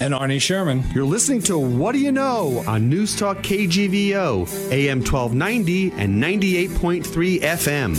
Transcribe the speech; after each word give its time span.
And 0.00 0.14
Arnie 0.14 0.40
Sherman. 0.40 0.84
You're 0.94 1.04
listening 1.04 1.42
to 1.42 1.58
What 1.58 1.92
Do 1.92 1.98
You 1.98 2.12
Know 2.12 2.62
on 2.68 2.88
News 2.88 3.16
Talk 3.16 3.38
KGVO, 3.38 4.70
AM 4.70 5.00
1290 5.00 5.90
and 5.92 6.22
98.3 6.22 7.40
FM. 7.40 7.96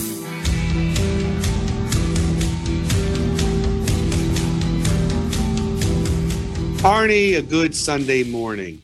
Arnie, 6.79 7.38
a 7.38 7.41
good 7.41 7.75
Sunday 7.75 8.23
morning. 8.23 8.81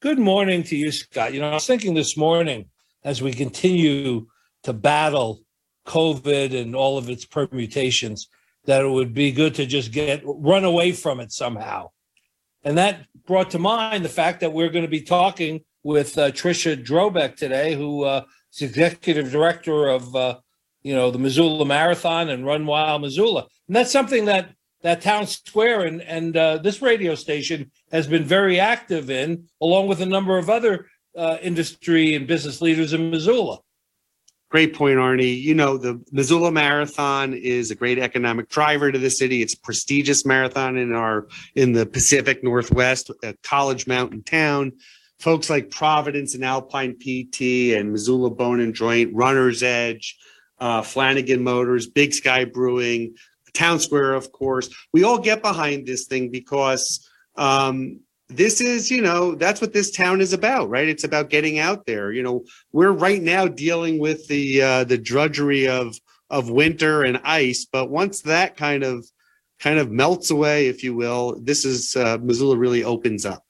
Good 0.00 0.20
morning 0.20 0.62
to 0.64 0.76
you, 0.76 0.92
Scott. 0.92 1.34
You 1.34 1.40
know, 1.40 1.50
I 1.50 1.54
was 1.54 1.66
thinking 1.66 1.94
this 1.94 2.16
morning 2.16 2.66
as 3.02 3.20
we 3.20 3.32
continue 3.32 4.28
to 4.62 4.72
battle 4.72 5.40
COVID 5.88 6.56
and 6.56 6.76
all 6.76 6.96
of 6.96 7.10
its 7.10 7.24
permutations 7.24 8.28
that 8.66 8.84
it 8.84 8.88
would 8.88 9.12
be 9.12 9.32
good 9.32 9.56
to 9.56 9.66
just 9.66 9.90
get 9.90 10.22
run 10.24 10.64
away 10.64 10.92
from 10.92 11.18
it 11.18 11.32
somehow. 11.32 11.90
And 12.66 12.76
that 12.78 13.06
brought 13.26 13.52
to 13.52 13.60
mind 13.60 14.04
the 14.04 14.08
fact 14.08 14.40
that 14.40 14.52
we're 14.52 14.70
going 14.70 14.84
to 14.84 14.90
be 14.90 15.00
talking 15.00 15.60
with 15.84 16.18
uh, 16.18 16.32
Trisha 16.32 16.76
Drobeck 16.76 17.36
today, 17.36 17.76
who 17.76 18.02
uh, 18.02 18.24
is 18.52 18.60
executive 18.60 19.30
director 19.30 19.86
of 19.86 20.16
uh, 20.16 20.38
you 20.82 20.92
know 20.92 21.12
the 21.12 21.18
Missoula 21.18 21.64
Marathon 21.64 22.28
and 22.28 22.44
Run 22.44 22.66
Wild 22.66 23.02
Missoula, 23.02 23.46
and 23.68 23.76
that's 23.76 23.92
something 23.92 24.24
that 24.24 24.50
that 24.82 25.00
town 25.00 25.28
square 25.28 25.82
and 25.82 26.02
and 26.02 26.36
uh, 26.36 26.58
this 26.58 26.82
radio 26.82 27.14
station 27.14 27.70
has 27.92 28.08
been 28.08 28.24
very 28.24 28.58
active 28.58 29.10
in, 29.10 29.44
along 29.62 29.86
with 29.86 30.00
a 30.00 30.06
number 30.06 30.36
of 30.36 30.50
other 30.50 30.88
uh, 31.16 31.36
industry 31.40 32.16
and 32.16 32.26
business 32.26 32.60
leaders 32.60 32.92
in 32.92 33.10
Missoula. 33.12 33.60
Great 34.48 34.74
point, 34.74 34.98
Arnie. 34.98 35.40
You 35.40 35.54
know, 35.54 35.76
the 35.76 36.00
Missoula 36.12 36.52
Marathon 36.52 37.34
is 37.34 37.70
a 37.70 37.74
great 37.74 37.98
economic 37.98 38.48
driver 38.48 38.92
to 38.92 38.98
the 38.98 39.10
city. 39.10 39.42
It's 39.42 39.54
a 39.54 39.60
prestigious 39.60 40.24
marathon 40.24 40.76
in 40.76 40.92
our 40.92 41.26
in 41.56 41.72
the 41.72 41.84
Pacific 41.84 42.44
Northwest, 42.44 43.10
a 43.24 43.34
college 43.42 43.86
mountain 43.88 44.22
town. 44.22 44.72
Folks 45.18 45.50
like 45.50 45.70
Providence 45.70 46.34
and 46.34 46.44
Alpine 46.44 46.94
PT 46.94 47.74
and 47.74 47.90
Missoula 47.90 48.30
Bone 48.30 48.60
and 48.60 48.74
Joint, 48.74 49.12
Runner's 49.14 49.62
Edge, 49.62 50.16
uh, 50.60 50.82
Flanagan 50.82 51.42
Motors, 51.42 51.88
Big 51.88 52.14
Sky 52.14 52.44
Brewing, 52.44 53.14
Town 53.52 53.80
Square, 53.80 54.14
of 54.14 54.30
course. 54.30 54.68
We 54.92 55.02
all 55.02 55.18
get 55.18 55.42
behind 55.42 55.86
this 55.86 56.06
thing 56.06 56.30
because 56.30 57.08
um, 57.36 58.00
this 58.28 58.60
is, 58.60 58.90
you 58.90 59.00
know, 59.00 59.34
that's 59.34 59.60
what 59.60 59.72
this 59.72 59.90
town 59.90 60.20
is 60.20 60.32
about, 60.32 60.68
right? 60.68 60.88
It's 60.88 61.04
about 61.04 61.30
getting 61.30 61.58
out 61.58 61.86
there. 61.86 62.12
You 62.12 62.22
know, 62.22 62.44
we're 62.72 62.92
right 62.92 63.22
now 63.22 63.46
dealing 63.46 63.98
with 63.98 64.26
the 64.28 64.62
uh, 64.62 64.84
the 64.84 64.98
drudgery 64.98 65.68
of 65.68 65.96
of 66.30 66.50
winter 66.50 67.04
and 67.04 67.20
ice, 67.24 67.66
but 67.70 67.90
once 67.90 68.22
that 68.22 68.56
kind 68.56 68.82
of 68.82 69.06
kind 69.60 69.78
of 69.78 69.90
melts 69.90 70.30
away, 70.30 70.66
if 70.66 70.82
you 70.82 70.94
will, 70.94 71.38
this 71.40 71.64
is 71.64 71.96
uh, 71.96 72.18
Missoula 72.20 72.56
really 72.56 72.84
opens 72.84 73.24
up. 73.24 73.44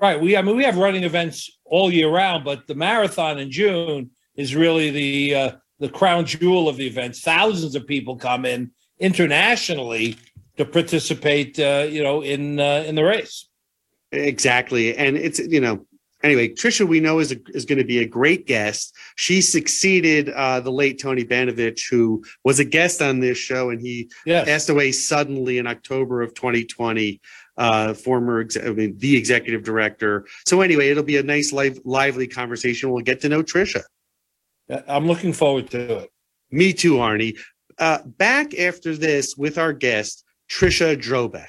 Right. 0.00 0.20
We, 0.20 0.36
I 0.36 0.42
mean, 0.42 0.56
we 0.56 0.64
have 0.64 0.76
running 0.76 1.04
events 1.04 1.50
all 1.64 1.92
year 1.92 2.08
round, 2.08 2.44
but 2.44 2.66
the 2.66 2.74
marathon 2.74 3.38
in 3.38 3.50
June 3.50 4.10
is 4.36 4.54
really 4.54 4.90
the 4.90 5.34
uh, 5.34 5.52
the 5.80 5.88
crown 5.88 6.24
jewel 6.26 6.68
of 6.68 6.76
the 6.76 6.86
events. 6.86 7.20
Thousands 7.20 7.74
of 7.74 7.86
people 7.86 8.16
come 8.16 8.46
in 8.46 8.70
internationally 9.00 10.16
to 10.56 10.64
participate, 10.64 11.58
uh, 11.58 11.86
you 11.88 12.02
know, 12.02 12.22
in 12.22 12.60
uh, 12.60 12.84
in 12.86 12.94
the 12.94 13.04
race. 13.04 13.48
Exactly, 14.12 14.96
and 14.96 15.16
it's 15.16 15.38
you 15.38 15.60
know. 15.60 15.86
Anyway, 16.22 16.46
Trisha, 16.48 16.86
we 16.86 17.00
know 17.00 17.18
is 17.18 17.32
a, 17.32 17.36
is 17.48 17.64
going 17.64 17.78
to 17.78 17.84
be 17.84 17.98
a 17.98 18.06
great 18.06 18.46
guest. 18.46 18.94
She 19.16 19.40
succeeded 19.40 20.28
uh, 20.28 20.60
the 20.60 20.70
late 20.70 21.00
Tony 21.00 21.24
Banovich, 21.24 21.90
who 21.90 22.22
was 22.44 22.60
a 22.60 22.64
guest 22.64 23.02
on 23.02 23.18
this 23.18 23.36
show, 23.38 23.70
and 23.70 23.80
he 23.80 24.08
Yes. 24.24 24.44
passed 24.46 24.68
away 24.68 24.92
suddenly 24.92 25.58
in 25.58 25.66
October 25.66 26.22
of 26.22 26.32
2020. 26.34 27.20
Uh, 27.58 27.92
former, 27.92 28.40
ex- 28.40 28.56
I 28.56 28.70
mean, 28.70 28.96
the 28.98 29.16
executive 29.16 29.62
director. 29.64 30.24
So 30.46 30.60
anyway, 30.62 30.88
it'll 30.90 31.02
be 31.02 31.16
a 31.18 31.22
nice, 31.24 31.52
live, 31.52 31.78
lively 31.84 32.26
conversation. 32.28 32.90
We'll 32.92 33.02
get 33.02 33.20
to 33.22 33.28
know 33.28 33.42
Trisha. 33.42 33.82
I'm 34.86 35.06
looking 35.08 35.32
forward 35.32 35.70
to 35.70 35.98
it. 35.98 36.10
Me 36.52 36.72
too, 36.72 36.94
Arnie. 36.94 37.36
Uh, 37.78 37.98
back 38.06 38.54
after 38.58 38.94
this 38.96 39.36
with 39.36 39.58
our 39.58 39.72
guest, 39.72 40.24
Trisha 40.48 40.96
Drobeck. 40.96 41.48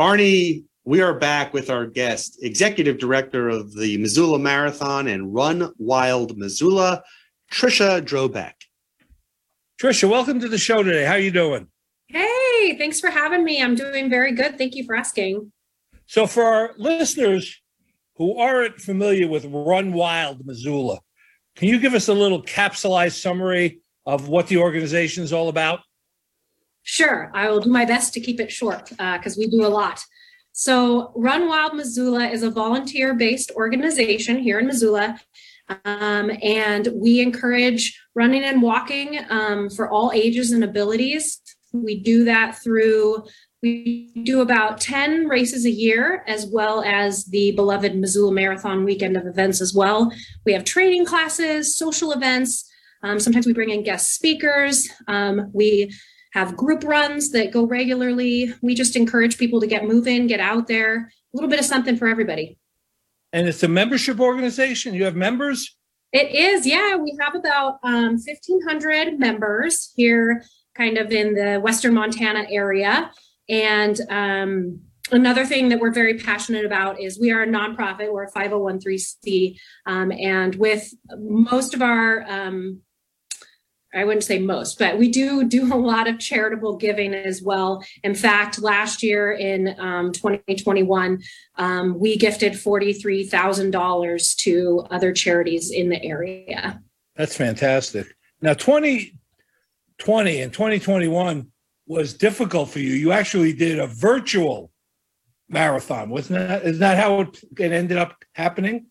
Arnie, 0.00 0.64
we 0.86 1.02
are 1.02 1.12
back 1.12 1.52
with 1.52 1.68
our 1.68 1.84
guest, 1.84 2.38
executive 2.42 2.96
director 2.96 3.50
of 3.50 3.74
the 3.74 3.98
Missoula 3.98 4.38
Marathon 4.38 5.06
and 5.06 5.34
Run 5.34 5.74
Wild 5.76 6.38
Missoula, 6.38 7.02
Trisha 7.52 8.00
Drobeck. 8.00 8.54
Trisha, 9.78 10.08
welcome 10.08 10.40
to 10.40 10.48
the 10.48 10.56
show 10.56 10.82
today. 10.82 11.04
How 11.04 11.12
are 11.12 11.18
you 11.18 11.30
doing? 11.30 11.68
Hey, 12.06 12.78
thanks 12.78 12.98
for 12.98 13.10
having 13.10 13.44
me. 13.44 13.62
I'm 13.62 13.74
doing 13.74 14.08
very 14.08 14.32
good. 14.32 14.56
Thank 14.56 14.74
you 14.74 14.84
for 14.84 14.96
asking. 14.96 15.52
So, 16.06 16.26
for 16.26 16.44
our 16.44 16.70
listeners 16.78 17.60
who 18.16 18.38
aren't 18.38 18.80
familiar 18.80 19.28
with 19.28 19.44
Run 19.44 19.92
Wild 19.92 20.46
Missoula, 20.46 21.00
can 21.56 21.68
you 21.68 21.78
give 21.78 21.92
us 21.92 22.08
a 22.08 22.14
little 22.14 22.42
capsulized 22.42 23.20
summary 23.20 23.82
of 24.06 24.28
what 24.28 24.46
the 24.46 24.56
organization 24.56 25.24
is 25.24 25.34
all 25.34 25.50
about? 25.50 25.80
Sure, 26.90 27.30
I 27.32 27.48
will 27.48 27.60
do 27.60 27.70
my 27.70 27.84
best 27.84 28.12
to 28.14 28.20
keep 28.20 28.40
it 28.40 28.50
short 28.50 28.90
because 28.90 29.36
we 29.36 29.46
do 29.46 29.64
a 29.64 29.68
lot. 29.68 30.02
So, 30.50 31.12
Run 31.14 31.46
Wild 31.46 31.76
Missoula 31.76 32.26
is 32.26 32.42
a 32.42 32.50
volunteer 32.50 33.14
based 33.14 33.52
organization 33.52 34.40
here 34.40 34.58
in 34.58 34.66
Missoula. 34.66 35.20
Um, 35.84 36.32
and 36.42 36.88
we 36.92 37.20
encourage 37.20 37.96
running 38.16 38.42
and 38.42 38.60
walking 38.60 39.20
um, 39.30 39.70
for 39.70 39.88
all 39.88 40.10
ages 40.12 40.50
and 40.50 40.64
abilities. 40.64 41.40
We 41.72 42.00
do 42.00 42.24
that 42.24 42.60
through, 42.60 43.22
we 43.62 44.10
do 44.24 44.40
about 44.40 44.80
10 44.80 45.28
races 45.28 45.66
a 45.66 45.70
year, 45.70 46.24
as 46.26 46.48
well 46.52 46.82
as 46.82 47.24
the 47.26 47.52
beloved 47.52 47.94
Missoula 47.94 48.32
Marathon 48.32 48.82
weekend 48.82 49.16
of 49.16 49.26
events 49.26 49.60
as 49.60 49.72
well. 49.72 50.12
We 50.44 50.54
have 50.54 50.64
training 50.64 51.06
classes, 51.06 51.78
social 51.78 52.10
events. 52.10 52.68
Um, 53.04 53.20
sometimes 53.20 53.46
we 53.46 53.52
bring 53.52 53.70
in 53.70 53.84
guest 53.84 54.12
speakers. 54.12 54.88
Um, 55.06 55.52
we 55.54 55.92
have 56.32 56.56
group 56.56 56.84
runs 56.84 57.30
that 57.30 57.52
go 57.52 57.64
regularly. 57.64 58.54
We 58.62 58.74
just 58.74 58.96
encourage 58.96 59.38
people 59.38 59.60
to 59.60 59.66
get 59.66 59.84
moving, 59.84 60.26
get 60.26 60.40
out 60.40 60.68
there, 60.68 60.96
a 60.98 61.36
little 61.36 61.50
bit 61.50 61.58
of 61.58 61.64
something 61.64 61.96
for 61.96 62.08
everybody. 62.08 62.58
And 63.32 63.48
it's 63.48 63.62
a 63.62 63.68
membership 63.68 64.20
organization. 64.20 64.94
You 64.94 65.04
have 65.04 65.16
members? 65.16 65.76
It 66.12 66.34
is, 66.34 66.66
yeah. 66.66 66.96
We 66.96 67.16
have 67.20 67.34
about 67.34 67.78
um, 67.84 68.16
1,500 68.16 69.18
members 69.18 69.92
here, 69.94 70.44
kind 70.74 70.98
of 70.98 71.12
in 71.12 71.34
the 71.34 71.60
Western 71.60 71.94
Montana 71.94 72.46
area. 72.50 73.12
And 73.48 74.00
um, 74.08 74.80
another 75.12 75.46
thing 75.46 75.68
that 75.68 75.78
we're 75.78 75.92
very 75.92 76.18
passionate 76.18 76.64
about 76.64 77.00
is 77.00 77.20
we 77.20 77.30
are 77.30 77.42
a 77.42 77.46
nonprofit, 77.46 78.12
we're 78.12 78.24
a 78.24 78.32
501c. 78.32 79.56
Um, 79.86 80.10
and 80.10 80.54
with 80.56 80.92
most 81.16 81.74
of 81.74 81.82
our 81.82 82.24
um, 82.28 82.80
I 83.92 84.04
wouldn't 84.04 84.24
say 84.24 84.38
most, 84.38 84.78
but 84.78 84.98
we 84.98 85.08
do 85.08 85.44
do 85.44 85.72
a 85.72 85.76
lot 85.76 86.08
of 86.08 86.18
charitable 86.18 86.76
giving 86.76 87.12
as 87.12 87.42
well. 87.42 87.84
In 88.04 88.14
fact, 88.14 88.60
last 88.60 89.02
year 89.02 89.32
in 89.32 89.74
um, 89.80 90.12
2021, 90.12 91.20
um, 91.56 91.98
we 91.98 92.16
gifted 92.16 92.52
$43,000 92.52 94.36
to 94.36 94.86
other 94.90 95.12
charities 95.12 95.70
in 95.70 95.88
the 95.88 96.02
area. 96.04 96.80
That's 97.16 97.36
fantastic. 97.36 98.06
Now, 98.40 98.54
2020 98.54 100.40
and 100.40 100.52
2021 100.52 101.50
was 101.86 102.14
difficult 102.14 102.70
for 102.70 102.78
you. 102.78 102.94
You 102.94 103.10
actually 103.10 103.52
did 103.52 103.80
a 103.80 103.88
virtual 103.88 104.70
marathon, 105.48 106.08
wasn't 106.08 106.38
that? 106.38 106.62
Is 106.64 106.78
that 106.78 106.96
how 106.96 107.22
it, 107.22 107.42
it 107.58 107.72
ended 107.72 107.98
up 107.98 108.22
happening? 108.32 108.86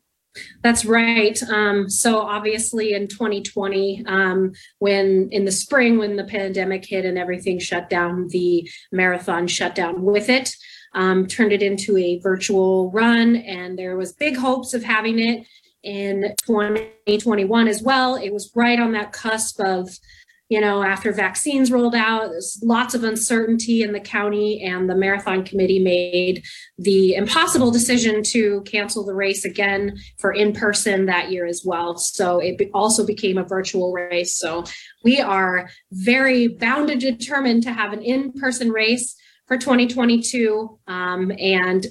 That's 0.61 0.85
right. 0.85 1.41
Um, 1.43 1.89
so 1.89 2.19
obviously 2.19 2.93
in 2.93 3.07
2020, 3.07 4.03
um, 4.07 4.53
when 4.79 5.29
in 5.31 5.45
the 5.45 5.51
spring, 5.51 5.97
when 5.97 6.15
the 6.15 6.23
pandemic 6.23 6.85
hit 6.85 7.05
and 7.05 7.17
everything 7.17 7.59
shut 7.59 7.89
down, 7.89 8.27
the 8.29 8.69
marathon 8.91 9.47
shut 9.47 9.75
down 9.75 10.03
with 10.03 10.29
it, 10.29 10.55
um, 10.93 11.27
turned 11.27 11.51
it 11.51 11.61
into 11.61 11.97
a 11.97 12.19
virtual 12.19 12.91
run. 12.91 13.35
And 13.35 13.77
there 13.77 13.95
was 13.95 14.13
big 14.13 14.37
hopes 14.37 14.73
of 14.73 14.83
having 14.83 15.19
it 15.19 15.45
in 15.83 16.33
2021 16.45 17.67
as 17.67 17.81
well. 17.81 18.15
It 18.15 18.31
was 18.31 18.51
right 18.55 18.79
on 18.79 18.91
that 18.93 19.11
cusp 19.11 19.59
of 19.59 19.89
you 20.49 20.59
know, 20.59 20.81
after 20.81 21.13
vaccines 21.13 21.71
rolled 21.71 21.93
out, 21.93 22.31
there's 22.31 22.59
lots 22.63 22.95
of 22.95 23.03
uncertainty 23.03 23.83
in 23.83 23.93
the 23.93 23.99
county, 23.99 24.63
and 24.63 24.89
the 24.89 24.95
marathon 24.95 25.43
committee 25.43 25.77
made 25.77 26.43
the 26.79 27.13
impossible 27.13 27.69
decision 27.69 28.23
to 28.23 28.61
cancel 28.61 29.05
the 29.05 29.13
race 29.13 29.45
again 29.45 29.95
for 30.17 30.33
in 30.33 30.51
person 30.51 31.05
that 31.05 31.31
year 31.31 31.45
as 31.45 31.61
well. 31.63 31.97
So 31.97 32.39
it 32.39 32.59
also 32.73 33.05
became 33.05 33.37
a 33.37 33.43
virtual 33.43 33.93
race. 33.93 34.35
So 34.35 34.63
we 35.03 35.21
are 35.21 35.69
very 35.91 36.47
bound 36.47 36.89
and 36.89 36.99
determined 36.99 37.61
to 37.63 37.71
have 37.71 37.93
an 37.93 38.01
in 38.01 38.33
person 38.33 38.71
race 38.71 39.15
for 39.47 39.55
2022. 39.55 40.79
Um, 40.87 41.31
and 41.39 41.85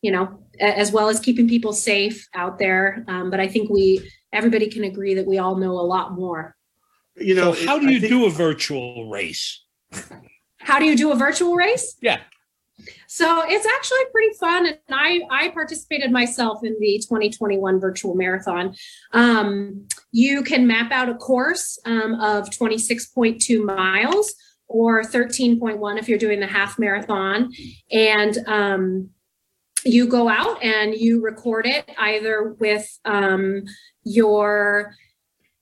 you 0.00 0.12
know, 0.12 0.44
as 0.60 0.92
well 0.92 1.08
as 1.08 1.20
keeping 1.20 1.48
people 1.48 1.72
safe 1.72 2.26
out 2.34 2.58
there. 2.58 3.04
Um, 3.08 3.30
but 3.30 3.40
I 3.40 3.48
think 3.48 3.68
we, 3.68 4.10
everybody 4.32 4.68
can 4.68 4.84
agree 4.84 5.14
that 5.14 5.26
we 5.26 5.38
all 5.38 5.56
know 5.56 5.72
a 5.72 5.82
lot 5.82 6.12
more 6.12 6.54
you 7.20 7.34
know, 7.34 7.54
so 7.54 7.66
how 7.66 7.78
do 7.78 7.90
you 7.90 8.00
think, 8.00 8.12
do 8.12 8.26
a 8.26 8.30
virtual 8.30 9.08
race? 9.08 9.62
How 10.58 10.78
do 10.78 10.84
you 10.84 10.96
do 10.96 11.12
a 11.12 11.16
virtual 11.16 11.54
race? 11.54 11.96
Yeah. 12.00 12.20
So 13.06 13.42
it's 13.46 13.66
actually 13.66 14.04
pretty 14.12 14.34
fun, 14.38 14.66
and 14.66 14.78
I 14.90 15.20
I 15.30 15.48
participated 15.48 16.12
myself 16.12 16.62
in 16.62 16.76
the 16.78 16.98
2021 16.98 17.80
virtual 17.80 18.14
marathon. 18.14 18.74
Um, 19.12 19.88
you 20.12 20.42
can 20.42 20.66
map 20.66 20.92
out 20.92 21.08
a 21.08 21.14
course 21.14 21.78
um, 21.84 22.14
of 22.20 22.50
26.2 22.50 23.64
miles 23.64 24.32
or 24.68 25.02
13.1 25.02 25.98
if 25.98 26.08
you're 26.08 26.18
doing 26.18 26.40
the 26.40 26.46
half 26.46 26.78
marathon, 26.78 27.50
and 27.90 28.38
um, 28.46 29.10
you 29.84 30.06
go 30.06 30.28
out 30.28 30.62
and 30.62 30.94
you 30.94 31.20
record 31.20 31.66
it 31.66 31.90
either 31.98 32.54
with 32.60 32.86
um, 33.04 33.64
your 34.04 34.94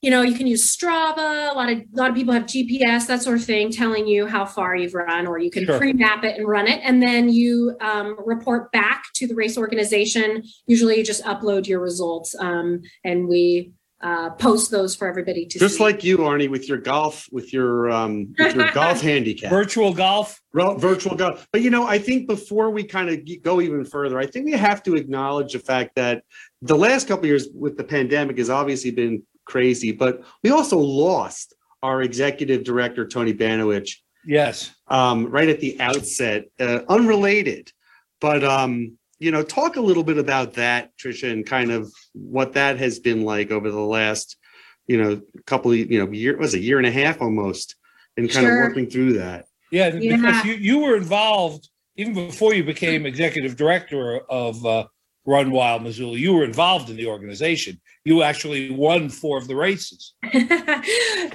you 0.03 0.11
know, 0.11 0.23
you 0.23 0.35
can 0.35 0.47
use 0.47 0.77
Strava. 0.77 1.51
A 1.51 1.55
lot 1.55 1.71
of 1.71 1.79
a 1.79 1.85
lot 1.93 2.11
of 2.11 2.17
people 2.17 2.35
have 2.35 2.45
GPS, 2.45 3.07
that 3.07 3.23
sort 3.23 3.39
of 3.39 3.45
thing, 3.45 3.71
telling 3.73 4.07
you 4.07 4.27
how 4.27 4.45
far 4.45 4.77
you've 4.77 4.95
run, 4.95 5.27
or 5.27 5.39
you 5.39 5.51
can 5.51 5.65
sure. 5.65 5.79
pre-map 5.79 6.23
it 6.25 6.37
and 6.37 6.47
run 6.47 6.69
it, 6.69 6.81
and 6.85 7.03
then 7.03 7.29
you 7.29 7.77
um, 7.81 8.17
report 8.25 8.71
back 8.73 9.05
to 9.15 9.27
the 9.27 9.35
race 9.35 9.57
organization. 9.57 10.43
Usually, 10.67 10.99
you 10.99 11.05
just 11.05 11.25
upload 11.25 11.67
your 11.67 11.81
results, 11.81 12.35
um, 12.39 12.83
and 13.05 13.27
we 13.27 13.73
uh, 14.03 14.31
post 14.31 14.71
those 14.71 14.95
for 14.95 15.09
everybody 15.09 15.47
to 15.47 15.59
see. 15.59 15.65
just 15.65 15.79
see. 15.79 15.83
like 15.83 16.05
you, 16.05 16.19
Arnie, 16.19 16.51
with 16.51 16.69
your 16.69 16.79
golf, 16.79 17.27
with 17.33 17.53
your 17.53 17.91
um, 17.91 18.35
with 18.39 18.55
your 18.55 18.71
golf 18.73 19.01
handicap, 19.11 19.51
virtual 19.51 19.95
golf, 19.95 20.41
virtual 20.53 21.17
golf. 21.17 21.49
But 21.53 21.63
you 21.63 21.71
know, 21.71 21.87
I 21.87 21.99
think 21.99 22.29
before 22.29 22.71
we 22.71 22.85
kind 22.85 23.09
of 23.09 23.21
go 23.43 23.63
even 23.63 23.85
further, 23.87 24.19
I 24.19 24.27
think 24.27 24.45
we 24.45 24.53
have 24.53 24.83
to 24.83 24.95
acknowledge 24.95 25.55
the 25.55 25.59
fact 25.59 25.95
that 25.97 26.23
the 26.61 26.77
last 26.77 27.09
couple 27.09 27.27
years 27.27 27.49
with 27.55 27.79
the 27.79 27.85
pandemic 27.85 28.37
has 28.37 28.51
obviously 28.51 28.91
been 28.91 29.23
crazy. 29.47 29.93
But 29.93 30.23
we 30.43 30.51
also 30.51 30.79
lost 30.79 31.55
our 31.83 32.03
executive 32.03 32.65
director, 32.65 33.07
Tony 33.07 33.33
Banovich. 33.33 33.93
Yes. 34.27 34.73
Um, 34.89 35.27
right 35.27 35.49
at 35.49 35.61
the 35.61 35.81
outset, 35.81 36.47
uh, 36.59 36.81
unrelated. 36.89 37.73
But, 38.21 38.43
um, 38.45 38.99
you 39.19 39.31
know, 39.31 39.43
talk 39.43 39.77
a 39.77 39.81
little 39.81 40.03
bit 40.03 40.19
about 40.19 40.55
that, 40.55 40.91
Trisha, 40.99 41.33
and 41.33 41.47
kind 41.47 41.71
of 41.71 41.91
what 42.13 42.55
that 42.55 42.79
has 42.79 42.99
been 42.99 43.23
like 43.23 43.51
over 43.51 43.71
the 43.71 43.79
last, 43.81 44.37
you 44.87 45.01
know, 45.03 45.21
couple 45.47 45.71
of, 45.71 45.79
you 45.79 46.05
know, 46.05 46.11
year, 46.13 46.37
was 46.37 46.55
a 46.55 46.59
year 46.59 46.79
and 46.79 46.87
a 46.87 46.91
half 46.91 47.23
almost, 47.23 47.77
and 48.17 48.29
kind 48.31 48.47
sure. 48.47 48.63
of 48.63 48.69
working 48.69 48.91
through 48.91 49.15
that. 49.15 49.47
Yeah, 49.71 49.95
yeah. 49.95 50.17
because 50.17 50.45
you, 50.45 50.55
you 50.55 50.79
were 50.81 50.97
involved 50.97 51.69
even 51.97 52.15
before 52.15 52.55
you 52.55 52.65
became 52.65 53.07
executive 53.07 53.57
director 53.57 54.19
of 54.29 54.65
uh, 54.67 54.87
Run 55.27 55.51
Wild 55.51 55.83
Missoula. 55.83 56.17
You 56.17 56.35
were 56.35 56.45
involved 56.45 56.89
in 56.89 56.97
the 56.97 57.09
organization. 57.09 57.81
You 58.05 58.23
actually 58.23 58.71
won 58.71 59.09
four 59.09 59.39
of 59.39 59.49
the 59.49 59.57
races. 59.57 60.15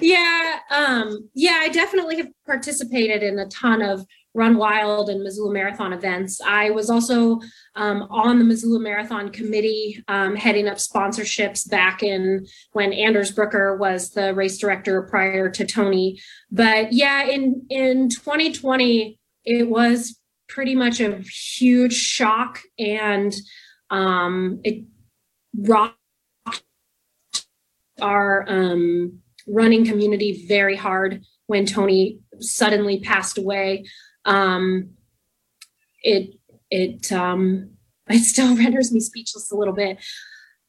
yeah, 0.01 0.59
um, 0.69 1.29
yeah, 1.35 1.59
I 1.61 1.69
definitely 1.69 2.17
have 2.17 2.29
participated 2.45 3.21
in 3.21 3.37
a 3.37 3.47
ton 3.47 3.81
of 3.81 4.05
Run 4.33 4.55
Wild 4.57 5.09
and 5.09 5.21
Missoula 5.21 5.51
Marathon 5.51 5.91
events. 5.91 6.39
I 6.39 6.69
was 6.69 6.89
also 6.89 7.41
um, 7.75 8.03
on 8.09 8.39
the 8.39 8.45
Missoula 8.45 8.79
Marathon 8.79 9.29
committee, 9.29 10.01
um, 10.07 10.37
heading 10.37 10.69
up 10.69 10.77
sponsorships 10.77 11.69
back 11.69 12.01
in 12.01 12.47
when 12.71 12.93
Anders 12.93 13.31
Brooker 13.31 13.75
was 13.75 14.11
the 14.11 14.33
race 14.33 14.57
director 14.57 15.01
prior 15.01 15.49
to 15.49 15.65
Tony. 15.65 16.17
But 16.49 16.93
yeah, 16.93 17.25
in 17.25 17.65
in 17.69 18.07
2020, 18.07 19.19
it 19.43 19.69
was 19.69 20.17
pretty 20.47 20.75
much 20.75 20.99
a 20.99 21.17
huge 21.57 21.93
shock 21.93 22.59
and 22.77 23.33
um, 23.91 24.61
it 24.63 24.83
rocked 25.55 25.97
our 28.01 28.45
um, 28.47 29.19
running 29.47 29.85
community 29.85 30.45
very 30.47 30.75
hard 30.75 31.21
when 31.47 31.65
Tony 31.65 32.19
suddenly 32.39 33.01
passed 33.01 33.37
away. 33.37 33.85
Um, 34.25 34.91
it 36.03 36.35
it 36.71 37.11
um, 37.11 37.71
it 38.09 38.23
still 38.23 38.55
renders 38.55 38.91
me 38.91 38.99
speechless 38.99 39.51
a 39.51 39.55
little 39.55 39.73
bit. 39.73 39.97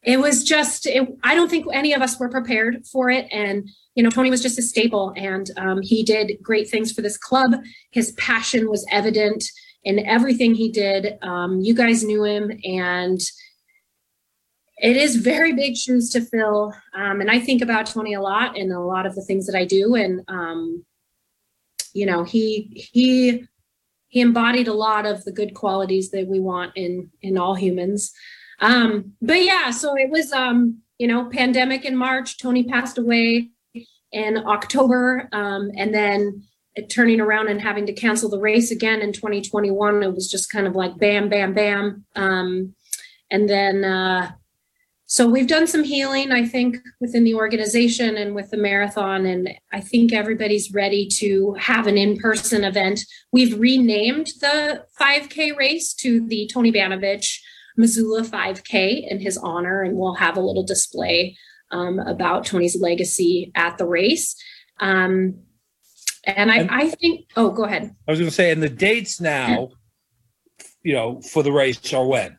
It 0.02 0.18
was 0.18 0.42
just 0.42 0.86
it, 0.86 1.08
I 1.22 1.36
don't 1.36 1.48
think 1.48 1.66
any 1.72 1.92
of 1.92 2.02
us 2.02 2.18
were 2.18 2.28
prepared 2.28 2.84
for 2.86 3.08
it, 3.08 3.26
and 3.30 3.70
you 3.94 4.02
know 4.02 4.10
Tony 4.10 4.30
was 4.30 4.42
just 4.42 4.58
a 4.58 4.62
staple, 4.62 5.14
and 5.16 5.48
um, 5.56 5.80
he 5.80 6.02
did 6.02 6.38
great 6.42 6.68
things 6.68 6.90
for 6.90 7.02
this 7.02 7.16
club. 7.16 7.52
His 7.92 8.10
passion 8.12 8.68
was 8.68 8.84
evident 8.90 9.44
in 9.84 9.98
everything 10.06 10.54
he 10.54 10.70
did. 10.70 11.18
Um, 11.22 11.60
you 11.60 11.74
guys 11.74 12.04
knew 12.04 12.24
him, 12.24 12.50
and 12.64 13.20
it 14.78 14.96
is 14.96 15.16
very 15.16 15.52
big 15.52 15.76
shoes 15.76 16.10
to 16.10 16.20
fill. 16.20 16.74
Um, 16.94 17.20
and 17.20 17.30
I 17.30 17.38
think 17.38 17.62
about 17.62 17.86
Tony 17.86 18.14
a 18.14 18.20
lot 18.20 18.58
and 18.58 18.72
a 18.72 18.80
lot 18.80 19.06
of 19.06 19.14
the 19.14 19.22
things 19.22 19.46
that 19.46 19.56
I 19.56 19.64
do. 19.64 19.94
And 19.94 20.22
um, 20.28 20.84
you 21.94 22.06
know, 22.06 22.24
he 22.24 22.88
he 22.92 23.44
he 24.08 24.20
embodied 24.20 24.68
a 24.68 24.74
lot 24.74 25.06
of 25.06 25.24
the 25.24 25.32
good 25.32 25.54
qualities 25.54 26.10
that 26.10 26.26
we 26.26 26.40
want 26.40 26.72
in 26.76 27.10
in 27.22 27.38
all 27.38 27.54
humans. 27.54 28.12
Um, 28.60 29.14
but 29.20 29.44
yeah, 29.44 29.70
so 29.70 29.96
it 29.96 30.10
was 30.10 30.32
um, 30.32 30.82
you 30.98 31.06
know, 31.06 31.28
pandemic 31.28 31.84
in 31.84 31.96
March. 31.96 32.38
Tony 32.38 32.64
passed 32.64 32.98
away 32.98 33.50
in 34.12 34.36
October, 34.38 35.28
um, 35.32 35.70
and 35.76 35.94
then 35.94 36.44
turning 36.88 37.20
around 37.20 37.48
and 37.48 37.60
having 37.60 37.86
to 37.86 37.92
cancel 37.92 38.30
the 38.30 38.38
race 38.38 38.70
again 38.70 39.00
in 39.00 39.12
2021 39.12 40.02
it 40.02 40.14
was 40.14 40.30
just 40.30 40.50
kind 40.50 40.66
of 40.66 40.74
like 40.74 40.96
bam 40.98 41.28
bam 41.28 41.52
bam. 41.52 42.04
Um, 42.16 42.74
and 43.30 43.48
then 43.48 43.84
uh, 43.84 44.32
so 45.06 45.28
we've 45.28 45.46
done 45.46 45.66
some 45.66 45.84
healing 45.84 46.32
i 46.32 46.46
think 46.46 46.78
within 47.00 47.24
the 47.24 47.34
organization 47.34 48.16
and 48.16 48.34
with 48.34 48.50
the 48.50 48.56
marathon 48.56 49.26
and 49.26 49.50
i 49.72 49.80
think 49.80 50.12
everybody's 50.12 50.72
ready 50.72 51.06
to 51.06 51.54
have 51.58 51.86
an 51.86 51.98
in-person 51.98 52.64
event. 52.64 53.00
We've 53.32 53.58
renamed 53.58 54.28
the 54.40 54.86
5k 54.98 55.56
race 55.56 55.92
to 55.94 56.26
the 56.26 56.48
tony 56.52 56.72
banovich 56.72 57.38
missoula 57.76 58.22
5k 58.22 59.10
in 59.10 59.20
his 59.20 59.36
honor 59.36 59.82
and 59.82 59.96
we'll 59.96 60.14
have 60.14 60.38
a 60.38 60.40
little 60.40 60.64
display 60.64 61.36
um, 61.70 61.98
about 61.98 62.46
tony's 62.46 62.80
legacy 62.80 63.52
at 63.54 63.76
the 63.76 63.86
race. 63.86 64.36
Um, 64.80 65.34
and 66.24 66.50
I, 66.50 66.58
and 66.58 66.70
I 66.70 66.88
think, 66.88 67.26
oh, 67.36 67.50
go 67.50 67.64
ahead. 67.64 67.94
I 68.06 68.12
was 68.12 68.20
going 68.20 68.30
to 68.30 68.34
say, 68.34 68.50
and 68.50 68.62
the 68.62 68.68
dates 68.68 69.20
now, 69.20 69.70
you 70.82 70.92
know, 70.92 71.20
for 71.20 71.42
the 71.42 71.52
race 71.52 71.92
are 71.92 72.06
when? 72.06 72.38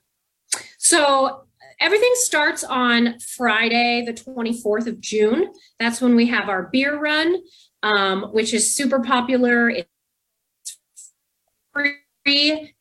So 0.78 1.46
everything 1.80 2.12
starts 2.16 2.64
on 2.64 3.20
Friday, 3.20 4.04
the 4.06 4.14
24th 4.14 4.88
of 4.88 5.02
June. 5.02 5.52
That's 5.80 6.02
when 6.02 6.16
we 6.16 6.28
have 6.28 6.50
our 6.50 6.64
beer 6.72 6.98
run, 6.98 7.38
um, 7.82 8.24
which 8.32 8.54
is 8.54 8.74
super 8.74 9.00
popular. 9.00 9.70
It's 9.70 9.90
free. 11.74 11.96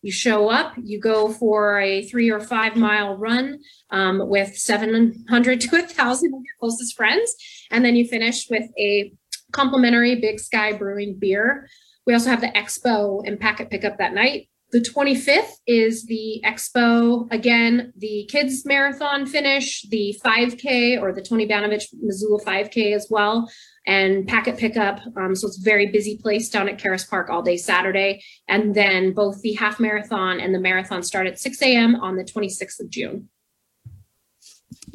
You 0.02 0.12
show 0.12 0.48
up, 0.48 0.74
you 0.80 1.00
go 1.00 1.32
for 1.32 1.80
a 1.80 2.04
three 2.04 2.30
or 2.30 2.38
five 2.38 2.76
mile 2.76 3.16
run 3.16 3.58
um, 3.90 4.28
with 4.28 4.56
700 4.56 5.60
to 5.62 5.68
1,000 5.68 6.34
of 6.34 6.40
your 6.44 6.54
closest 6.60 6.96
friends. 6.96 7.34
And 7.72 7.84
then 7.84 7.96
you 7.96 8.06
finish 8.06 8.48
with 8.48 8.70
a 8.78 9.12
complimentary 9.52 10.16
Big 10.16 10.40
Sky 10.40 10.72
Brewing 10.72 11.18
beer. 11.18 11.68
We 12.06 12.14
also 12.14 12.30
have 12.30 12.40
the 12.40 12.48
expo 12.48 13.26
and 13.26 13.38
packet 13.38 13.70
pickup 13.70 13.98
that 13.98 14.14
night. 14.14 14.48
The 14.72 14.80
25th 14.80 15.52
is 15.66 16.06
the 16.06 16.42
expo. 16.46 17.30
Again, 17.30 17.92
the 17.96 18.26
kids 18.30 18.64
marathon 18.64 19.26
finish, 19.26 19.82
the 19.82 20.18
5K 20.24 21.00
or 21.00 21.12
the 21.12 21.20
Tony 21.20 21.46
Banovich 21.46 21.88
Missoula 22.00 22.42
5K 22.42 22.94
as 22.94 23.06
well. 23.10 23.50
and 23.84 24.28
packet 24.28 24.56
pickup. 24.58 25.00
Um, 25.16 25.34
so 25.34 25.48
it's 25.48 25.58
a 25.58 25.64
very 25.64 25.88
busy 25.88 26.16
place 26.16 26.48
down 26.48 26.68
at 26.68 26.78
Caras 26.78 27.04
Park 27.04 27.28
all 27.30 27.42
day 27.42 27.56
Saturday. 27.56 28.22
And 28.48 28.76
then 28.76 29.12
both 29.12 29.42
the 29.42 29.54
half 29.54 29.80
marathon 29.80 30.38
and 30.38 30.54
the 30.54 30.60
marathon 30.60 31.02
start 31.02 31.26
at 31.26 31.40
6 31.40 31.60
a.m. 31.62 31.96
on 31.96 32.16
the 32.16 32.22
26th 32.22 32.80
of 32.80 32.88
June. 32.90 33.28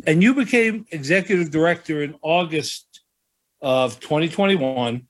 And 0.06 0.24
you 0.24 0.34
became 0.34 0.86
executive 0.92 1.52
director 1.52 2.02
in 2.02 2.16
August 2.22 2.87
of 3.62 4.00
2021. 4.00 5.08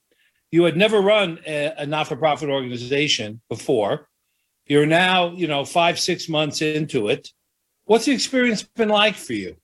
You 0.51 0.63
had 0.63 0.77
never 0.77 1.01
run 1.01 1.39
a, 1.45 1.73
a 1.79 1.85
not-for-profit 1.85 2.49
organization 2.49 3.41
before. 3.49 4.07
You're 4.65 4.85
now, 4.85 5.31
you 5.31 5.47
know, 5.47 5.65
five, 5.65 5.99
six 5.99 6.27
months 6.29 6.61
into 6.61 7.09
it. 7.09 7.29
What's 7.85 8.05
the 8.05 8.11
experience 8.11 8.63
been 8.63 8.89
like 8.89 9.15
for 9.15 9.33
you? 9.33 9.55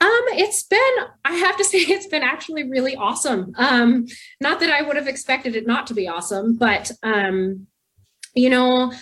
Um, 0.00 0.24
it's 0.32 0.62
been, 0.64 0.94
I 1.24 1.34
have 1.34 1.56
to 1.56 1.64
say, 1.64 1.78
it's 1.88 2.06
been 2.06 2.22
actually 2.22 2.68
really 2.68 2.96
awesome. 2.96 3.52
Um, 3.56 4.06
not 4.40 4.60
that 4.60 4.70
I 4.70 4.82
would 4.82 4.96
have 4.96 5.08
expected 5.08 5.56
it 5.56 5.66
not 5.66 5.86
to 5.88 5.94
be 5.94 6.08
awesome, 6.08 6.56
but 6.56 6.90
um, 7.02 7.66
you 8.34 8.50
know, 8.50 8.92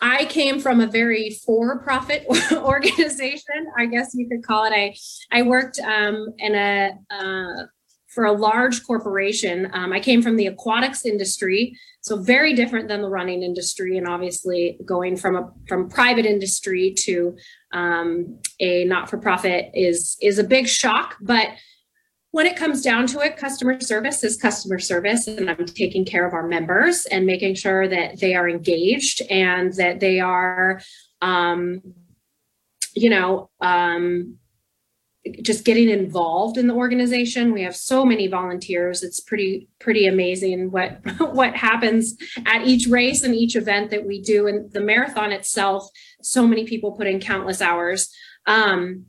I 0.00 0.24
came 0.26 0.60
from 0.60 0.80
a 0.80 0.86
very 0.86 1.38
for-profit 1.44 2.26
organization, 2.52 3.66
I 3.78 3.86
guess 3.86 4.14
you 4.14 4.28
could 4.28 4.44
call 4.44 4.64
it. 4.64 4.72
I 4.72 4.94
I 5.30 5.42
worked 5.42 5.78
um, 5.78 6.34
in 6.38 6.54
a 6.54 6.90
uh, 7.10 7.66
for 8.14 8.24
a 8.24 8.32
large 8.32 8.84
corporation. 8.84 9.68
Um, 9.72 9.92
I 9.92 9.98
came 9.98 10.22
from 10.22 10.36
the 10.36 10.46
aquatics 10.46 11.04
industry, 11.04 11.76
so 12.00 12.22
very 12.22 12.54
different 12.54 12.88
than 12.88 13.02
the 13.02 13.08
running 13.08 13.42
industry, 13.42 13.98
and 13.98 14.06
obviously 14.06 14.78
going 14.84 15.16
from 15.16 15.36
a 15.36 15.52
from 15.68 15.88
private 15.88 16.24
industry 16.24 16.94
to 16.98 17.36
um, 17.72 18.38
a 18.60 18.84
not 18.84 19.10
for 19.10 19.18
profit 19.18 19.70
is 19.74 20.16
is 20.22 20.38
a 20.38 20.44
big 20.44 20.68
shock. 20.68 21.16
But 21.20 21.48
when 22.34 22.46
it 22.46 22.56
comes 22.56 22.82
down 22.82 23.06
to 23.06 23.20
it, 23.20 23.36
customer 23.36 23.80
service 23.80 24.24
is 24.24 24.36
customer 24.36 24.80
service, 24.80 25.28
and 25.28 25.48
I'm 25.48 25.64
taking 25.66 26.04
care 26.04 26.26
of 26.26 26.34
our 26.34 26.48
members 26.48 27.06
and 27.06 27.24
making 27.24 27.54
sure 27.54 27.86
that 27.86 28.18
they 28.18 28.34
are 28.34 28.48
engaged 28.48 29.22
and 29.30 29.72
that 29.74 30.00
they 30.00 30.18
are, 30.18 30.80
um, 31.22 31.80
you 32.92 33.08
know, 33.08 33.50
um, 33.60 34.38
just 35.42 35.64
getting 35.64 35.88
involved 35.88 36.58
in 36.58 36.66
the 36.66 36.74
organization. 36.74 37.52
We 37.52 37.62
have 37.62 37.76
so 37.76 38.04
many 38.04 38.26
volunteers. 38.26 39.04
It's 39.04 39.20
pretty 39.20 39.68
pretty 39.78 40.08
amazing 40.08 40.72
what 40.72 40.98
what 41.20 41.54
happens 41.54 42.16
at 42.46 42.66
each 42.66 42.88
race 42.88 43.22
and 43.22 43.32
each 43.32 43.54
event 43.54 43.92
that 43.92 44.04
we 44.04 44.20
do. 44.20 44.48
And 44.48 44.72
the 44.72 44.80
marathon 44.80 45.30
itself 45.30 45.88
so 46.20 46.48
many 46.48 46.64
people 46.64 46.90
put 46.90 47.06
in 47.06 47.20
countless 47.20 47.62
hours. 47.62 48.12
Um, 48.46 49.06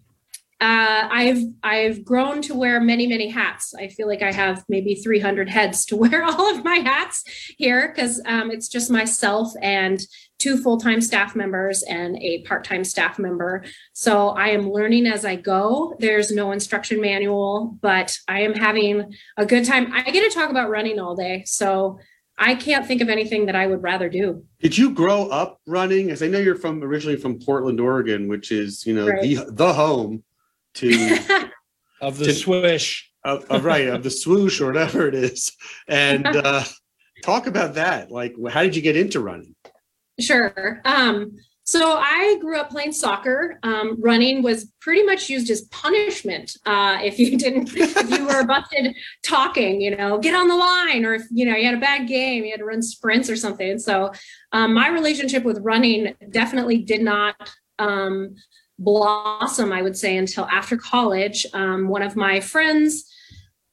uh, 0.62 1.09
I've 1.12 1.43
I've 1.63 2.05
grown 2.05 2.41
to 2.43 2.55
wear 2.55 2.79
many 2.79 3.07
many 3.07 3.27
hats. 3.27 3.74
I 3.74 3.89
feel 3.89 4.07
like 4.07 4.21
I 4.21 4.31
have 4.31 4.63
maybe 4.69 4.95
300 4.95 5.50
heads 5.50 5.85
to 5.88 5.95
wear 5.97 6.24
all 6.24 6.55
of 6.55 6.63
my 6.63 6.77
hats 6.77 7.24
here 7.57 7.89
because 7.93 8.21
um, 8.25 8.51
it's 8.51 8.69
just 8.69 8.89
myself 8.89 9.51
and 9.62 10.00
two 10.39 10.57
full-time 10.57 11.01
staff 11.01 11.35
members 11.35 11.83
and 11.83 12.17
a 12.17 12.41
part-time 12.43 12.83
staff 12.83 13.17
member. 13.19 13.63
So 13.93 14.29
I 14.29 14.50
am 14.50 14.69
learning 14.69 15.07
as 15.07 15.25
I 15.25 15.35
go. 15.35 15.95
There's 16.00 16.31
no 16.31 16.51
instruction 16.51 17.01
manual, 17.01 17.77
but 17.81 18.17
I 18.27 18.41
am 18.41 18.53
having 18.53 19.13
a 19.38 19.45
good 19.45 19.65
time. 19.65 19.91
I 19.93 20.03
get 20.12 20.29
to 20.29 20.38
talk 20.38 20.50
about 20.50 20.69
running 20.69 21.00
all 21.00 21.15
day. 21.15 21.43
So 21.45 22.00
I 22.38 22.55
can't 22.55 22.85
think 22.85 23.01
of 23.01 23.09
anything 23.09 23.45
that 23.45 23.55
I 23.55 23.65
would 23.65 23.81
rather 23.81 24.09
do. 24.09 24.43
Did 24.59 24.77
you 24.77 24.91
grow 24.91 25.29
up 25.29 25.62
running? 25.65 26.12
As 26.12 26.21
I 26.21 26.27
know 26.27 26.39
you're 26.39 26.55
from 26.55 26.83
originally 26.83 27.17
from 27.17 27.39
Portland, 27.39 27.79
Oregon, 27.79 28.27
which 28.27 28.51
is, 28.51 28.85
you 28.85 28.93
know, 28.93 29.07
right. 29.07 29.21
the 29.21 29.45
the 29.51 29.74
home 29.74 30.24
to 30.75 31.50
of 32.01 32.17
the 32.17 32.25
to, 32.25 32.34
swish. 32.34 33.12
Of, 33.24 33.44
of, 33.46 33.65
right, 33.65 33.88
of 33.88 34.03
the 34.03 34.12
swoosh 34.12 34.62
or 34.62 34.67
whatever 34.67 35.08
it 35.08 35.15
is. 35.15 35.51
And 35.88 36.27
uh 36.36 36.63
talk 37.24 37.48
about 37.48 37.74
that. 37.75 38.12
Like 38.12 38.36
how 38.51 38.62
did 38.62 38.75
you 38.75 38.82
get 38.82 38.96
into 38.96 39.20
running? 39.20 39.55
Sure. 40.20 40.82
Um, 40.86 41.38
so 41.67 41.98
I 41.98 42.38
grew 42.41 42.60
up 42.60 42.70
playing 42.70 42.91
soccer. 42.91 43.60
Um, 43.63 44.00
running 44.00 44.44
was 44.44 44.72
pretty 44.82 45.01
much 45.01 45.29
used 45.29 45.50
as 45.50 45.62
punishment 45.63 46.55
uh, 46.67 47.00
if 47.01 47.17
you 47.17 47.38
didn't, 47.39 47.75
if 47.75 48.10
you 48.12 48.27
were 48.27 48.46
busted 48.46 48.96
talking, 49.24 49.82
you 49.82 49.96
know, 49.96 50.20
get 50.20 50.36
on 50.36 50.48
the 50.48 50.55
line, 50.55 51.05
or 51.05 51.15
if 51.15 51.24
you 51.32 51.46
know 51.46 51.55
you 51.55 51.65
had 51.65 51.74
a 51.74 51.79
bad 51.79 52.08
game, 52.08 52.46
you 52.46 52.51
had 52.51 52.60
to 52.60 52.65
run 52.65 52.84
sprints 52.84 53.29
or 53.29 53.36
something. 53.36 53.79
So 53.79 54.12
um, 54.51 54.75
my 54.75 54.89
relationship 54.89 55.44
with 55.44 55.58
running 55.62 56.15
definitely 56.29 56.77
did 56.77 57.01
not 57.01 57.36
um, 57.79 58.36
blossom, 58.79 59.72
I 59.72 59.82
would 59.82 59.98
say, 59.98 60.17
until 60.17 60.46
after 60.46 60.77
college. 60.77 61.46
Um, 61.53 61.88
one 61.88 62.01
of 62.01 62.15
my 62.15 62.39
friends 62.39 63.05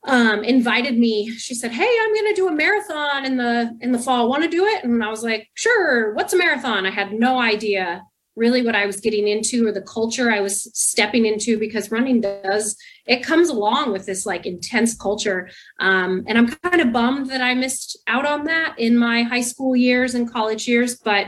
um, 0.04 0.42
invited 0.42 0.98
me. 0.98 1.30
She 1.30 1.54
said, 1.54 1.72
"Hey, 1.72 1.96
I'm 2.00 2.14
going 2.14 2.34
to 2.34 2.34
do 2.34 2.48
a 2.48 2.52
marathon 2.52 3.24
in 3.24 3.36
the 3.36 3.76
in 3.80 3.92
the 3.92 3.98
fall. 3.98 4.28
Want 4.28 4.42
to 4.42 4.48
do 4.48 4.66
it?" 4.66 4.84
And 4.84 5.02
I 5.02 5.10
was 5.10 5.22
like, 5.22 5.48
"Sure." 5.54 6.14
What's 6.14 6.32
a 6.32 6.38
marathon? 6.38 6.86
I 6.86 6.90
had 6.90 7.12
no 7.12 7.40
idea 7.40 8.02
really 8.34 8.62
what 8.62 8.74
I 8.74 8.86
was 8.86 9.00
getting 9.00 9.28
into 9.28 9.66
or 9.66 9.72
the 9.72 9.82
culture 9.82 10.30
I 10.30 10.40
was 10.40 10.70
stepping 10.78 11.26
into 11.26 11.58
because 11.58 11.90
running 11.90 12.20
does 12.20 12.76
it 13.06 13.22
comes 13.22 13.50
along 13.50 13.92
with 13.92 14.06
this 14.06 14.24
like 14.24 14.46
intense 14.46 14.94
culture. 14.94 15.50
Um, 15.80 16.24
and 16.26 16.38
I'm 16.38 16.48
kind 16.48 16.80
of 16.80 16.92
bummed 16.92 17.28
that 17.30 17.42
I 17.42 17.54
missed 17.54 17.98
out 18.06 18.24
on 18.24 18.44
that 18.44 18.78
in 18.78 18.96
my 18.96 19.22
high 19.22 19.42
school 19.42 19.76
years 19.76 20.14
and 20.14 20.30
college 20.30 20.66
years, 20.66 20.96
but 20.96 21.26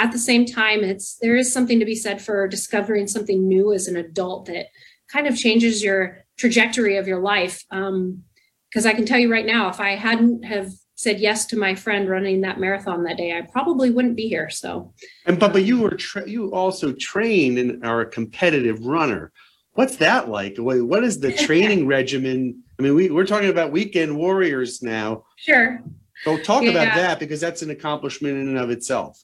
at 0.00 0.12
the 0.12 0.18
same 0.18 0.46
time, 0.46 0.82
it's 0.82 1.16
there 1.16 1.36
is 1.36 1.52
something 1.52 1.78
to 1.78 1.84
be 1.84 1.94
said 1.94 2.22
for 2.22 2.48
discovering 2.48 3.06
something 3.06 3.46
new 3.46 3.74
as 3.74 3.86
an 3.86 3.96
adult 3.96 4.46
that 4.46 4.66
kind 5.12 5.26
of 5.26 5.36
changes 5.36 5.82
your 5.82 6.24
trajectory 6.38 6.96
of 6.96 7.06
your 7.06 7.20
life. 7.20 7.64
Um, 7.70 8.24
because 8.70 8.86
I 8.86 8.94
can 8.94 9.04
tell 9.04 9.18
you 9.18 9.30
right 9.30 9.44
now, 9.44 9.68
if 9.68 9.80
I 9.80 9.96
hadn't 9.96 10.44
have 10.44 10.70
said 10.94 11.20
yes 11.20 11.44
to 11.46 11.56
my 11.56 11.74
friend 11.74 12.08
running 12.08 12.40
that 12.42 12.60
marathon 12.60 13.02
that 13.02 13.18
day, 13.18 13.36
I 13.36 13.42
probably 13.42 13.90
wouldn't 13.90 14.16
be 14.16 14.28
here. 14.28 14.48
So, 14.48 14.94
and 15.26 15.38
but 15.38 15.52
but 15.52 15.64
you 15.64 15.80
were 15.80 15.96
tra- 15.96 16.28
you 16.28 16.54
also 16.54 16.92
trained 16.92 17.58
and 17.58 17.84
are 17.84 18.00
a 18.00 18.06
competitive 18.06 18.86
runner. 18.86 19.32
What's 19.72 19.96
that 19.96 20.30
like? 20.30 20.56
What 20.56 21.04
is 21.04 21.20
the 21.20 21.32
training 21.46 21.86
regimen? 21.86 22.62
I 22.78 22.82
mean, 22.82 22.94
we, 22.94 23.10
we're 23.10 23.26
talking 23.26 23.50
about 23.50 23.70
weekend 23.70 24.16
warriors 24.16 24.82
now. 24.82 25.24
Sure. 25.36 25.82
So 26.24 26.38
talk 26.38 26.62
yeah. 26.62 26.70
about 26.70 26.94
that 26.94 27.18
because 27.18 27.40
that's 27.40 27.60
an 27.60 27.70
accomplishment 27.70 28.38
in 28.38 28.48
and 28.48 28.58
of 28.58 28.70
itself. 28.70 29.22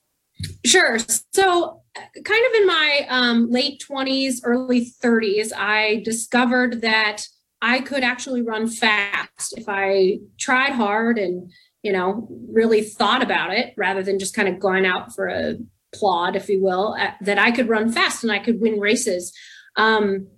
Sure. 0.65 0.99
So, 1.33 1.83
kind 2.25 2.47
of 2.47 2.61
in 2.61 2.67
my 2.67 3.07
um, 3.09 3.51
late 3.51 3.83
20s, 3.89 4.41
early 4.45 4.93
30s, 5.03 5.53
I 5.57 6.03
discovered 6.05 6.83
that 6.83 7.23
I 7.63 7.81
could 7.81 8.03
actually 8.03 8.43
run 8.43 8.69
fast 8.69 9.55
if 9.57 9.65
I 9.69 10.19
tried 10.39 10.73
hard 10.73 11.19
and, 11.19 11.51
you 11.83 11.93
know, 11.93 12.29
really 12.53 12.83
thought 12.83 13.23
about 13.23 13.55
it 13.55 13.73
rather 13.77 14.03
than 14.03 14.19
just 14.19 14.35
kind 14.35 14.49
of 14.49 14.61
going 14.61 14.85
out 14.85 15.15
for 15.15 15.29
a 15.29 15.57
plod, 15.95 16.37
if 16.37 16.49
you 16.49 16.63
will, 16.63 16.97
that 17.21 17.39
I 17.39 17.51
could 17.51 17.69
run 17.69 17.91
fast 17.91 18.23
and 18.23 18.33
I 18.33 18.39
could 18.39 18.61
win 18.61 18.79
races. 18.79 19.33
Um, 19.77 20.29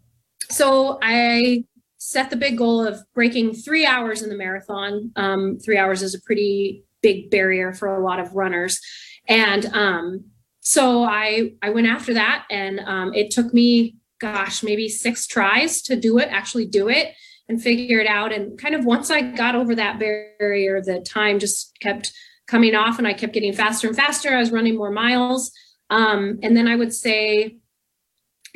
so, 0.50 0.98
I 1.02 1.64
set 1.98 2.30
the 2.30 2.36
big 2.36 2.56
goal 2.56 2.86
of 2.86 3.00
breaking 3.14 3.54
three 3.54 3.84
hours 3.84 4.22
in 4.22 4.30
the 4.30 4.36
marathon. 4.36 5.10
Um, 5.16 5.58
three 5.58 5.76
hours 5.76 6.02
is 6.02 6.14
a 6.14 6.20
pretty 6.20 6.84
big 7.02 7.30
barrier 7.30 7.72
for 7.72 7.94
a 7.94 8.04
lot 8.04 8.20
of 8.20 8.34
runners. 8.34 8.80
And 9.28 9.66
um, 9.66 10.24
so 10.60 11.04
I 11.04 11.52
I 11.62 11.70
went 11.70 11.86
after 11.86 12.14
that, 12.14 12.46
and 12.50 12.80
um, 12.80 13.14
it 13.14 13.30
took 13.30 13.52
me, 13.52 13.96
gosh, 14.20 14.62
maybe 14.62 14.88
six 14.88 15.26
tries 15.26 15.82
to 15.82 15.96
do 15.96 16.18
it, 16.18 16.28
actually 16.30 16.66
do 16.66 16.88
it, 16.88 17.14
and 17.48 17.62
figure 17.62 18.00
it 18.00 18.06
out. 18.06 18.32
And 18.32 18.58
kind 18.58 18.74
of 18.74 18.84
once 18.84 19.10
I 19.10 19.20
got 19.20 19.54
over 19.54 19.74
that 19.74 19.98
barrier, 19.98 20.80
the 20.80 21.00
time 21.00 21.38
just 21.38 21.78
kept 21.80 22.12
coming 22.46 22.74
off, 22.74 22.98
and 22.98 23.06
I 23.06 23.12
kept 23.12 23.34
getting 23.34 23.52
faster 23.52 23.86
and 23.86 23.96
faster. 23.96 24.34
I 24.34 24.40
was 24.40 24.50
running 24.50 24.76
more 24.76 24.90
miles, 24.90 25.52
um, 25.90 26.38
and 26.42 26.56
then 26.56 26.66
I 26.66 26.76
would 26.76 26.94
say, 26.94 27.58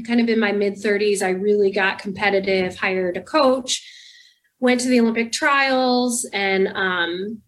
kind 0.07 0.21
of 0.21 0.29
in 0.29 0.41
my 0.41 0.53
mid 0.53 0.75
30s, 0.75 1.23
I 1.23 1.31
really 1.31 1.71
got 1.71 1.99
competitive, 1.99 2.77
hired 2.77 3.19
a 3.19 3.23
coach, 3.23 3.87
went 4.59 4.81
to 4.81 4.89
the 4.89 5.01
Olympic 5.01 5.33
trials, 5.33 6.27
and 6.33 6.69
um, 6.69 7.43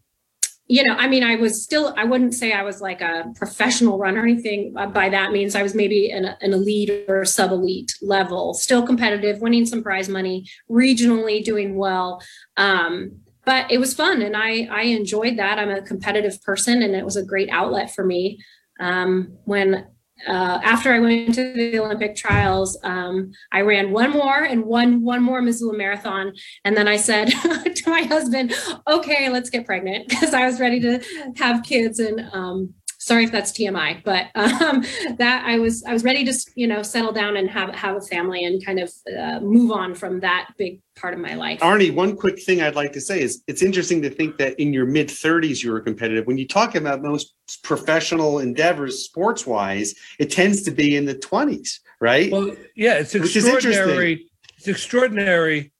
you 0.67 0.83
know, 0.83 0.95
I 0.95 1.07
mean, 1.07 1.23
I 1.23 1.35
was 1.35 1.63
still, 1.63 1.93
I 1.95 2.05
wouldn't 2.05 2.33
say 2.33 2.51
I 2.51 2.63
was 2.63 2.81
like 2.81 3.01
a 3.01 3.31
professional 3.35 3.99
runner 3.99 4.21
or 4.21 4.25
anything. 4.25 4.73
By 4.73 5.09
that 5.09 5.31
means, 5.31 5.55
I 5.55 5.61
was 5.61 5.75
maybe 5.75 6.09
an, 6.09 6.25
an 6.41 6.53
elite 6.53 7.05
or 7.07 7.23
sub 7.23 7.51
elite 7.51 7.95
level, 8.01 8.55
still 8.55 8.85
competitive, 8.85 9.41
winning 9.41 9.67
some 9.67 9.83
prize 9.83 10.09
money, 10.09 10.47
regionally 10.69 11.43
doing 11.43 11.75
well. 11.75 12.21
Um, 12.57 13.19
but 13.45 13.71
it 13.71 13.77
was 13.77 13.93
fun 13.93 14.23
and 14.23 14.35
I, 14.35 14.67
I 14.71 14.81
enjoyed 14.83 15.37
that. 15.37 15.59
I'm 15.59 15.69
a 15.69 15.83
competitive 15.83 16.41
person 16.41 16.81
and 16.81 16.95
it 16.95 17.05
was 17.05 17.15
a 17.15 17.23
great 17.23 17.49
outlet 17.51 17.93
for 17.93 18.03
me. 18.03 18.39
Um, 18.79 19.37
when 19.45 19.85
uh, 20.27 20.59
after 20.63 20.93
I 20.93 20.99
went 20.99 21.33
to 21.35 21.53
the 21.53 21.79
Olympic 21.79 22.15
trials, 22.15 22.77
um, 22.83 23.31
I 23.51 23.61
ran 23.61 23.91
one 23.91 24.11
more 24.11 24.43
and 24.43 24.65
one 24.65 25.03
one 25.03 25.21
more 25.21 25.41
Missoula 25.41 25.77
marathon, 25.77 26.33
and 26.63 26.75
then 26.75 26.87
I 26.87 26.97
said 26.97 27.25
to 27.31 27.89
my 27.89 28.01
husband, 28.03 28.53
"Okay, 28.87 29.29
let's 29.29 29.49
get 29.49 29.65
pregnant," 29.65 30.07
because 30.09 30.33
I 30.33 30.45
was 30.45 30.59
ready 30.59 30.79
to 30.81 31.01
have 31.37 31.63
kids, 31.63 31.99
and 31.99 32.27
um, 32.33 32.73
sorry 33.05 33.23
if 33.23 33.31
that's 33.31 33.51
TMI, 33.51 34.03
but 34.03 34.27
um, 34.33 34.83
that 35.17 35.43
I 35.45 35.59
was 35.59 35.83
I 35.83 35.93
was 35.93 36.03
ready 36.03 36.25
to 36.25 36.33
you 36.55 36.65
know 36.65 36.81
settle 36.81 37.11
down 37.11 37.37
and 37.37 37.49
have 37.49 37.73
have 37.75 37.95
a 37.97 38.01
family 38.01 38.43
and 38.45 38.65
kind 38.65 38.79
of 38.79 38.91
uh, 39.17 39.39
move 39.41 39.71
on 39.71 39.93
from 39.93 40.19
that 40.21 40.49
big 40.57 40.81
part 40.95 41.13
of 41.13 41.19
my 41.19 41.35
life. 41.35 41.59
Arnie, 41.59 41.93
one 41.93 42.15
quick 42.15 42.41
thing 42.41 42.61
I'd 42.61 42.75
like 42.75 42.93
to 42.93 43.01
say 43.01 43.21
is 43.21 43.43
it's 43.47 43.61
interesting 43.61 44.01
to 44.01 44.09
think 44.09 44.37
that 44.37 44.59
in 44.59 44.73
your 44.73 44.85
mid 44.85 45.09
30s 45.09 45.63
you 45.63 45.71
were 45.71 45.81
competitive. 45.81 46.25
When 46.25 46.37
you 46.37 46.47
talk 46.47 46.73
about 46.73 47.03
most 47.03 47.35
professional 47.63 48.39
endeavors 48.39 49.03
sports 49.03 49.45
wise, 49.45 49.93
it 50.19 50.31
tends 50.31 50.63
to 50.63 50.71
be 50.71 50.95
in 50.95 51.05
the 51.05 51.15
20s, 51.15 51.79
right? 52.01 52.31
Well, 52.31 52.55
yeah, 52.75 52.95
it's 52.95 53.13
extraordinary. 53.13 54.27
It's 54.57 54.67
extraordinary 54.67 55.71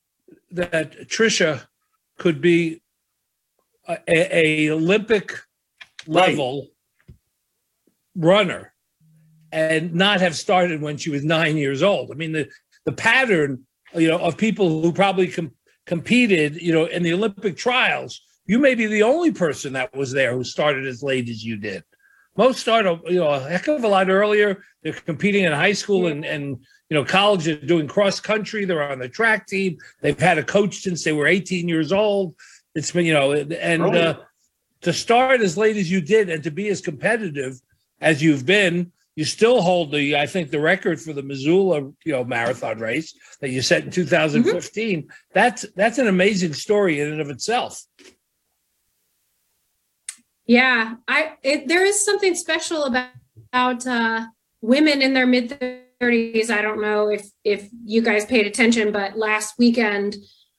that 0.51 1.07
Trisha 1.07 1.65
could 2.17 2.39
be 2.39 2.81
a, 3.87 3.97
a 4.07 4.69
Olympic 4.69 5.39
level 6.07 6.61
right. 6.61 6.69
Runner 8.15 8.73
and 9.51 9.93
not 9.93 10.21
have 10.21 10.35
started 10.35 10.81
when 10.81 10.97
she 10.97 11.09
was 11.09 11.23
nine 11.23 11.57
years 11.57 11.83
old. 11.83 12.11
I 12.11 12.15
mean, 12.15 12.31
the, 12.31 12.49
the 12.85 12.91
pattern, 12.91 13.65
you 13.93 14.07
know, 14.07 14.17
of 14.17 14.37
people 14.37 14.81
who 14.81 14.91
probably 14.91 15.27
com- 15.27 15.53
competed, 15.85 16.61
you 16.61 16.73
know, 16.73 16.85
in 16.85 17.03
the 17.03 17.13
Olympic 17.13 17.57
trials, 17.57 18.21
you 18.45 18.59
may 18.59 18.75
be 18.75 18.85
the 18.85 19.03
only 19.03 19.31
person 19.31 19.73
that 19.73 19.95
was 19.95 20.11
there 20.11 20.33
who 20.33 20.43
started 20.43 20.85
as 20.85 21.03
late 21.03 21.29
as 21.29 21.43
you 21.43 21.57
did. 21.57 21.83
Most 22.37 22.59
start, 22.59 22.85
you 23.05 23.19
know, 23.19 23.29
a 23.29 23.39
heck 23.39 23.67
of 23.67 23.83
a 23.83 23.87
lot 23.87 24.09
earlier. 24.09 24.63
They're 24.83 24.93
competing 24.93 25.45
in 25.45 25.53
high 25.53 25.73
school 25.73 26.07
and, 26.07 26.25
and 26.25 26.57
you 26.89 26.95
know, 26.95 27.05
college. 27.05 27.45
They're 27.45 27.55
doing 27.55 27.87
cross 27.87 28.19
country. 28.19 28.65
They're 28.65 28.91
on 28.91 28.99
the 28.99 29.07
track 29.07 29.47
team. 29.47 29.77
They've 30.01 30.19
had 30.19 30.37
a 30.37 30.43
coach 30.43 30.79
since 30.79 31.03
they 31.03 31.13
were 31.13 31.27
18 31.27 31.67
years 31.67 31.93
old. 31.93 32.35
It's 32.75 32.91
been, 32.91 33.05
you 33.05 33.13
know, 33.13 33.31
and 33.31 33.83
uh, 33.83 34.19
to 34.81 34.91
start 34.91 35.39
as 35.41 35.57
late 35.57 35.77
as 35.77 35.89
you 35.89 36.01
did 36.01 36.29
and 36.29 36.43
to 36.43 36.51
be 36.51 36.67
as 36.67 36.81
competitive 36.81 37.59
as 38.05 38.21
you've 38.21 38.45
been, 38.45 38.91
you 39.15 39.25
still 39.25 39.61
hold 39.61 39.91
the, 39.91 40.15
I 40.15 40.27
think, 40.27 40.51
the 40.51 40.59
record 40.59 41.01
for 41.01 41.11
the 41.11 41.23
Missoula, 41.23 41.91
you 42.05 42.11
know, 42.11 42.23
marathon 42.23 42.79
race 42.79 43.17
that 43.41 43.49
you 43.49 43.61
set 43.61 43.83
in 43.83 43.89
2015. 43.89 45.01
Mm-hmm. 45.01 45.09
That's 45.33 45.65
that's 45.75 45.97
an 45.97 46.07
amazing 46.07 46.53
story 46.53 47.01
in 47.01 47.11
and 47.11 47.19
of 47.19 47.29
itself. 47.29 47.81
Yeah, 50.45 50.95
I 51.07 51.33
it, 51.41 51.67
there 51.67 51.83
is 51.83 52.05
something 52.05 52.35
special 52.35 52.83
about, 52.83 53.09
about 53.51 53.87
uh, 53.87 54.27
women 54.61 55.01
in 55.01 55.13
their 55.13 55.25
mid 55.25 55.57
30s. 56.01 56.51
I 56.51 56.61
don't 56.61 56.81
know 56.81 57.09
if 57.09 57.25
if 57.43 57.69
you 57.85 58.01
guys 58.01 58.25
paid 58.25 58.45
attention, 58.45 58.91
but 58.91 59.17
last 59.17 59.55
weekend 59.57 60.17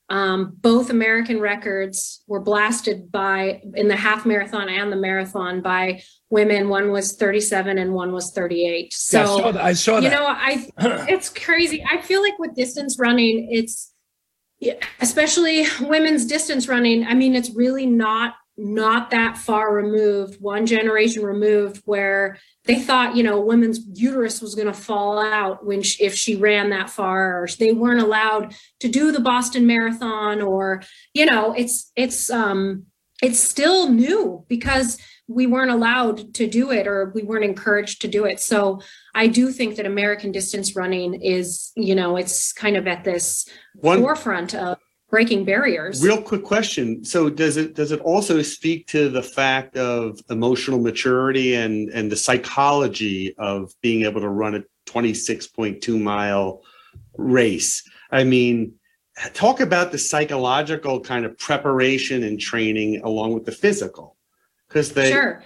um, 0.09 0.57
both 0.61 0.91
American 0.91 1.41
records 1.41 2.23
were 2.29 2.41
blasted 2.41 3.11
by 3.11 3.61
in 3.75 3.89
the 3.89 3.97
half 3.97 4.25
marathon 4.25 4.69
and 4.69 4.93
the 4.93 4.97
marathon 4.97 5.63
by 5.63 6.03
women. 6.31 6.69
One 6.69 6.93
was 6.93 7.17
37 7.17 7.79
and 7.79 7.93
one 7.93 8.13
was 8.13 8.31
38. 8.31 8.93
So 8.93 9.19
yeah, 9.19 9.25
I 9.25 9.27
saw 9.27 9.53
that. 9.53 9.65
I 9.65 9.73
saw 9.73 9.99
you 9.99 10.11
know, 10.11 10.27
I 10.27 10.69
it's 11.09 11.29
crazy. 11.29 11.85
I 11.91 12.01
feel 12.01 12.23
like 12.23 12.39
with 12.39 12.55
distance 12.55 12.99
running, 12.99 13.49
it's 13.51 13.93
especially 15.01 15.67
women's 15.81 16.25
distance 16.25 16.69
running. 16.69 17.05
I 17.05 17.15
mean, 17.15 17.35
it's 17.35 17.51
really 17.51 17.87
not 17.87 18.35
not 18.59 19.11
that 19.11 19.37
far 19.37 19.75
removed, 19.75 20.41
one 20.41 20.67
generation 20.67 21.23
removed, 21.23 21.83
where 21.85 22.39
they 22.65 22.81
thought, 22.81 23.15
you 23.15 23.23
know, 23.23 23.41
women's 23.41 23.81
uterus 23.95 24.41
was 24.41 24.55
going 24.55 24.67
to 24.67 24.73
fall 24.73 25.19
out 25.19 25.65
when 25.65 25.83
she, 25.83 26.05
if 26.05 26.15
she 26.15 26.37
ran 26.37 26.71
that 26.71 26.91
far, 26.91 27.43
or 27.43 27.47
they 27.59 27.73
weren't 27.73 28.01
allowed 28.01 28.55
to 28.81 28.89
do 28.89 29.13
the 29.13 29.21
Boston 29.21 29.67
Marathon, 29.67 30.41
or 30.41 30.83
you 31.13 31.27
know, 31.27 31.53
it's 31.53 31.93
it's 31.97 32.31
um 32.31 32.87
it's 33.23 33.39
still 33.39 33.91
new 33.91 34.45
because 34.49 34.99
we 35.29 35.47
weren't 35.47 35.71
allowed 35.71 36.35
to 36.35 36.47
do 36.47 36.71
it 36.71 36.87
or 36.87 37.11
we 37.15 37.23
weren't 37.23 37.45
encouraged 37.45 38.01
to 38.01 38.09
do 38.09 38.25
it. 38.25 38.39
So 38.39 38.81
I 39.15 39.27
do 39.27 39.51
think 39.51 39.77
that 39.77 39.87
American 39.87 40.31
distance 40.31 40.77
running 40.77 41.21
is, 41.21 41.73
you 41.75 41.95
know, 41.95 42.17
it's 42.17 42.53
kind 42.53 42.77
of 42.77 42.87
at 42.87 43.03
this 43.03 43.49
One, 43.75 44.01
forefront 44.01 44.55
of 44.55 44.79
breaking 45.11 45.45
barriers. 45.45 46.03
Real 46.03 46.21
quick 46.21 46.43
question. 46.43 47.05
So 47.05 47.31
does 47.31 47.57
it 47.57 47.75
does 47.75 47.93
it 47.93 48.01
also 48.01 48.43
speak 48.43 48.87
to 48.89 49.09
the 49.09 49.23
fact 49.23 49.77
of 49.77 50.21
emotional 50.31 50.81
maturity 50.81 51.55
and 51.55 51.89
and 51.91 52.11
the 52.11 52.17
psychology 52.17 53.35
of 53.39 53.73
being 53.81 54.05
able 54.05 54.21
to 54.21 54.29
run 54.29 54.55
a 54.55 54.63
26.2 54.87 56.01
mile 56.01 56.63
race? 57.17 57.83
I 58.11 58.25
mean, 58.25 58.75
talk 59.33 59.61
about 59.61 59.93
the 59.93 59.99
psychological 59.99 61.01
kind 61.01 61.25
of 61.25 61.37
preparation 61.39 62.23
and 62.25 62.41
training 62.41 63.03
along 63.03 63.35
with 63.35 63.45
the 63.45 63.53
physical. 63.53 64.17
Because 64.69 64.93
they 64.93 65.11
sure. 65.11 65.45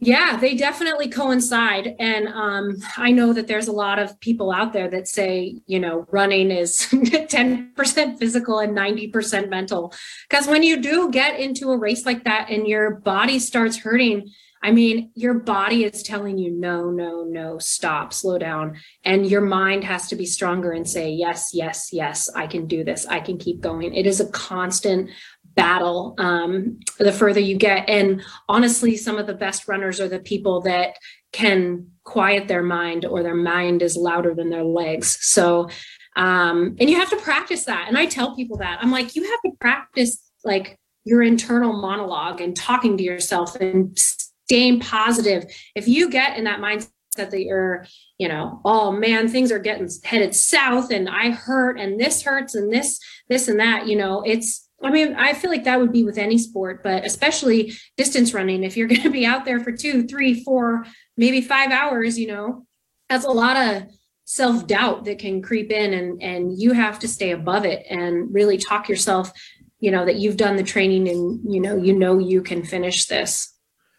Yeah, 0.00 0.36
they 0.36 0.54
definitely 0.54 1.08
coincide. 1.08 1.96
And 1.98 2.28
um, 2.28 2.76
I 2.96 3.10
know 3.10 3.32
that 3.32 3.48
there's 3.48 3.66
a 3.66 3.72
lot 3.72 3.98
of 3.98 4.18
people 4.20 4.52
out 4.52 4.72
there 4.72 4.88
that 4.88 5.08
say, 5.08 5.60
you 5.66 5.80
know, 5.80 6.06
running 6.12 6.52
is 6.52 6.78
10% 6.92 8.18
physical 8.18 8.60
and 8.60 8.76
90% 8.76 9.48
mental. 9.48 9.92
Because 10.28 10.46
when 10.46 10.62
you 10.62 10.80
do 10.80 11.10
get 11.10 11.40
into 11.40 11.72
a 11.72 11.76
race 11.76 12.06
like 12.06 12.22
that 12.24 12.48
and 12.48 12.68
your 12.68 12.94
body 13.00 13.40
starts 13.40 13.78
hurting, 13.78 14.30
I 14.62 14.72
mean, 14.72 15.10
your 15.14 15.34
body 15.34 15.84
is 15.84 16.02
telling 16.02 16.36
you, 16.38 16.50
no, 16.50 16.90
no, 16.90 17.22
no, 17.24 17.58
stop, 17.58 18.12
slow 18.12 18.38
down. 18.38 18.76
And 19.04 19.26
your 19.26 19.40
mind 19.40 19.84
has 19.84 20.08
to 20.08 20.16
be 20.16 20.26
stronger 20.26 20.72
and 20.72 20.88
say, 20.88 21.10
yes, 21.10 21.50
yes, 21.52 21.90
yes, 21.92 22.28
I 22.34 22.46
can 22.46 22.66
do 22.66 22.82
this. 22.82 23.06
I 23.06 23.20
can 23.20 23.38
keep 23.38 23.60
going. 23.60 23.94
It 23.94 24.06
is 24.06 24.20
a 24.20 24.30
constant 24.30 25.10
battle 25.58 26.14
um, 26.18 26.78
the 27.00 27.10
further 27.10 27.40
you 27.40 27.56
get. 27.56 27.90
And 27.90 28.22
honestly, 28.48 28.96
some 28.96 29.18
of 29.18 29.26
the 29.26 29.34
best 29.34 29.66
runners 29.66 30.00
are 30.00 30.08
the 30.08 30.20
people 30.20 30.60
that 30.60 30.94
can 31.32 31.88
quiet 32.04 32.46
their 32.46 32.62
mind 32.62 33.04
or 33.04 33.24
their 33.24 33.34
mind 33.34 33.82
is 33.82 33.96
louder 33.96 34.36
than 34.36 34.50
their 34.50 34.62
legs. 34.62 35.18
So, 35.20 35.68
um, 36.14 36.76
and 36.78 36.88
you 36.88 36.96
have 36.96 37.10
to 37.10 37.16
practice 37.16 37.64
that. 37.64 37.86
And 37.88 37.98
I 37.98 38.06
tell 38.06 38.36
people 38.36 38.58
that 38.58 38.78
I'm 38.80 38.92
like, 38.92 39.16
you 39.16 39.24
have 39.24 39.40
to 39.46 39.50
practice 39.58 40.22
like 40.44 40.78
your 41.02 41.22
internal 41.24 41.72
monologue 41.72 42.40
and 42.40 42.54
talking 42.56 42.96
to 42.96 43.02
yourself 43.02 43.56
and 43.56 43.98
staying 43.98 44.78
positive. 44.78 45.44
If 45.74 45.88
you 45.88 46.08
get 46.08 46.38
in 46.38 46.44
that 46.44 46.60
mindset 46.60 46.90
that 47.16 47.42
you're, 47.42 47.84
you 48.16 48.28
know, 48.28 48.60
oh 48.64 48.92
man, 48.92 49.26
things 49.26 49.50
are 49.50 49.58
getting 49.58 49.88
headed 50.04 50.36
south 50.36 50.92
and 50.92 51.08
I 51.08 51.30
hurt 51.30 51.80
and 51.80 51.98
this 51.98 52.22
hurts 52.22 52.54
and 52.54 52.72
this, 52.72 53.00
this 53.28 53.48
and 53.48 53.58
that, 53.58 53.88
you 53.88 53.96
know, 53.96 54.22
it's, 54.22 54.67
I 54.82 54.90
mean, 54.90 55.14
I 55.14 55.34
feel 55.34 55.50
like 55.50 55.64
that 55.64 55.80
would 55.80 55.92
be 55.92 56.04
with 56.04 56.18
any 56.18 56.38
sport, 56.38 56.82
but 56.82 57.04
especially 57.04 57.72
distance 57.96 58.32
running. 58.32 58.62
If 58.62 58.76
you're 58.76 58.88
going 58.88 59.02
to 59.02 59.10
be 59.10 59.26
out 59.26 59.44
there 59.44 59.60
for 59.60 59.72
two, 59.72 60.06
three, 60.06 60.42
four, 60.44 60.84
maybe 61.16 61.40
five 61.40 61.70
hours, 61.70 62.18
you 62.18 62.28
know, 62.28 62.66
that's 63.08 63.24
a 63.24 63.30
lot 63.30 63.56
of 63.56 63.84
self 64.24 64.66
doubt 64.66 65.04
that 65.06 65.18
can 65.18 65.42
creep 65.42 65.70
in, 65.70 65.94
and 65.94 66.22
and 66.22 66.60
you 66.60 66.72
have 66.72 66.98
to 67.00 67.08
stay 67.08 67.30
above 67.30 67.64
it 67.64 67.86
and 67.90 68.32
really 68.32 68.58
talk 68.58 68.88
yourself, 68.88 69.32
you 69.80 69.90
know, 69.90 70.04
that 70.04 70.16
you've 70.16 70.36
done 70.36 70.56
the 70.56 70.62
training 70.62 71.08
and 71.08 71.40
you 71.52 71.60
know 71.60 71.76
you 71.76 71.92
know 71.92 72.18
you 72.18 72.42
can 72.42 72.62
finish 72.62 73.06
this. 73.06 73.54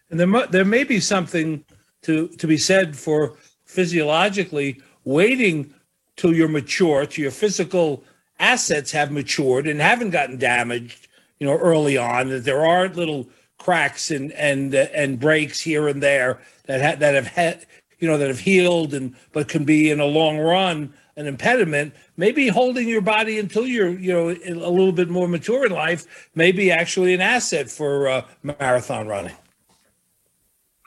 And 0.10 0.20
there 0.20 0.48
there 0.48 0.66
may 0.66 0.84
be 0.84 1.00
something 1.00 1.66
to 2.04 2.30
to 2.30 2.48
be 2.48 2.58
said 2.58 2.96
for 2.96 3.38
physiologically 3.66 4.82
waiting 5.04 5.74
till 6.16 6.34
you're 6.34 6.50
mature, 6.50 7.06
to 7.06 7.22
your 7.22 7.32
physical 7.32 8.04
assets 8.40 8.92
have 8.92 9.12
matured 9.12 9.68
and 9.68 9.80
haven't 9.80 10.12
gotten 10.12 10.38
damaged, 10.38 11.08
you 11.40 11.48
know, 11.48 11.58
early 11.58 11.98
on. 11.98 12.30
That 12.30 12.46
there 12.46 12.66
are 12.66 12.88
little 12.88 13.28
cracks 13.58 14.10
and 14.10 14.32
and 14.34 14.74
uh, 14.74 14.88
and 14.94 15.20
breaks 15.20 15.60
here 15.60 15.88
and 15.88 16.02
there 16.02 16.40
that 16.66 16.82
ha- 16.82 17.00
that 17.00 17.16
have 17.16 17.28
had 17.28 17.66
you 18.00 18.08
know 18.08 18.18
that 18.18 18.30
have 18.30 18.40
healed 18.40 18.94
and 18.94 19.16
but 19.34 19.48
can 19.48 19.66
be 19.66 19.92
in 19.92 20.00
a 20.00 20.06
long 20.06 20.40
run 20.40 20.94
an 21.20 21.28
impediment. 21.28 21.94
Maybe 22.16 22.48
holding 22.48 22.88
your 22.88 23.02
body 23.02 23.40
until 23.40 23.68
you're 23.68 23.90
you 23.90 24.14
know 24.14 24.30
a 24.30 24.72
little 24.72 24.94
bit 24.94 25.10
more 25.10 25.28
mature 25.28 25.66
in 25.66 25.72
life 25.72 26.30
may 26.34 26.52
be 26.52 26.72
actually 26.72 27.14
an 27.14 27.22
asset 27.22 27.70
for 27.70 28.08
uh, 28.08 28.26
marathon 28.42 29.08
running. 29.08 29.36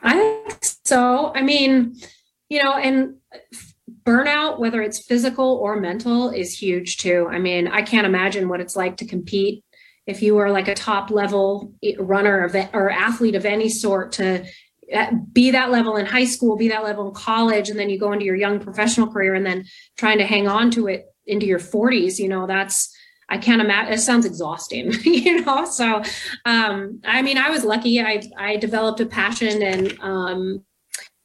I 0.02 0.14
think 0.48 0.58
so. 0.84 1.32
I 1.34 1.42
mean, 1.42 1.96
you 2.48 2.62
know, 2.62 2.72
and 2.72 3.16
burnout, 4.04 4.58
whether 4.58 4.82
it's 4.82 5.04
physical 5.04 5.56
or 5.62 5.80
mental, 5.80 6.30
is 6.30 6.58
huge 6.58 6.98
too. 6.98 7.28
I 7.30 7.38
mean, 7.38 7.68
I 7.68 7.82
can't 7.82 8.06
imagine 8.06 8.48
what 8.48 8.60
it's 8.60 8.76
like 8.76 8.96
to 8.98 9.06
compete 9.06 9.64
if 10.06 10.22
you 10.22 10.34
were 10.34 10.50
like 10.50 10.68
a 10.68 10.74
top 10.74 11.10
level 11.10 11.72
runner 11.98 12.50
or 12.72 12.90
athlete 12.90 13.34
of 13.34 13.44
any 13.44 13.68
sort 13.68 14.12
to 14.12 14.44
uh, 14.92 15.10
be 15.32 15.52
that 15.52 15.70
level 15.70 15.96
in 15.96 16.06
high 16.06 16.24
school, 16.24 16.56
be 16.56 16.68
that 16.68 16.82
level 16.82 17.08
in 17.08 17.14
college, 17.14 17.70
and 17.70 17.78
then 17.78 17.88
you 17.88 17.98
go 17.98 18.12
into 18.12 18.24
your 18.24 18.36
young 18.36 18.58
professional 18.58 19.06
career 19.06 19.34
and 19.34 19.46
then 19.46 19.64
trying 19.96 20.18
to 20.18 20.26
hang 20.26 20.48
on 20.48 20.70
to 20.72 20.88
it 20.88 21.06
into 21.26 21.46
your 21.46 21.60
40s, 21.60 22.18
you 22.18 22.28
know, 22.28 22.46
that's 22.46 22.94
I 23.28 23.38
can't 23.38 23.62
imagine. 23.62 23.94
It 23.94 23.98
sounds 23.98 24.26
exhausting, 24.26 24.92
you 25.04 25.42
know. 25.42 25.64
So, 25.64 26.02
um, 26.44 27.00
I 27.04 27.22
mean, 27.22 27.38
I 27.38 27.48
was 27.48 27.64
lucky. 27.64 28.00
I 28.00 28.22
I 28.36 28.56
developed 28.56 29.00
a 29.00 29.06
passion, 29.06 29.62
and 29.62 29.98
um, 30.00 30.64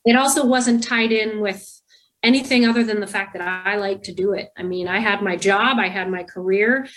it 0.06 0.16
also 0.16 0.46
wasn't 0.46 0.84
tied 0.84 1.12
in 1.12 1.42
with 1.42 1.77
anything 2.24 2.66
other 2.66 2.84
than 2.84 3.00
the 3.00 3.08
fact 3.08 3.34
that 3.34 3.42
I 3.42 3.78
like 3.78 4.04
to 4.04 4.14
do 4.14 4.34
it. 4.34 4.50
I 4.58 4.64
mean, 4.64 4.88
I 4.88 5.00
had 5.00 5.22
my 5.22 5.36
job, 5.36 5.78
I 5.80 5.88
had 5.90 6.10
my 6.10 6.24
career. 6.24 6.88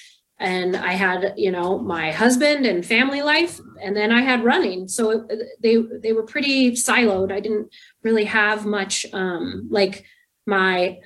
and 0.41 0.75
I 0.75 0.93
had, 0.93 1.35
you 1.37 1.53
know, 1.53 1.79
my 1.79 2.13
husband 2.13 2.65
and 2.65 2.85
family 2.85 3.21
life, 3.21 3.61
and 3.83 3.95
then 3.95 4.11
I 4.11 4.23
had 4.23 4.43
running. 4.43 4.89
So 4.89 5.11
it, 5.11 5.29
they 5.63 5.77
they 6.03 6.15
were 6.15 6.23
pretty 6.23 6.73
siloed. 6.73 7.31
I 7.31 7.41
didn't 7.41 7.69
really 8.03 8.25
have 8.25 8.65
much 8.65 9.05
um, 9.13 9.69
like 9.71 10.07
my 10.47 10.99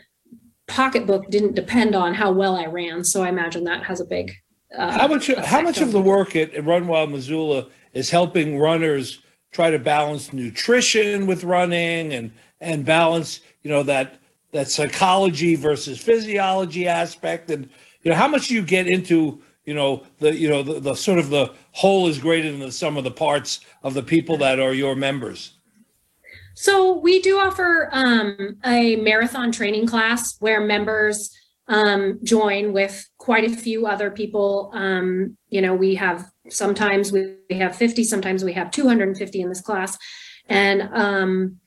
pocketbook 0.68 1.29
didn't 1.31 1.57
depend 1.57 1.94
on 1.96 2.14
how 2.14 2.31
well 2.31 2.57
I 2.57 2.66
ran. 2.66 3.03
So 3.03 3.24
I 3.24 3.29
imagine 3.29 3.64
that 3.64 3.83
has 3.85 4.00
a 4.00 4.05
big. 4.05 4.33
Uh, 4.77 4.92
how 4.92 5.09
much 5.09 5.27
how 5.27 5.61
much 5.61 5.81
of 5.81 5.90
the 5.90 6.00
work 6.00 6.37
at, 6.37 6.55
at 6.55 6.64
Run 6.64 6.87
Wild 6.87 7.11
Missoula 7.11 7.66
is 7.92 8.11
helping 8.11 8.59
runners 8.59 9.20
try 9.50 9.70
to 9.70 9.79
balance 9.81 10.33
nutrition 10.33 11.27
with 11.27 11.42
running 11.42 12.12
and 12.12 12.33
and 12.64 12.85
balance 12.85 13.40
you 13.62 13.70
know 13.70 13.83
that 13.83 14.20
that 14.55 14.70
psychology 14.70 15.57
versus 15.57 16.00
physiology 16.00 16.87
aspect. 16.87 17.50
And 17.50 17.68
you 18.03 18.11
know 18.11 18.16
how 18.16 18.29
much 18.29 18.50
you 18.50 18.62
get 18.62 18.87
into 18.87 19.42
you 19.64 19.74
know 19.74 20.05
the 20.20 20.35
you 20.35 20.48
know 20.48 20.62
the, 20.62 20.81
the 20.81 20.94
sort 20.94 21.18
of 21.18 21.29
the 21.29 21.53
whole 21.72 22.07
is 22.07 22.18
greater 22.18 22.50
than 22.50 22.61
the 22.61 22.72
sum 22.72 22.96
of 22.96 23.05
the 23.05 23.11
parts 23.11 23.61
of 23.83 23.94
the 23.94 24.03
people 24.03 24.37
that 24.38 24.61
are 24.61 24.72
your 24.72 24.94
members? 24.94 25.55
So 26.55 26.96
we 26.98 27.20
do 27.20 27.38
offer 27.38 27.88
um, 27.90 28.59
a 28.64 28.94
marathon 28.96 29.50
training 29.50 29.88
class 29.88 30.37
where 30.38 30.61
members 30.61 31.37
um, 31.66 32.20
join 32.22 32.72
with 32.72 33.09
quite 33.18 33.44
a 33.44 33.57
few 33.57 33.87
other 33.88 34.11
people. 34.11 34.70
Um, 34.72 35.37
you 35.48 35.61
know 35.61 35.74
we 35.74 35.96
have 35.96 36.31
sometimes 36.48 37.11
we 37.11 37.35
have 37.50 37.74
50 37.74 38.05
sometimes 38.05 38.44
we 38.44 38.53
have 38.53 38.70
250 38.70 39.40
in 39.40 39.48
this 39.48 39.61
class. 39.61 39.98
And 40.48 40.83
um, 40.92 41.59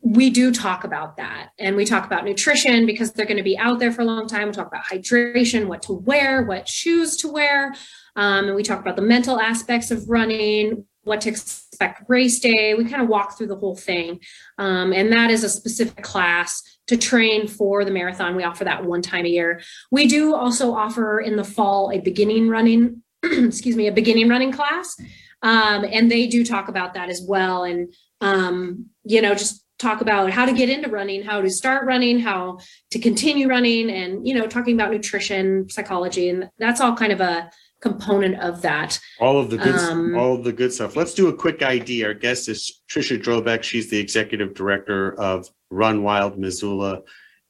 we 0.00 0.30
do 0.30 0.52
talk 0.52 0.84
about 0.84 1.16
that. 1.16 1.50
And 1.58 1.76
we 1.76 1.84
talk 1.84 2.06
about 2.06 2.24
nutrition 2.24 2.86
because 2.86 3.12
they're 3.12 3.26
going 3.26 3.36
to 3.36 3.42
be 3.42 3.58
out 3.58 3.78
there 3.78 3.92
for 3.92 4.02
a 4.02 4.06
long 4.06 4.26
time. 4.26 4.48
We 4.48 4.54
talk 4.54 4.68
about 4.68 4.84
hydration 4.84 5.66
what 5.66 5.82
to 5.82 5.92
wear 5.92 6.42
what 6.42 6.68
shoes 6.68 7.16
to 7.18 7.28
wear. 7.28 7.74
Um, 8.14 8.46
and 8.46 8.56
we 8.56 8.62
talk 8.62 8.80
about 8.80 8.96
the 8.96 9.02
mental 9.02 9.38
aspects 9.40 9.90
of 9.90 10.08
running 10.08 10.84
what 11.02 11.20
to 11.22 11.28
expect 11.28 12.08
race 12.08 12.40
day. 12.40 12.74
We 12.74 12.84
kind 12.84 13.02
of 13.02 13.08
walk 13.08 13.36
through 13.36 13.46
the 13.48 13.56
whole 13.56 13.76
thing. 13.76 14.20
Um, 14.58 14.92
and 14.92 15.12
that 15.12 15.30
is 15.30 15.44
a 15.44 15.48
specific 15.48 16.02
class 16.02 16.62
to 16.88 16.96
train 16.96 17.46
for 17.46 17.84
the 17.84 17.90
marathon. 17.90 18.36
We 18.36 18.44
offer 18.44 18.64
that 18.64 18.84
one 18.84 19.02
time 19.02 19.24
a 19.24 19.28
year. 19.28 19.60
We 19.90 20.06
do 20.06 20.34
also 20.34 20.74
offer 20.74 21.20
in 21.20 21.36
the 21.36 21.44
fall 21.44 21.92
a 21.92 22.00
beginning 22.00 22.48
running 22.48 23.02
excuse 23.22 23.76
me 23.76 23.86
a 23.86 23.92
beginning 23.92 24.28
running 24.28 24.52
class. 24.52 24.96
Um, 25.42 25.84
and 25.84 26.10
they 26.10 26.26
do 26.26 26.44
talk 26.44 26.68
about 26.68 26.94
that 26.94 27.08
as 27.08 27.22
well. 27.26 27.64
And 27.64 27.92
um, 28.20 28.86
you 29.04 29.22
know 29.22 29.34
just 29.34 29.65
talk 29.78 30.00
about 30.00 30.30
how 30.30 30.46
to 30.46 30.52
get 30.52 30.68
into 30.68 30.88
running, 30.88 31.22
how 31.22 31.40
to 31.40 31.50
start 31.50 31.86
running, 31.86 32.18
how 32.18 32.58
to 32.90 32.98
continue 32.98 33.48
running, 33.48 33.90
and 33.90 34.26
you 34.26 34.34
know, 34.34 34.46
talking 34.46 34.74
about 34.74 34.90
nutrition, 34.90 35.68
psychology, 35.68 36.28
and 36.28 36.48
that's 36.58 36.80
all 36.80 36.94
kind 36.94 37.12
of 37.12 37.20
a 37.20 37.50
component 37.80 38.40
of 38.40 38.62
that. 38.62 38.98
All 39.20 39.38
of 39.38 39.50
the 39.50 39.58
good, 39.58 39.74
um, 39.74 40.16
all 40.16 40.34
of 40.34 40.44
the 40.44 40.52
good 40.52 40.72
stuff. 40.72 40.96
Let's 40.96 41.14
do 41.14 41.28
a 41.28 41.34
quick 41.34 41.62
ID. 41.62 42.04
Our 42.04 42.14
guest 42.14 42.48
is 42.48 42.82
Trisha 42.90 43.22
Drobeck. 43.22 43.62
She's 43.62 43.90
the 43.90 43.98
executive 43.98 44.54
director 44.54 45.18
of 45.20 45.48
Run 45.70 46.02
Wild 46.02 46.38
Missoula 46.38 47.02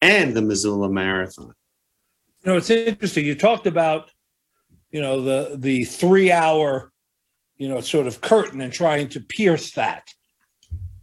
and 0.03 0.37
the 0.37 0.43
Missoula 0.43 0.91
Marathon. 0.91 1.53
You 2.45 2.53
know, 2.53 2.59
it's 2.59 2.71
interesting. 2.71 3.25
You 3.25 3.35
talked 3.35 3.67
about, 3.67 4.11
you 4.91 5.01
know, 5.01 5.23
the 5.23 5.57
the 5.57 5.85
three 5.85 6.33
hour, 6.33 6.93
you 7.57 7.69
know, 7.69 7.81
sort 7.81 8.07
of 8.07 8.21
curtain 8.21 8.61
and 8.61 8.73
trying 8.73 9.09
to 9.11 9.21
pierce 9.21 9.73
that. 9.73 10.09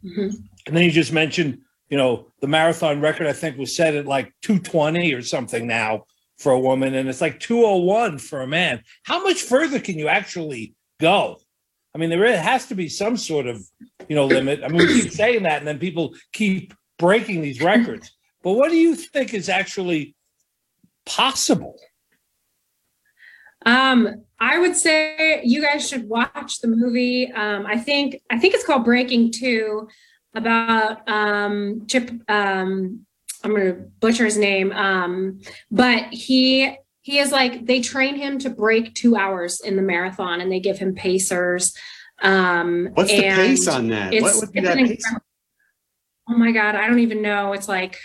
Mm-hmm. 0.03 0.36
And 0.65 0.76
then 0.76 0.84
you 0.84 0.91
just 0.91 1.12
mentioned, 1.12 1.60
you 1.89 1.97
know, 1.97 2.28
the 2.39 2.47
marathon 2.47 3.02
record 3.02 3.28
I 3.28 3.34
think 3.34 3.58
was 3.58 3.76
set 3.76 3.95
at 3.95 4.06
like 4.06 4.34
220 4.41 5.13
or 5.13 5.21
something 5.21 5.67
now 5.67 6.06
for 6.38 6.52
a 6.52 6.60
woman, 6.60 6.95
and 6.95 7.08
it's 7.08 7.21
like 7.21 7.39
201 7.39 8.17
for 8.17 8.41
a 8.41 8.47
man. 8.47 8.82
How 9.04 9.23
much 9.23 9.41
further 9.41 9.80
can 9.80 9.97
you 9.97 10.08
actually 10.08 10.73
go? 10.99 11.38
I 11.95 11.99
mean, 11.99 12.10
there 12.10 12.41
has 12.41 12.65
to 12.67 12.76
be 12.76 12.89
some 12.89 13.17
sort 13.17 13.45
of, 13.45 13.63
you 14.10 14.15
know, 14.15 14.26
limit. 14.26 14.63
I 14.63 14.67
mean, 14.67 14.80
we 14.80 15.02
keep 15.02 15.12
saying 15.12 15.43
that, 15.43 15.60
and 15.60 15.67
then 15.67 15.78
people 15.78 16.15
keep 16.32 16.73
breaking 16.97 17.41
these 17.41 17.62
records. 17.62 18.12
But 18.41 18.54
what 18.54 18.71
do 18.71 18.78
you 18.78 18.95
think 18.95 19.34
is 19.34 19.47
actually 19.47 20.15
possible? 21.06 21.78
Um, 23.65 24.23
I 24.39 24.58
would 24.58 24.76
say 24.76 25.41
you 25.43 25.62
guys 25.62 25.88
should 25.88 26.10
watch 26.10 26.60
the 26.60 26.67
movie. 26.67 27.32
Um, 27.32 27.65
I 27.65 27.78
think 27.78 28.21
I 28.30 28.38
think 28.38 28.54
it's 28.54 28.65
called 28.65 28.84
Breaking 28.84 29.32
Two 29.32 29.88
about 30.34 31.08
um, 31.10 31.86
Chip. 31.88 32.12
Um, 32.28 33.06
I'm 33.43 33.52
going 33.52 33.65
to 33.65 33.74
butcher 34.00 34.26
his 34.26 34.38
name, 34.38 34.72
um, 34.72 35.41
but 35.69 36.06
he 36.12 36.78
he 37.02 37.19
is 37.19 37.32
like 37.32 37.65
they 37.65 37.82
train 37.82 38.15
him 38.15 38.39
to 38.39 38.50
break 38.50 38.93
two 38.93 39.15
hours 39.15 39.60
in 39.60 39.76
the 39.76 39.82
marathon, 39.82 40.39
and 40.39 40.52
they 40.52 40.60
give 40.60 40.80
him 40.80 40.96
pacers. 40.96 41.76
Um, 42.22 42.89
What's 42.93 43.12
the 43.12 43.22
pace 43.22 43.67
on 43.67 43.89
that? 43.89 44.13
What 44.22 44.36
would 44.38 44.52
be 44.52 44.62
that 44.62 44.78
pace? 44.78 45.04
Oh 46.30 46.38
my 46.38 46.52
god, 46.52 46.76
I 46.76 46.88
don't 46.88 47.00
even 47.00 47.22
know. 47.22 47.52
It's 47.52 47.67
like 47.67 48.00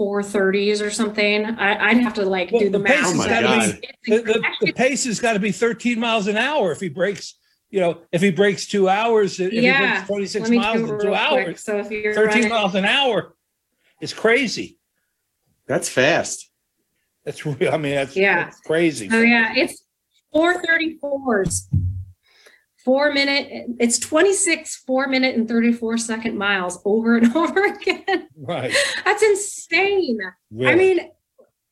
430s 0.00 0.84
or 0.84 0.90
something. 0.90 1.44
I, 1.44 1.92
would 1.92 2.02
have 2.02 2.14
to 2.14 2.24
like 2.24 2.50
well, 2.50 2.60
do 2.60 2.70
the, 2.70 2.78
the 2.78 2.84
math. 2.84 3.06
Oh 3.06 3.14
my 3.14 3.28
god. 3.28 3.80
the, 4.06 4.18
the, 4.22 4.44
the 4.60 4.72
pace 4.72 5.04
has 5.04 5.20
got 5.20 5.34
to 5.34 5.38
be 5.38 5.52
13 5.52 6.00
miles 6.00 6.26
an 6.26 6.36
hour 6.36 6.72
if 6.72 6.80
he 6.80 6.88
breaks 6.88 7.34
you 7.74 7.80
know, 7.80 7.98
if 8.12 8.22
he 8.22 8.30
breaks 8.30 8.66
two 8.68 8.88
hours, 8.88 9.40
if 9.40 9.52
yeah. 9.52 9.80
he 9.80 9.94
breaks 9.94 10.06
26 10.06 10.50
miles 10.50 10.90
in 10.90 11.00
two 11.00 11.12
hours, 11.12 11.44
quick. 11.44 11.58
so 11.58 11.78
if 11.78 11.90
you're 11.90 12.14
13 12.14 12.34
running... 12.34 12.48
miles 12.48 12.76
an 12.76 12.84
hour 12.84 13.34
is 14.00 14.14
crazy. 14.14 14.78
That's 15.66 15.88
fast. 15.88 16.52
That's 17.24 17.44
real. 17.44 17.74
I 17.74 17.76
mean, 17.76 17.96
that's, 17.96 18.14
yeah. 18.14 18.44
That's 18.44 18.60
crazy. 18.60 19.08
Oh 19.10 19.20
yeah. 19.20 19.54
It's 19.56 19.82
434s. 20.32 21.62
Four 22.84 23.12
minute, 23.12 23.66
it's 23.80 23.98
26 23.98 24.84
four 24.86 25.08
minute 25.08 25.34
and 25.34 25.48
34 25.48 25.98
second 25.98 26.38
miles 26.38 26.80
over 26.84 27.16
and 27.16 27.36
over 27.36 27.64
again. 27.64 28.28
Right. 28.36 28.72
That's 29.04 29.22
insane. 29.24 30.18
Really? 30.52 30.70
I 30.72 30.74
mean, 30.76 31.10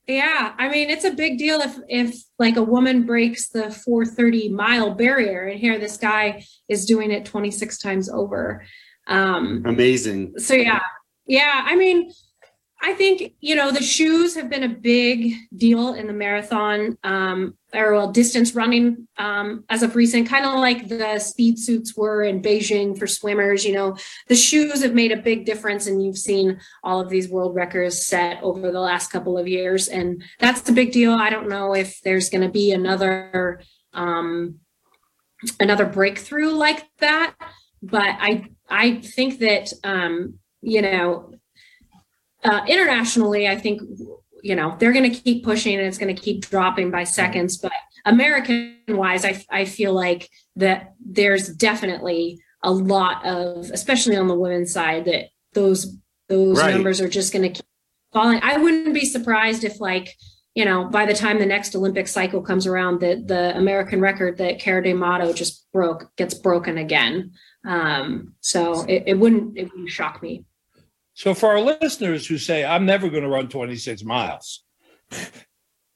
yeah, 0.06 0.54
I 0.58 0.68
mean 0.68 0.90
it's 0.90 1.04
a 1.04 1.12
big 1.12 1.38
deal 1.38 1.60
if 1.60 1.78
if 1.88 2.22
like 2.38 2.56
a 2.56 2.62
woman 2.62 3.06
breaks 3.06 3.50
the 3.50 3.70
430 3.70 4.48
mile 4.48 4.90
barrier, 4.94 5.46
and 5.46 5.60
here 5.60 5.78
this 5.78 5.96
guy 5.96 6.44
is 6.68 6.86
doing 6.86 7.10
it 7.10 7.24
26 7.24 7.78
times 7.78 8.08
over. 8.08 8.64
Um, 9.06 9.62
Amazing. 9.64 10.38
So 10.38 10.54
yeah, 10.54 10.80
yeah. 11.26 11.62
I 11.64 11.76
mean, 11.76 12.10
I 12.84 12.94
think 12.94 13.34
you 13.40 13.54
know 13.54 13.70
the 13.70 13.82
shoes 13.82 14.34
have 14.34 14.50
been 14.50 14.64
a 14.64 14.68
big 14.68 15.34
deal 15.56 15.94
in 15.94 16.08
the 16.08 16.12
marathon 16.12 16.98
um, 17.04 17.54
or 17.72 17.94
well 17.94 18.10
distance 18.10 18.56
running 18.56 19.06
um, 19.18 19.64
as 19.70 19.84
of 19.84 19.94
recent, 19.94 20.28
kind 20.28 20.44
of 20.44 20.54
like 20.54 20.88
the 20.88 21.20
speed 21.20 21.60
suits 21.60 21.96
were 21.96 22.24
in 22.24 22.42
Beijing 22.42 22.98
for 22.98 23.06
swimmers. 23.06 23.64
You 23.64 23.74
know, 23.74 23.96
the 24.26 24.34
shoes 24.34 24.82
have 24.82 24.94
made 24.94 25.12
a 25.12 25.16
big 25.16 25.46
difference, 25.46 25.86
and 25.86 26.04
you've 26.04 26.18
seen 26.18 26.60
all 26.82 27.00
of 27.00 27.08
these 27.08 27.28
world 27.28 27.54
records 27.54 28.04
set 28.04 28.42
over 28.42 28.72
the 28.72 28.80
last 28.80 29.12
couple 29.12 29.38
of 29.38 29.46
years, 29.46 29.86
and 29.86 30.20
that's 30.40 30.62
the 30.62 30.72
big 30.72 30.90
deal. 30.90 31.12
I 31.12 31.30
don't 31.30 31.48
know 31.48 31.76
if 31.76 32.00
there's 32.02 32.30
going 32.30 32.42
to 32.42 32.50
be 32.50 32.72
another 32.72 33.62
um, 33.94 34.56
another 35.60 35.86
breakthrough 35.86 36.50
like 36.50 36.84
that, 36.98 37.36
but 37.80 38.16
I 38.18 38.48
I 38.68 38.96
think 38.96 39.38
that 39.38 39.72
um, 39.84 40.40
you 40.62 40.82
know 40.82 41.32
uh, 42.44 42.62
internationally, 42.66 43.48
I 43.48 43.56
think 43.56 43.80
you 44.42 44.56
know 44.56 44.76
they're 44.78 44.92
going 44.92 45.10
to 45.10 45.20
keep 45.20 45.44
pushing 45.44 45.76
and 45.76 45.86
it's 45.86 45.98
going 45.98 46.14
to 46.14 46.20
keep 46.20 46.42
dropping 46.48 46.90
by 46.90 47.04
seconds. 47.04 47.58
But 47.58 47.72
American 48.04 48.76
wise, 48.88 49.24
I 49.24 49.44
I 49.50 49.64
feel 49.64 49.92
like 49.92 50.28
that 50.56 50.94
there's 51.04 51.48
definitely 51.48 52.40
a 52.64 52.72
lot 52.72 53.24
of, 53.26 53.70
especially 53.72 54.16
on 54.16 54.28
the 54.28 54.38
women's 54.38 54.72
side, 54.72 55.04
that 55.06 55.26
those 55.52 55.96
those 56.28 56.58
right. 56.58 56.72
numbers 56.72 57.00
are 57.00 57.08
just 57.08 57.32
going 57.32 57.42
to 57.42 57.50
keep 57.50 57.66
falling. 58.12 58.40
I 58.42 58.58
wouldn't 58.58 58.94
be 58.94 59.06
surprised 59.06 59.64
if 59.64 59.80
like 59.80 60.14
you 60.54 60.66
know, 60.66 60.84
by 60.84 61.06
the 61.06 61.14
time 61.14 61.38
the 61.38 61.46
next 61.46 61.74
Olympic 61.74 62.06
cycle 62.06 62.42
comes 62.42 62.66
around, 62.66 63.00
that 63.00 63.26
the 63.26 63.56
American 63.56 64.00
record 64.00 64.36
that 64.38 64.60
Keira 64.60 64.84
D'Amato 64.84 65.32
just 65.32 65.70
broke 65.72 66.14
gets 66.16 66.34
broken 66.34 66.76
again. 66.76 67.32
Um, 67.66 68.34
so 68.40 68.82
it, 68.82 69.04
it 69.06 69.14
wouldn't 69.18 69.56
it 69.56 69.70
wouldn't 69.70 69.90
shock 69.90 70.22
me. 70.22 70.44
So 71.14 71.34
for 71.34 71.50
our 71.50 71.60
listeners 71.60 72.26
who 72.26 72.38
say, 72.38 72.64
I'm 72.64 72.86
never 72.86 73.08
going 73.08 73.22
to 73.22 73.28
run 73.28 73.48
26 73.48 74.04
miles, 74.04 74.64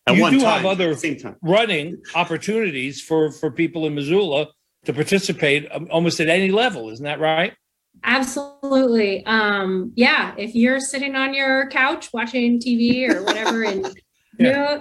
At 0.06 0.16
you 0.16 0.30
do 0.30 0.40
time, 0.40 0.62
have 0.62 0.66
other 0.66 0.94
running 1.42 2.02
opportunities 2.14 3.00
for, 3.00 3.32
for 3.32 3.50
people 3.50 3.86
in 3.86 3.94
Missoula 3.94 4.48
to 4.84 4.92
participate 4.92 5.68
um, 5.72 5.88
almost 5.90 6.20
at 6.20 6.28
any 6.28 6.50
level. 6.50 6.90
Isn't 6.90 7.04
that 7.04 7.18
right? 7.18 7.54
Absolutely. 8.04 9.24
Um, 9.24 9.92
yeah. 9.96 10.34
If 10.36 10.54
you're 10.54 10.80
sitting 10.80 11.16
on 11.16 11.32
your 11.32 11.68
couch 11.70 12.10
watching 12.12 12.60
TV 12.60 13.10
or 13.10 13.24
whatever, 13.24 13.64
and 13.64 13.98
yeah. 14.38 14.80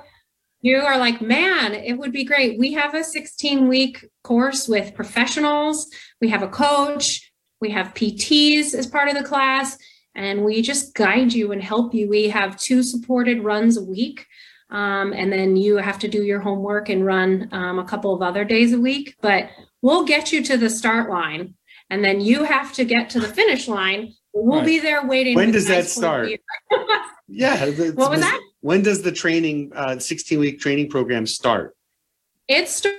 you, 0.62 0.74
you 0.74 0.82
are 0.82 0.98
like, 0.98 1.22
man, 1.22 1.74
it 1.74 1.94
would 1.94 2.12
be 2.12 2.26
great. 2.26 2.60
We 2.60 2.74
have 2.74 2.94
a 2.94 3.06
16 3.06 3.70
week 3.70 4.06
course 4.24 4.68
with 4.68 4.94
professionals. 4.94 5.90
We 6.20 6.28
have 6.30 6.44
a 6.44 6.50
coach. 6.50 7.32
We 7.62 7.72
have 7.72 7.94
PTs 7.94 8.74
as 8.74 8.86
part 8.86 9.08
of 9.08 9.16
the 9.16 9.24
class 9.24 9.78
and 10.16 10.44
we 10.44 10.62
just 10.62 10.94
guide 10.96 11.34
you 11.34 11.52
and 11.52 11.62
help 11.62 11.94
you. 11.94 12.10
We 12.10 12.30
have 12.30 12.58
two 12.58 12.82
supported 12.84 13.44
runs 13.44 13.78
a 13.78 13.84
week. 13.84 14.26
Um, 14.72 15.14
and 15.14 15.32
then 15.32 15.56
you 15.56 15.78
have 15.78 16.00
to 16.00 16.08
do 16.08 16.24
your 16.24 16.40
homework 16.40 16.90
and 16.90 17.06
run 17.06 17.50
um, 17.52 17.78
a 17.78 17.86
couple 17.86 18.14
of 18.16 18.22
other 18.24 18.44
days 18.44 18.74
a 18.74 18.80
week. 18.80 19.16
But 19.22 19.50
we'll 19.82 20.06
get 20.06 20.32
you 20.32 20.44
to 20.44 20.58
the 20.58 20.70
start 20.72 21.08
line, 21.10 21.54
and 21.92 22.04
then 22.04 22.20
you 22.20 22.44
have 22.44 22.74
to 22.74 22.84
get 22.84 23.10
to 23.12 23.20
the 23.20 23.28
finish 23.28 23.68
line. 23.68 24.14
We'll 24.34 24.58
Right. 24.60 24.66
be 24.66 24.80
there 24.80 25.06
waiting. 25.06 25.36
When 25.36 25.52
does 25.52 25.68
that 25.68 25.86
start? 25.86 26.30
Yeah. 27.28 27.66
What 27.92 28.12
was 28.12 28.20
that? 28.22 28.40
When 28.62 28.84
does 28.84 29.02
the 29.02 29.12
training, 29.12 29.72
uh, 29.76 29.98
16 29.98 30.40
week 30.40 30.60
training 30.60 30.90
program 30.90 31.26
start? 31.26 31.76
It 32.48 32.70
starts 32.70 32.98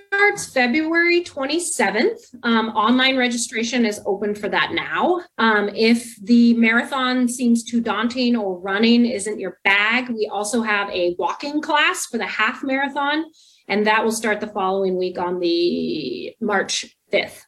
February 0.57 1.23
27th. 1.23 2.35
Um, 2.43 2.69
online 2.71 3.17
registration 3.17 3.85
is 3.85 4.01
open 4.07 4.35
for 4.35 4.49
that 4.49 4.73
now. 4.73 5.23
Um, 5.39 5.69
if 5.71 6.17
the 6.23 6.55
marathon 6.55 7.29
seems 7.29 7.63
too 7.63 7.81
daunting 7.81 8.37
or 8.37 8.59
running 8.59 9.07
isn't 9.07 9.39
your 9.39 9.59
bag, 9.65 10.09
we 10.09 10.29
also 10.33 10.63
have 10.63 10.91
a 10.91 11.15
walking 11.19 11.61
class 11.61 12.07
for 12.07 12.19
the 12.19 12.27
half 12.27 12.63
marathon, 12.63 13.25
and 13.69 13.87
that 13.87 14.05
will 14.05 14.13
start 14.13 14.41
the 14.41 14.47
following 14.47 14.97
week 14.97 15.19
on 15.19 15.41
the 15.41 16.35
March 16.41 16.87
5th. 17.13 17.43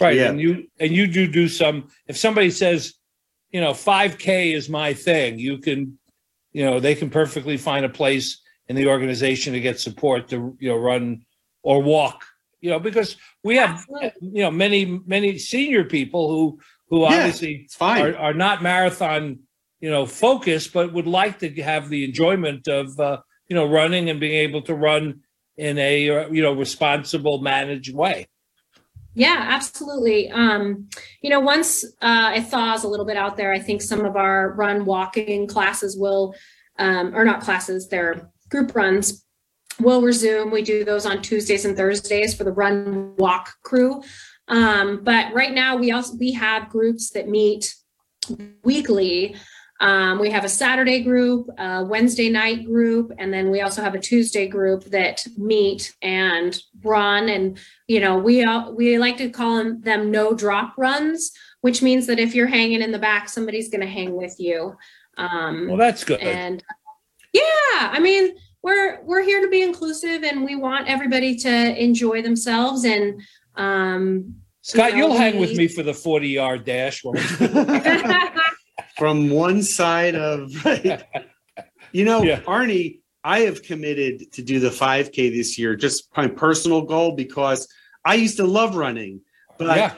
Right. 0.00 0.16
Yeah. 0.16 0.30
And 0.30 0.40
you 0.40 0.66
and 0.78 0.92
you 0.92 1.06
do 1.06 1.26
do 1.26 1.48
some 1.48 1.88
if 2.06 2.16
somebody 2.16 2.50
says, 2.50 2.94
you 3.50 3.60
know, 3.60 3.72
5K 3.72 4.54
is 4.54 4.68
my 4.68 4.94
thing, 4.94 5.38
you 5.38 5.58
can, 5.58 5.98
you 6.52 6.64
know, 6.64 6.78
they 6.78 6.94
can 6.94 7.10
perfectly 7.10 7.56
find 7.56 7.84
a 7.84 7.88
place 7.88 8.40
in 8.68 8.76
the 8.76 8.86
organization 8.86 9.54
to 9.54 9.60
get 9.60 9.80
support 9.80 10.28
to, 10.28 10.56
you 10.60 10.68
know, 10.68 10.76
run 10.76 11.24
or 11.62 11.82
walk, 11.82 12.24
you 12.60 12.70
know, 12.70 12.78
because 12.78 13.16
we 13.44 13.56
have 13.56 13.70
Absolutely. 13.70 14.12
you 14.20 14.42
know 14.42 14.50
many, 14.50 15.00
many 15.06 15.38
senior 15.38 15.84
people 15.84 16.28
who 16.28 16.60
who 16.88 17.02
Yeah. 17.02 17.16
obviously 17.16 17.68
fine. 17.70 18.02
are, 18.02 18.16
are 18.16 18.34
not 18.34 18.62
marathon, 18.62 19.40
you 19.80 19.90
know, 19.90 20.06
focused, 20.06 20.72
but 20.72 20.92
would 20.92 21.06
like 21.06 21.38
to 21.40 21.50
have 21.62 21.88
the 21.88 22.04
enjoyment 22.04 22.66
of 22.68 22.98
uh, 22.98 23.18
you 23.48 23.56
know, 23.56 23.66
running 23.66 24.10
and 24.10 24.20
being 24.20 24.36
able 24.36 24.62
to 24.62 24.74
run 24.74 25.20
in 25.56 25.78
a 25.78 26.10
uh, 26.10 26.28
you 26.30 26.42
know 26.42 26.52
responsible, 26.52 27.40
managed 27.40 27.94
way. 27.94 28.26
Yeah, 29.14 29.46
absolutely. 29.48 30.30
Um, 30.30 30.88
you 31.22 31.30
know, 31.30 31.40
once 31.40 31.84
uh, 32.00 32.32
it 32.36 32.42
thaws 32.42 32.84
a 32.84 32.88
little 32.88 33.06
bit 33.06 33.16
out 33.16 33.36
there, 33.36 33.52
I 33.52 33.58
think 33.58 33.82
some 33.82 34.04
of 34.04 34.14
our 34.14 34.52
run 34.52 34.84
walking 34.84 35.48
classes 35.48 35.96
will, 35.98 36.34
um, 36.78 37.16
or 37.16 37.24
not 37.24 37.40
classes, 37.40 37.88
they're 37.88 38.30
group 38.48 38.76
runs 38.76 39.24
will 39.80 40.02
resume. 40.02 40.50
We 40.50 40.62
do 40.62 40.84
those 40.84 41.06
on 41.06 41.22
Tuesdays 41.22 41.64
and 41.64 41.76
Thursdays 41.76 42.34
for 42.34 42.44
the 42.44 42.52
run 42.52 43.14
walk 43.16 43.54
crew. 43.62 44.02
Um, 44.48 45.00
but 45.04 45.32
right 45.34 45.52
now 45.52 45.76
we 45.76 45.92
also 45.92 46.16
we 46.16 46.32
have 46.32 46.68
groups 46.70 47.10
that 47.10 47.28
meet 47.28 47.74
weekly. 48.64 49.36
Um, 49.80 50.18
we 50.18 50.30
have 50.30 50.44
a 50.44 50.48
Saturday 50.48 51.02
group, 51.04 51.46
a 51.56 51.84
Wednesday 51.84 52.28
night 52.28 52.64
group, 52.64 53.12
and 53.18 53.32
then 53.32 53.50
we 53.50 53.60
also 53.60 53.80
have 53.80 53.94
a 53.94 54.00
Tuesday 54.00 54.48
group 54.48 54.84
that 54.86 55.24
meet 55.36 55.94
and 56.02 56.58
run. 56.82 57.28
And 57.28 57.58
you 57.86 58.00
know, 58.00 58.18
we 58.18 58.42
all 58.44 58.74
we 58.74 58.98
like 58.98 59.18
to 59.18 59.30
call 59.30 59.58
them, 59.58 59.80
them 59.82 60.10
no 60.10 60.34
drop 60.34 60.74
runs, 60.76 61.30
which 61.60 61.80
means 61.82 62.06
that 62.06 62.18
if 62.18 62.34
you're 62.34 62.48
hanging 62.48 62.82
in 62.82 62.90
the 62.90 62.98
back, 62.98 63.28
somebody's 63.28 63.68
going 63.70 63.82
to 63.82 63.86
hang 63.86 64.16
with 64.16 64.34
you. 64.40 64.76
Um, 65.16 65.68
Well, 65.68 65.76
that's 65.76 66.04
good. 66.04 66.20
and 66.20 66.62
yeah 67.34 67.42
i 67.92 67.98
mean 68.00 68.34
we're 68.62 69.02
we're 69.04 69.22
here 69.22 69.40
to 69.40 69.48
be 69.48 69.62
inclusive 69.62 70.24
and 70.24 70.44
we 70.44 70.56
want 70.56 70.88
everybody 70.88 71.36
to 71.36 71.82
enjoy 71.82 72.22
themselves 72.22 72.84
and 72.84 73.20
um 73.56 74.34
Scott, 74.62 74.92
you 74.92 74.98
know, 74.98 75.06
you'll 75.08 75.16
hang 75.16 75.38
with 75.38 75.56
me 75.56 75.66
for 75.66 75.82
the 75.82 75.94
40 75.94 76.28
yard 76.28 76.64
dash. 76.64 77.02
won't? 77.02 77.18
From 78.98 79.30
one 79.30 79.62
side 79.62 80.14
of, 80.14 80.50
right. 80.62 81.02
You 81.92 82.04
know, 82.04 82.22
Yeah. 82.22 82.40
Arnie, 82.40 83.00
I 83.24 83.40
have 83.40 83.62
committed 83.62 84.30
to 84.32 84.42
do 84.42 84.60
the 84.60 84.68
5K 84.68 85.30
this 85.30 85.58
year, 85.58 85.74
just 85.74 86.08
my 86.16 86.28
personal 86.28 86.82
goal, 86.82 87.12
because 87.12 87.66
I 88.04 88.14
used 88.14 88.36
to 88.36 88.44
love 88.44 88.76
running, 88.76 89.22
but 89.58 89.76
yeah. 89.76 89.94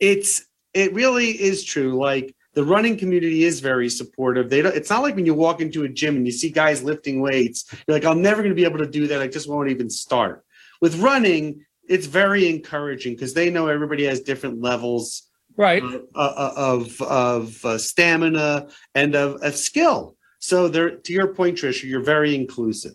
it's 0.00 0.44
it 0.74 0.92
really 0.94 1.30
is 1.30 1.64
true. 1.64 1.96
Like 1.98 2.34
the 2.54 2.64
running 2.64 2.96
community 2.96 3.44
is 3.44 3.60
very 3.60 3.88
supportive. 3.88 4.50
They 4.50 4.62
don't. 4.62 4.74
It's 4.74 4.90
not 4.90 5.02
like 5.02 5.14
when 5.14 5.26
you 5.26 5.34
walk 5.34 5.60
into 5.60 5.84
a 5.84 5.88
gym 5.88 6.16
and 6.16 6.26
you 6.26 6.32
see 6.32 6.50
guys 6.50 6.82
lifting 6.82 7.20
weights. 7.20 7.72
You're 7.86 7.96
like, 7.96 8.04
I'm 8.04 8.22
never 8.22 8.42
going 8.42 8.50
to 8.50 8.56
be 8.56 8.64
able 8.64 8.78
to 8.78 8.86
do 8.86 9.06
that. 9.08 9.20
I 9.20 9.28
just 9.28 9.48
won't 9.48 9.70
even 9.70 9.90
start. 9.90 10.44
With 10.80 10.96
running, 11.00 11.64
it's 11.88 12.06
very 12.06 12.48
encouraging 12.48 13.14
because 13.14 13.34
they 13.34 13.50
know 13.50 13.68
everybody 13.68 14.04
has 14.04 14.20
different 14.20 14.60
levels 14.60 15.24
Right. 15.56 15.82
uh, 15.82 15.98
uh, 16.14 16.52
of 16.56 17.02
of 17.02 17.64
uh, 17.64 17.78
stamina 17.78 18.68
and 18.94 19.14
of, 19.16 19.42
of 19.42 19.56
skill. 19.56 20.16
So 20.38 20.68
there, 20.68 20.90
to 20.90 21.12
your 21.12 21.34
point, 21.34 21.58
Trisha, 21.58 21.82
you're 21.82 22.02
very 22.02 22.34
inclusive. 22.36 22.94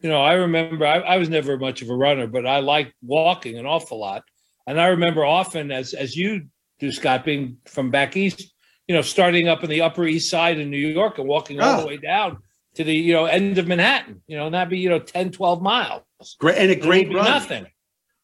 You 0.00 0.08
know, 0.08 0.22
I 0.22 0.34
remember 0.34 0.86
I, 0.86 1.00
I 1.00 1.16
was 1.18 1.28
never 1.28 1.58
much 1.58 1.82
of 1.82 1.90
a 1.90 1.94
runner, 1.94 2.26
but 2.26 2.46
I 2.46 2.60
liked 2.60 2.94
walking 3.02 3.58
an 3.58 3.66
awful 3.66 3.98
lot. 4.00 4.24
And 4.66 4.80
I 4.80 4.86
remember 4.88 5.24
often, 5.24 5.70
as 5.70 5.92
as 5.92 6.16
you 6.16 6.46
do, 6.80 6.90
Scott, 6.92 7.24
being 7.24 7.58
from 7.66 7.90
back 7.90 8.16
east, 8.16 8.51
you 8.92 8.98
know, 8.98 9.02
starting 9.02 9.48
up 9.48 9.64
in 9.64 9.70
the 9.70 9.80
Upper 9.80 10.04
East 10.04 10.28
Side 10.28 10.58
in 10.58 10.68
New 10.68 10.76
York 10.76 11.16
and 11.18 11.26
walking 11.26 11.58
all 11.60 11.78
Oh. 11.78 11.80
the 11.80 11.86
way 11.86 11.96
down 11.96 12.36
to 12.74 12.84
the 12.84 12.94
you 12.94 13.14
know 13.14 13.24
end 13.24 13.56
of 13.56 13.66
Manhattan. 13.66 14.20
You 14.26 14.36
know, 14.36 14.44
and 14.44 14.54
that'd 14.54 14.68
be 14.68 14.78
you 14.80 14.90
know 14.90 14.98
10, 14.98 15.30
12 15.32 15.62
miles. 15.62 16.02
Great 16.38 16.58
and 16.58 16.70
a 16.70 16.76
great 16.76 17.10
run, 17.10 17.24
Nothing. 17.24 17.66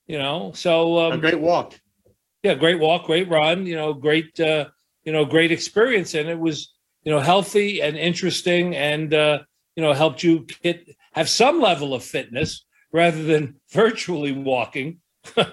You 0.07 0.19
know, 0.19 0.53
so 0.55 0.99
um, 0.99 1.13
a 1.15 1.17
great 1.17 1.41
walk. 1.41 1.81
yeah, 2.43 2.53
great 2.53 2.79
walk, 2.79 3.07
great 3.07 3.31
run, 3.31 3.65
you 3.65 3.77
know, 3.77 3.95
great, 3.95 4.39
uh, 4.41 4.67
you 5.05 5.13
know, 5.13 5.25
great 5.25 5.51
experience. 5.53 6.13
And 6.13 6.29
it 6.29 6.39
was, 6.39 6.71
you 7.03 7.11
know, 7.13 7.21
healthy 7.21 7.81
and 7.81 7.97
interesting 7.97 8.77
and, 8.77 9.15
uh, 9.15 9.39
you 9.75 9.83
know, 9.83 9.95
helped 9.95 10.23
you 10.23 10.47
get, 10.63 10.87
have 11.13 11.31
some 11.31 11.63
level 11.63 11.95
of 11.95 12.05
fitness 12.05 12.67
rather 12.93 13.23
than 13.23 13.57
virtually 13.73 14.33
walking, 14.33 14.99
you 15.37 15.45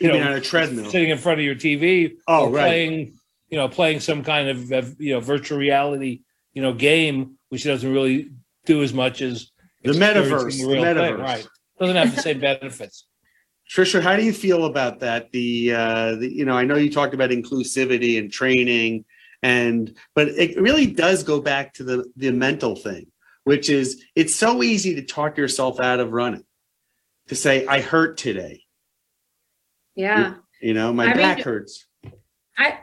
You 0.00 0.12
mean 0.12 0.20
know, 0.20 0.30
on 0.30 0.36
a 0.36 0.40
treadmill? 0.40 0.90
sitting 0.90 1.10
in 1.10 1.18
front 1.18 1.38
of 1.38 1.44
your 1.46 1.54
TV 1.54 2.14
Oh, 2.26 2.50
right. 2.50 2.60
playing, 2.60 3.14
you 3.54 3.60
know, 3.60 3.68
playing 3.68 4.00
some 4.00 4.24
kind 4.24 4.48
of, 4.48 4.72
of, 4.72 5.00
you 5.00 5.14
know, 5.14 5.20
virtual 5.20 5.56
reality, 5.56 6.22
you 6.54 6.60
know, 6.60 6.72
game, 6.72 7.38
which 7.50 7.62
doesn't 7.62 7.92
really 7.92 8.32
do 8.66 8.82
as 8.82 8.92
much 8.92 9.22
as 9.22 9.52
The 9.84 9.92
metaverse, 9.92 10.58
the 10.58 10.64
the 10.66 10.72
real 10.72 10.82
thing, 10.82 10.96
metaverse. 10.96 11.22
right. 11.22 11.48
Doesn't 11.78 11.94
have 11.94 12.16
the 12.16 12.20
same 12.20 12.40
benefits. 12.40 13.06
Trisha, 13.72 14.02
how 14.02 14.16
do 14.16 14.24
you 14.24 14.32
feel 14.32 14.64
about 14.64 14.98
that? 15.00 15.30
The, 15.30 15.72
uh, 15.72 16.14
the 16.16 16.28
you 16.34 16.44
know, 16.44 16.56
I 16.56 16.64
know 16.64 16.74
you 16.74 16.90
talked 16.90 17.14
about 17.14 17.30
inclusivity 17.30 18.18
and 18.18 18.28
training, 18.32 19.04
and 19.40 19.96
but 20.16 20.26
it 20.30 20.60
really 20.60 20.86
does 20.88 21.22
go 21.22 21.40
back 21.40 21.74
to 21.74 21.84
the 21.84 22.04
the 22.16 22.32
mental 22.32 22.74
thing, 22.74 23.06
which 23.44 23.70
is 23.70 24.02
it's 24.16 24.34
so 24.34 24.64
easy 24.64 24.96
to 24.96 25.02
talk 25.02 25.38
yourself 25.38 25.78
out 25.78 26.00
of 26.00 26.10
running, 26.10 26.44
to 27.28 27.36
say 27.36 27.64
I 27.68 27.80
hurt 27.80 28.16
today. 28.18 28.64
yeah 29.94 30.34
You 30.60 30.74
know, 30.74 30.92
my 30.92 31.04
I 31.04 31.08
mean- 31.08 31.16
back 31.18 31.38
hurts. 31.40 31.86
i 32.58 32.80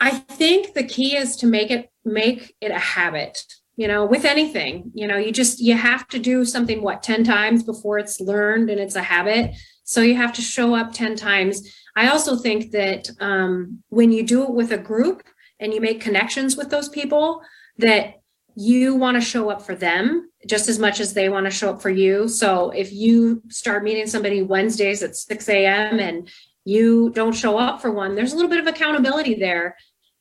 i 0.00 0.10
think 0.10 0.74
the 0.74 0.84
key 0.84 1.16
is 1.16 1.36
to 1.36 1.46
make 1.46 1.70
it 1.70 1.90
make 2.04 2.54
it 2.60 2.70
a 2.70 2.78
habit 2.78 3.42
you 3.76 3.86
know 3.86 4.06
with 4.06 4.24
anything 4.24 4.90
you 4.94 5.06
know 5.06 5.16
you 5.16 5.30
just 5.32 5.60
you 5.60 5.74
have 5.74 6.08
to 6.08 6.18
do 6.18 6.44
something 6.44 6.82
what 6.82 7.02
10 7.02 7.24
times 7.24 7.62
before 7.62 7.98
it's 7.98 8.20
learned 8.20 8.70
and 8.70 8.80
it's 8.80 8.96
a 8.96 9.02
habit. 9.02 9.54
So 9.84 10.00
you 10.00 10.16
have 10.16 10.32
to 10.34 10.42
show 10.42 10.74
up 10.74 10.92
10 10.92 11.14
times. 11.14 11.72
I 11.94 12.08
also 12.08 12.36
think 12.36 12.72
that 12.72 13.08
um, 13.20 13.82
when 13.88 14.10
you 14.10 14.24
do 14.24 14.42
it 14.42 14.50
with 14.50 14.72
a 14.72 14.78
group 14.78 15.22
and 15.60 15.72
you 15.72 15.80
make 15.80 16.00
connections 16.00 16.56
with 16.56 16.70
those 16.70 16.88
people 16.88 17.40
that 17.78 18.20
you 18.56 18.96
want 18.96 19.16
to 19.16 19.20
show 19.20 19.48
up 19.50 19.62
for 19.62 19.74
them 19.74 20.28
just 20.46 20.68
as 20.68 20.78
much 20.78 20.98
as 20.98 21.12
they 21.14 21.28
want 21.28 21.46
to 21.46 21.50
show 21.50 21.70
up 21.70 21.80
for 21.80 21.90
you. 21.90 22.26
So 22.26 22.70
if 22.70 22.92
you 22.92 23.42
start 23.48 23.84
meeting 23.84 24.06
somebody 24.06 24.42
wednesdays 24.42 25.02
at 25.02 25.14
6 25.14 25.48
a.m 25.48 26.00
and 26.00 26.30
you 26.66 27.10
don't 27.14 27.32
show 27.34 27.56
up 27.56 27.80
for 27.80 27.90
one 27.90 28.14
there's 28.14 28.32
a 28.32 28.36
little 28.36 28.50
bit 28.50 28.60
of 28.60 28.66
accountability 28.66 29.34
there 29.34 29.76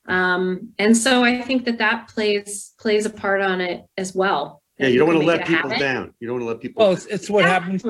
um, 0.08 0.70
and 0.78 0.96
so 0.96 1.24
i 1.24 1.42
think 1.42 1.66
that 1.66 1.78
that 1.80 2.08
plays 2.08 2.74
plays 2.80 3.06
a 3.06 3.10
part 3.10 3.42
on 3.42 3.60
it 3.60 3.84
as 3.98 4.14
well 4.16 4.62
Yeah, 4.78 4.88
you 4.88 5.00
don't 5.00 5.08
want 5.08 5.20
to 5.22 5.26
let 5.26 5.40
make 5.40 5.50
it 5.50 5.54
a 5.54 5.56
people 5.56 5.70
habit. 5.72 5.84
down. 5.84 6.14
You 6.20 6.28
don't 6.28 6.36
want 6.38 6.44
to 6.48 6.50
let 6.54 6.60
people. 6.62 6.84
Well, 6.84 6.94
it's, 6.94 7.06
it's 7.16 7.30
what 7.30 7.46
happens. 7.46 7.84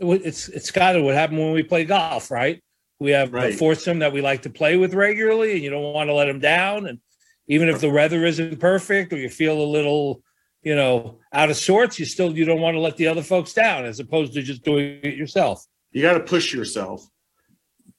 It's 0.00 0.48
it's 0.48 0.70
kind 0.70 0.96
of 0.96 1.04
what 1.04 1.14
happened 1.14 1.38
when 1.38 1.52
we 1.52 1.62
play 1.62 1.84
golf, 1.84 2.30
right? 2.30 2.56
We 2.98 3.10
have 3.12 3.32
Right. 3.32 3.52
a 3.52 3.56
foursome 3.56 3.98
that 4.00 4.12
we 4.12 4.20
like 4.22 4.40
to 4.42 4.50
play 4.50 4.74
with 4.78 4.94
regularly, 4.94 5.52
and 5.52 5.62
you 5.62 5.70
don't 5.70 5.92
want 5.92 6.08
to 6.08 6.14
let 6.14 6.26
them 6.26 6.40
down. 6.40 6.86
And 6.88 6.98
even 7.46 7.68
if 7.68 7.80
the 7.80 7.90
weather 7.90 8.24
isn't 8.24 8.58
perfect 8.58 9.12
or 9.12 9.18
you 9.18 9.28
feel 9.28 9.60
a 9.60 9.68
little, 9.76 10.22
you 10.62 10.74
know, 10.74 11.18
out 11.32 11.50
of 11.50 11.56
sorts, 11.56 11.98
you 11.98 12.06
still 12.06 12.30
you 12.38 12.46
don't 12.46 12.62
want 12.62 12.74
to 12.74 12.80
let 12.80 12.96
the 12.96 13.06
other 13.06 13.22
folks 13.22 13.52
down, 13.52 13.84
as 13.84 14.00
opposed 14.00 14.32
to 14.32 14.40
just 14.42 14.64
doing 14.64 14.98
it 15.02 15.16
yourself. 15.22 15.56
You 15.92 16.00
got 16.02 16.14
to 16.14 16.24
push 16.34 16.54
yourself. 16.54 17.06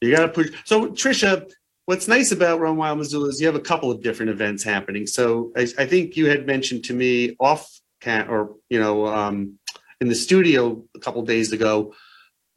You 0.01 0.15
got 0.15 0.25
to 0.25 0.29
push. 0.29 0.49
So, 0.65 0.87
Trisha, 0.87 1.49
what's 1.85 2.07
nice 2.07 2.31
about 2.31 2.59
Run 2.59 2.75
Wild 2.75 2.97
Missoula 2.97 3.29
is 3.29 3.39
you 3.39 3.47
have 3.47 3.55
a 3.55 3.59
couple 3.59 3.91
of 3.91 4.01
different 4.01 4.31
events 4.31 4.63
happening. 4.63 5.05
So, 5.05 5.51
I, 5.55 5.67
I 5.77 5.85
think 5.85 6.17
you 6.17 6.27
had 6.27 6.47
mentioned 6.47 6.83
to 6.85 6.93
me 6.93 7.35
off 7.39 7.69
can 8.01 8.27
or 8.27 8.55
you 8.69 8.79
know 8.79 9.05
um, 9.05 9.59
in 10.01 10.09
the 10.09 10.15
studio 10.15 10.83
a 10.95 10.99
couple 10.99 11.21
days 11.23 11.51
ago. 11.51 11.93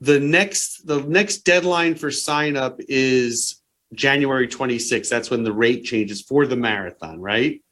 The 0.01 0.19
next 0.19 0.87
the 0.87 1.03
next 1.03 1.39
deadline 1.39 1.95
for 1.95 2.11
sign 2.11 2.57
up 2.57 2.81
is 2.89 3.61
January 3.93 4.49
26th. 4.49 5.09
That's 5.09 5.31
when 5.31 5.45
the 5.45 5.53
rate 5.53 5.85
changes 5.85 6.23
for 6.23 6.47
the 6.47 6.57
marathon, 6.57 7.21
right? 7.21 7.63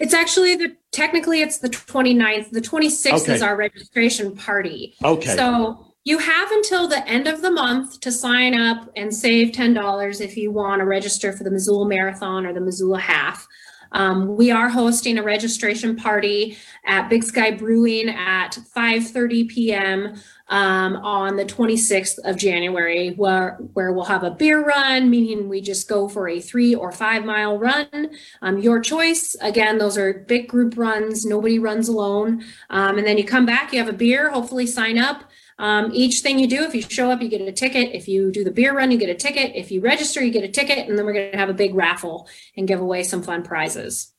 It's 0.00 0.14
actually 0.14 0.56
the 0.56 0.76
technically 0.90 1.40
it's 1.40 1.58
the 1.58 1.70
29th. 1.70 2.50
The 2.50 2.60
26th 2.60 3.28
is 3.28 3.42
our 3.42 3.56
registration 3.56 4.36
party. 4.36 4.96
Okay. 5.02 5.36
So 5.36 5.89
you 6.04 6.18
have 6.18 6.50
until 6.50 6.88
the 6.88 7.06
end 7.06 7.26
of 7.26 7.42
the 7.42 7.50
month 7.50 8.00
to 8.00 8.10
sign 8.10 8.58
up 8.58 8.90
and 8.96 9.14
save 9.14 9.52
$10 9.52 10.20
if 10.20 10.36
you 10.36 10.50
want 10.50 10.80
to 10.80 10.86
register 10.86 11.32
for 11.32 11.44
the 11.44 11.50
Missoula 11.50 11.86
Marathon 11.86 12.46
or 12.46 12.52
the 12.52 12.60
Missoula 12.60 12.98
Half. 12.98 13.46
Um, 13.92 14.36
we 14.36 14.50
are 14.50 14.68
hosting 14.68 15.18
a 15.18 15.22
registration 15.22 15.96
party 15.96 16.56
at 16.86 17.08
Big 17.08 17.24
Sky 17.24 17.50
Brewing 17.50 18.08
at 18.08 18.56
5:30 18.74 19.48
p.m. 19.48 20.14
Um, 20.48 20.96
on 20.96 21.36
the 21.36 21.44
26th 21.44 22.18
of 22.24 22.36
January, 22.36 23.10
where 23.10 23.58
where 23.74 23.92
we'll 23.92 24.04
have 24.04 24.24
a 24.24 24.30
beer 24.30 24.64
run, 24.64 25.10
meaning 25.10 25.48
we 25.48 25.60
just 25.60 25.88
go 25.88 26.08
for 26.08 26.28
a 26.28 26.40
three 26.40 26.74
or 26.74 26.92
five 26.92 27.24
mile 27.24 27.58
run. 27.58 28.10
Um, 28.42 28.58
your 28.58 28.80
choice. 28.80 29.36
Again, 29.40 29.78
those 29.78 29.98
are 29.98 30.24
big 30.28 30.48
group 30.48 30.76
runs. 30.76 31.24
Nobody 31.24 31.58
runs 31.58 31.88
alone. 31.88 32.44
Um, 32.68 32.98
and 32.98 33.06
then 33.06 33.18
you 33.18 33.24
come 33.24 33.46
back, 33.46 33.72
you 33.72 33.78
have 33.78 33.88
a 33.88 33.92
beer. 33.92 34.30
Hopefully, 34.30 34.66
sign 34.66 34.98
up. 34.98 35.24
Um, 35.60 35.90
each 35.92 36.20
thing 36.20 36.38
you 36.38 36.46
do, 36.48 36.62
if 36.62 36.74
you 36.74 36.80
show 36.80 37.10
up, 37.10 37.20
you 37.20 37.28
get 37.28 37.42
a 37.42 37.52
ticket. 37.52 37.94
If 37.94 38.08
you 38.08 38.32
do 38.32 38.44
the 38.44 38.50
beer 38.50 38.74
run, 38.74 38.90
you 38.90 38.96
get 38.96 39.10
a 39.10 39.14
ticket. 39.14 39.52
If 39.54 39.70
you 39.70 39.82
register, 39.82 40.24
you 40.24 40.32
get 40.32 40.42
a 40.42 40.48
ticket. 40.48 40.88
And 40.88 40.98
then 40.98 41.04
we're 41.04 41.12
going 41.12 41.32
to 41.32 41.36
have 41.36 41.50
a 41.50 41.54
big 41.54 41.74
raffle 41.74 42.28
and 42.56 42.66
give 42.66 42.80
away 42.80 43.02
some 43.02 43.22
fun 43.22 43.42
prizes. 43.42 44.14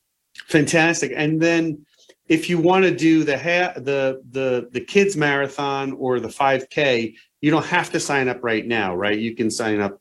Fantastic. 0.48 1.12
And 1.16 1.42
then 1.42 1.84
if 2.30 2.48
you 2.48 2.60
want 2.60 2.86
to 2.86 2.96
do 2.96 3.24
the 3.24 3.38
ha- 3.38 3.74
the 3.76 4.22
the 4.30 4.70
the 4.72 4.82
kids 4.82 5.18
marathon 5.18 5.94
or 5.94 6.20
the 6.20 6.28
5K, 6.28 7.16
you 7.42 7.50
don't 7.50 7.66
have 7.66 7.92
to 7.92 8.00
sign 8.00 8.30
up 8.30 8.44
right 8.44 8.66
now, 8.66 8.96
right? 8.96 9.18
You 9.18 9.36
can 9.36 9.50
sign 9.50 9.82
up 9.82 10.00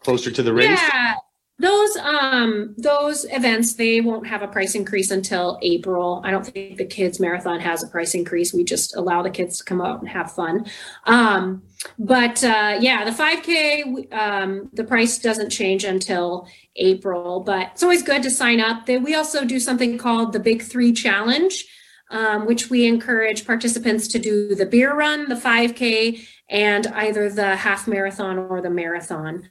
closer 0.00 0.32
to 0.32 0.42
the 0.42 0.52
race. 0.52 0.80
Yeah, 0.92 1.14
those 1.60 1.96
um 1.98 2.74
those 2.78 3.26
events 3.30 3.74
they 3.74 4.00
won't 4.00 4.26
have 4.26 4.42
a 4.42 4.48
price 4.48 4.74
increase 4.74 5.10
until 5.10 5.58
April. 5.62 6.22
I 6.24 6.30
don't 6.30 6.46
think 6.46 6.78
the 6.78 6.86
kids 6.86 7.20
marathon 7.20 7.60
has 7.60 7.82
a 7.82 7.88
price 7.88 8.14
increase. 8.14 8.54
We 8.54 8.64
just 8.64 8.96
allow 8.96 9.22
the 9.22 9.30
kids 9.30 9.58
to 9.58 9.64
come 9.64 9.80
out 9.80 10.00
and 10.00 10.08
have 10.08 10.32
fun. 10.32 10.66
Um, 11.04 11.62
but 11.98 12.42
uh, 12.42 12.78
yeah, 12.80 13.04
the 13.04 13.10
5K 13.10 14.12
um, 14.12 14.70
the 14.72 14.84
price 14.84 15.18
doesn't 15.18 15.50
change 15.50 15.84
until 15.84 16.48
April, 16.76 17.40
but 17.40 17.70
it's 17.72 17.82
always 17.82 18.02
good 18.02 18.22
to 18.22 18.30
sign 18.30 18.60
up. 18.60 18.88
We 18.88 19.14
also 19.14 19.44
do 19.44 19.60
something 19.60 19.98
called 19.98 20.32
the 20.32 20.40
Big 20.40 20.62
Three 20.62 20.92
Challenge. 20.92 21.66
Um, 22.12 22.44
which 22.44 22.70
we 22.70 22.88
encourage 22.88 23.46
participants 23.46 24.08
to 24.08 24.18
do 24.18 24.56
the 24.56 24.66
beer 24.66 24.92
run, 24.92 25.28
the 25.28 25.36
5K, 25.36 26.26
and 26.48 26.88
either 26.88 27.30
the 27.30 27.54
half 27.54 27.86
marathon 27.86 28.36
or 28.36 28.60
the 28.60 28.68
marathon. 28.68 29.48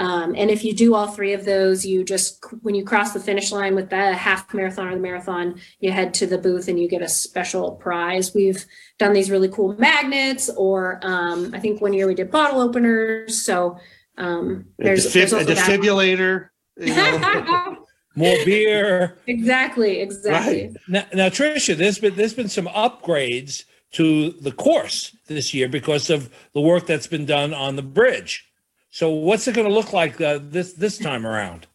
Um, 0.00 0.34
and 0.34 0.50
if 0.50 0.64
you 0.64 0.74
do 0.74 0.94
all 0.94 1.08
three 1.08 1.34
of 1.34 1.44
those, 1.44 1.84
you 1.84 2.02
just, 2.04 2.42
when 2.62 2.74
you 2.74 2.84
cross 2.84 3.12
the 3.12 3.20
finish 3.20 3.52
line 3.52 3.74
with 3.74 3.90
the 3.90 4.14
half 4.14 4.52
marathon 4.54 4.88
or 4.88 4.94
the 4.94 5.00
marathon, 5.00 5.60
you 5.78 5.92
head 5.92 6.14
to 6.14 6.26
the 6.26 6.38
booth 6.38 6.68
and 6.68 6.80
you 6.80 6.88
get 6.88 7.02
a 7.02 7.08
special 7.08 7.72
prize. 7.72 8.34
We've 8.34 8.64
done 8.98 9.12
these 9.12 9.30
really 9.30 9.50
cool 9.50 9.74
magnets, 9.76 10.48
or 10.56 11.00
um, 11.02 11.50
I 11.52 11.60
think 11.60 11.82
one 11.82 11.92
year 11.92 12.06
we 12.06 12.14
did 12.14 12.30
bottle 12.30 12.62
openers. 12.62 13.44
So 13.44 13.78
um, 14.16 14.64
A, 14.80 14.84
there's, 14.84 15.06
defib- 15.06 15.12
there's 15.12 15.32
a 15.32 15.44
defibrillator. 15.44 16.48
you 16.78 16.94
know. 16.94 17.76
More 18.16 18.36
beer. 18.44 19.18
exactly, 19.28 20.00
exactly. 20.00 20.62
Right. 20.62 20.76
Now, 20.88 21.04
now, 21.14 21.28
Trisha, 21.28 21.76
there's 21.76 21.98
been 22.00 22.16
there's 22.16 22.34
been 22.34 22.48
some 22.48 22.66
upgrades 22.66 23.64
to 23.92 24.32
the 24.32 24.50
course 24.50 25.16
this 25.28 25.54
year 25.54 25.68
because 25.68 26.10
of 26.10 26.28
the 26.52 26.60
work 26.60 26.86
that's 26.86 27.06
been 27.06 27.24
done 27.24 27.54
on 27.54 27.76
the 27.76 27.82
bridge. 27.82 28.49
So, 28.90 29.10
what's 29.10 29.48
it 29.48 29.54
going 29.54 29.66
to 29.68 29.74
look 29.74 29.92
like 29.92 30.20
uh, 30.20 30.38
this 30.42 30.72
this 30.74 30.98
time 30.98 31.26
around? 31.26 31.66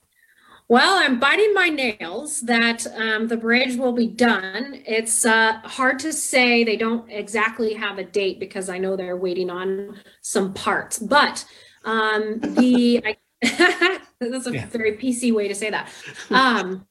Well, 0.67 0.97
I'm 0.97 1.19
biting 1.19 1.53
my 1.53 1.69
nails 1.69 2.41
that 2.41 2.87
um, 2.95 3.27
the 3.27 3.37
bridge 3.37 3.75
will 3.77 3.93
be 3.93 4.07
done. 4.07 4.81
It's 4.85 5.23
uh, 5.25 5.59
hard 5.63 5.99
to 5.99 6.11
say. 6.11 6.63
They 6.63 6.75
don't 6.75 7.09
exactly 7.11 7.73
have 7.75 7.99
a 7.99 8.03
date 8.03 8.39
because 8.39 8.67
I 8.67 8.79
know 8.79 8.95
they're 8.95 9.17
waiting 9.17 9.51
on 9.51 9.97
some 10.21 10.53
parts. 10.55 10.97
But 10.97 11.45
um, 11.83 12.39
the 12.41 13.03
I, 13.05 13.17
that's 14.19 14.47
a 14.47 14.53
Yeah. 14.53 14.65
very 14.67 14.97
PC 14.97 15.31
way 15.31 15.47
to 15.47 15.53
say 15.55 15.69
that. 15.69 15.89
Um, 16.31 16.87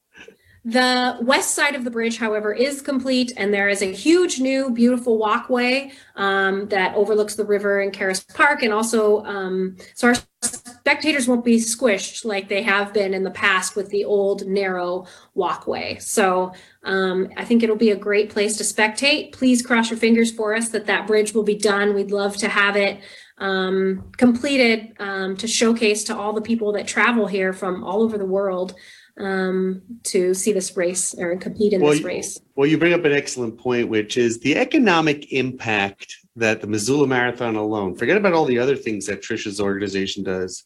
the 0.64 1.18
west 1.20 1.54
side 1.54 1.74
of 1.74 1.84
the 1.84 1.90
bridge, 1.90 2.16
however, 2.16 2.52
is 2.52 2.80
complete, 2.80 3.32
and 3.36 3.52
there 3.52 3.68
is 3.68 3.82
a 3.82 3.92
huge 3.92 4.40
new, 4.40 4.70
beautiful 4.70 5.18
walkway 5.18 5.92
um, 6.16 6.68
that 6.68 6.94
overlooks 6.94 7.34
the 7.34 7.44
river 7.44 7.82
in 7.82 7.90
Caras 7.90 8.20
Park, 8.20 8.62
and 8.62 8.72
also 8.72 9.22
um, 9.24 9.76
so 9.94 10.08
our 10.08 10.14
spectators 10.40 11.28
won't 11.28 11.44
be 11.44 11.56
squished 11.56 12.24
like 12.24 12.48
they 12.48 12.62
have 12.62 12.94
been 12.94 13.12
in 13.12 13.24
the 13.24 13.30
past 13.30 13.76
with 13.76 13.90
the 13.90 14.04
old 14.04 14.46
narrow 14.46 15.06
walkway. 15.34 15.98
So 15.98 16.52
um, 16.82 17.28
I 17.36 17.44
think 17.44 17.62
it'll 17.62 17.76
be 17.76 17.90
a 17.90 17.96
great 17.96 18.30
place 18.30 18.56
to 18.58 18.64
spectate. 18.64 19.32
Please 19.32 19.60
cross 19.60 19.90
your 19.90 19.98
fingers 19.98 20.30
for 20.30 20.54
us 20.54 20.70
that 20.70 20.86
that 20.86 21.06
bridge 21.06 21.34
will 21.34 21.42
be 21.42 21.56
done. 21.56 21.94
We'd 21.94 22.10
love 22.10 22.36
to 22.38 22.48
have 22.48 22.76
it 22.76 23.00
um, 23.36 24.12
completed 24.16 24.94
um, 24.98 25.36
to 25.38 25.46
showcase 25.46 26.04
to 26.04 26.16
all 26.16 26.32
the 26.32 26.40
people 26.40 26.72
that 26.72 26.86
travel 26.86 27.26
here 27.26 27.52
from 27.52 27.82
all 27.84 28.02
over 28.02 28.16
the 28.16 28.24
world 28.24 28.74
um, 29.18 29.82
to 30.04 30.34
see 30.34 30.52
this 30.52 30.76
race 30.76 31.14
or 31.14 31.36
compete 31.36 31.72
in 31.72 31.80
Well, 31.80 31.92
this 31.92 32.02
race. 32.02 32.40
Well, 32.56 32.66
you 32.66 32.78
bring 32.78 32.94
up 32.94 33.04
an 33.04 33.12
excellent 33.12 33.58
point, 33.58 33.88
which 33.88 34.16
is 34.16 34.40
the 34.40 34.56
economic 34.56 35.32
impact 35.32 36.16
that 36.36 36.60
the 36.60 36.66
Missoula 36.66 37.06
Marathon 37.06 37.56
alone. 37.56 37.94
Forget 37.94 38.16
about 38.16 38.32
all 38.32 38.44
the 38.44 38.58
other 38.58 38.76
things 38.76 39.06
that 39.06 39.22
Trisha's 39.22 39.60
organization 39.60 40.24
does. 40.24 40.64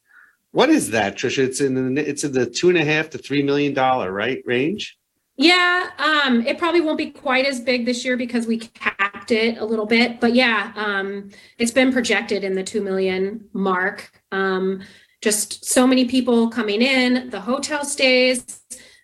What 0.53 0.71
is 0.71 0.91
that, 0.91 1.17
Trisha? 1.17 1.45
It's 1.45 1.61
in 1.61 1.95
the 1.95 2.09
it's 2.09 2.25
in 2.25 2.33
the 2.33 2.47
two 2.47 2.71
and 2.71 2.79
a 2.79 2.85
half 2.85 3.11
to 3.11 3.19
three 3.19 3.43
million 3.43 3.75
dollar 3.75 4.11
right 4.11 4.43
range. 4.47 4.97
Yeah, 5.37 5.91
um, 5.99 6.45
it 6.47 6.59
probably 6.59 6.81
won't 6.81 6.99
be 6.99 7.11
quite 7.11 7.47
as 7.47 7.61
big 7.61 7.85
this 7.85 8.05
year 8.05 8.17
because 8.17 8.47
we 8.47 8.59
capped 8.59 9.31
it 9.31 9.59
a 9.59 9.65
little 9.65 9.87
bit. 9.87 10.21
But 10.21 10.35
yeah, 10.35 10.73
um, 10.75 11.31
it's 11.59 11.71
been 11.71 11.93
projected 11.93 12.43
in 12.43 12.55
the 12.55 12.65
two 12.65 12.81
million 12.81 13.49
mark. 13.53 14.11
Um, 14.33 14.83
just 15.21 15.65
so 15.65 15.87
many 15.87 16.05
people 16.05 16.49
coming 16.49 16.83
in, 16.83 17.31
the 17.31 17.41
hotel 17.41 17.85
stays, 17.85 18.61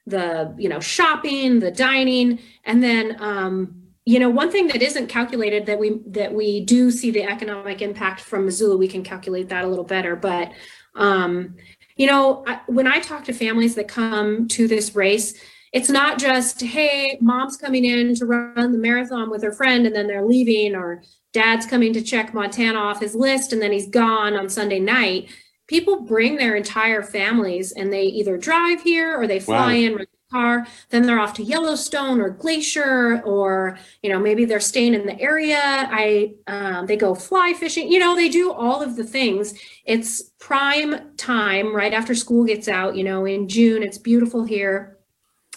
the 0.07 0.55
you 0.59 0.69
know 0.69 0.81
shopping, 0.81 1.61
the 1.61 1.71
dining, 1.71 2.39
and 2.65 2.83
then 2.83 3.17
um, 3.21 3.83
you 4.05 4.19
know 4.19 4.31
one 4.31 4.51
thing 4.51 4.69
that 4.69 4.83
isn't 4.83 5.09
calculated 5.09 5.67
that 5.67 5.79
we 5.79 6.01
that 6.07 6.33
we 6.33 6.65
do 6.65 6.91
see 6.91 7.11
the 7.11 7.25
economic 7.25 7.83
impact 7.83 8.21
from 8.21 8.45
Missoula. 8.45 8.77
We 8.77 8.89
can 8.89 9.03
calculate 9.03 9.49
that 9.49 9.65
a 9.65 9.69
little 9.69 9.85
better, 9.85 10.15
but 10.15 10.53
um, 10.95 11.57
you 11.97 12.07
know 12.07 12.45
I, 12.47 12.61
when 12.67 12.87
I 12.87 13.01
talk 13.01 13.25
to 13.25 13.33
families 13.33 13.75
that 13.75 13.89
come 13.89 14.49
to 14.49 14.69
this 14.69 14.95
race 14.95 15.35
it's 15.75 15.91
not 15.91 16.19
just 16.19 16.63
hey 16.63 17.19
mom's 17.21 17.57
coming 17.57 17.85
in 17.85 18.15
to 18.15 18.25
run 18.25 18.73
the 18.73 18.79
marathon 18.79 19.29
with 19.29 19.43
her 19.43 19.53
friend 19.53 19.87
and 19.87 19.95
then 19.95 20.07
they're 20.07 20.25
leaving 20.25 20.75
or 20.75 21.03
dad's 21.33 21.67
coming 21.67 21.93
to 21.93 22.01
check 22.01 22.33
montana 22.33 22.79
off 22.79 23.01
his 23.01 23.15
list 23.15 23.53
and 23.53 23.61
then 23.61 23.73
he's 23.73 23.89
gone 23.89 24.35
on 24.35 24.49
sunday 24.49 24.79
night 24.79 25.29
people 25.67 26.03
bring 26.03 26.37
their 26.37 26.57
entire 26.57 27.03
families 27.03 27.73
and 27.73 27.93
they 27.93 28.05
either 28.05 28.37
drive 28.37 28.83
here 28.83 29.19
or 29.19 29.27
they 29.27 29.41
fly 29.41 29.67
Wow. 29.67 29.71
in 29.71 29.95
rent 29.97 30.09
a 30.13 30.33
car. 30.33 30.67
Then 30.91 31.07
they're 31.07 31.19
off 31.21 31.35
to 31.35 31.43
yellowstone 31.43 32.21
or 32.21 32.31
glacier 32.31 33.23
or 33.23 33.79
you 34.03 34.11
know 34.11 34.19
maybe 34.19 34.45
they're 34.45 34.61
staying 34.61 34.95
in 34.95 35.07
the 35.07 35.21
area. 35.21 35.59
I 35.63 36.35
um, 36.47 36.87
they 36.87 36.97
go 36.97 37.15
fly 37.15 37.55
fishing. 37.55 37.91
You 37.91 37.99
know 37.99 38.15
they 38.15 38.29
do 38.29 38.53
all 38.53 38.83
of 38.83 38.97
the 38.97 39.05
things. 39.05 39.55
It's 39.85 40.23
prime 40.39 41.17
time 41.17 41.75
right 41.75 41.95
after 41.95 42.15
school 42.15 42.45
gets 42.45 42.69
out 42.69 42.97
you 42.97 43.05
know 43.05 43.25
in 43.25 43.49
june. 43.49 43.83
It's 43.83 43.99
beautiful 43.99 44.45
here. 44.45 44.99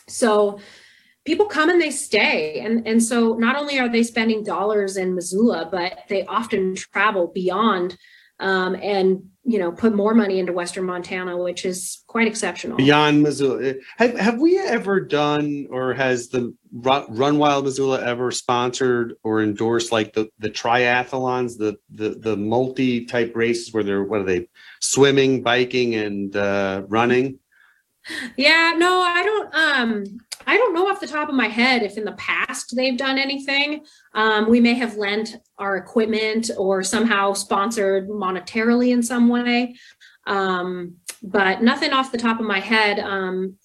So 0.08 0.60
people 1.26 1.46
come 1.46 1.70
and 1.70 1.82
they 1.82 1.92
stay. 1.92 2.62
And, 2.62 2.88
and 2.88 3.04
so 3.04 3.34
not 3.34 3.58
only 3.58 3.78
are 3.80 3.90
they 3.90 4.04
spending 4.04 4.46
dollars 4.46 4.96
in 4.96 5.14
Missoula, 5.14 5.68
but 5.70 6.00
they 6.08 6.26
often 6.26 6.74
travel 6.74 7.28
beyond 7.28 7.98
um, 8.40 8.76
and, 8.76 9.30
you 9.48 9.58
know, 9.58 9.72
put 9.72 9.96
more 9.96 10.14
money 10.14 10.40
into 10.40 10.52
Western 10.52 10.84
Montana, 10.84 11.38
which 11.38 11.64
is 11.64 12.04
quite 12.08 12.28
exceptional. 12.28 12.76
Beyond 12.76 13.24
Missoula, 13.24 13.76
have 13.98 14.20
have 14.20 14.40
we 14.40 14.60
ever 14.60 15.00
done, 15.00 15.68
or 15.70 15.94
has 15.94 16.28
the 16.28 16.54
Run 16.74 17.38
Wild 17.38 17.64
Missoula 17.64 18.04
ever 18.04 18.30
sponsored 18.30 19.14
or 19.24 19.42
endorsed 19.42 19.94
like 19.94 20.14
the 20.14 20.30
the 20.38 20.50
triathlons, 20.50 21.58
the 21.58 21.78
the 21.90 22.10
the 22.10 22.36
multi 22.36 23.06
type 23.06 23.32
races 23.36 23.74
where 23.74 23.84
they're 23.84 24.04
what 24.04 24.20
are 24.20 24.26
they, 24.26 24.50
swimming, 24.82 25.42
biking, 25.44 25.96
and 25.96 26.36
uh, 26.36 26.84
running? 26.90 27.40
Yeah, 28.36 28.74
no, 28.78 29.00
I 29.00 29.24
don't 29.24 29.56
um 29.56 30.20
I 30.48 30.58
don't 30.58 30.74
know 30.74 30.88
off 30.88 31.02
the 31.02 31.08
top 31.08 31.28
of 31.28 31.36
my 31.36 31.50
head 31.50 31.84
if 31.84 31.98
in 31.98 32.06
the 32.06 32.14
past 32.14 32.74
they've 32.76 32.98
done 32.98 33.18
anything. 33.18 33.86
Um, 34.14 34.50
we 34.50 34.62
may 34.62 34.76
have 34.76 34.96
lent 34.96 35.36
our 35.58 35.76
equipment 35.76 36.50
or 36.58 36.84
somehow 36.84 37.34
sponsored 37.34 38.08
monetarily 38.08 38.92
in 38.92 39.04
some 39.04 39.28
way. 39.28 39.76
Um, 40.26 40.96
but 41.22 41.62
nothing 41.62 41.92
off 41.92 42.12
the 42.12 42.18
top 42.18 42.40
of 42.40 42.46
my 42.46 42.60
head. 42.60 42.98
Um, 43.00 43.58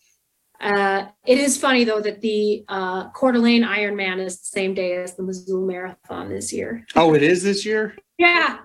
uh, 0.61 1.07
it 1.25 1.39
is 1.39 1.57
funny 1.57 1.85
though 1.85 2.01
that 2.01 2.21
the 2.21 2.65
uh, 2.69 3.11
Coeur 3.11 3.33
d'Alene 3.33 3.65
Ironman 3.65 4.19
is 4.19 4.41
the 4.41 4.47
same 4.47 4.75
day 4.75 4.97
as 4.97 5.17
the 5.17 5.23
Missoula 5.23 5.67
Marathon 5.67 6.29
this 6.29 6.53
year. 6.53 6.85
Oh, 6.97 7.15
it 7.15 7.23
is 7.23 7.43
this 7.43 7.65
year. 7.65 7.97
Yeah, 8.19 8.59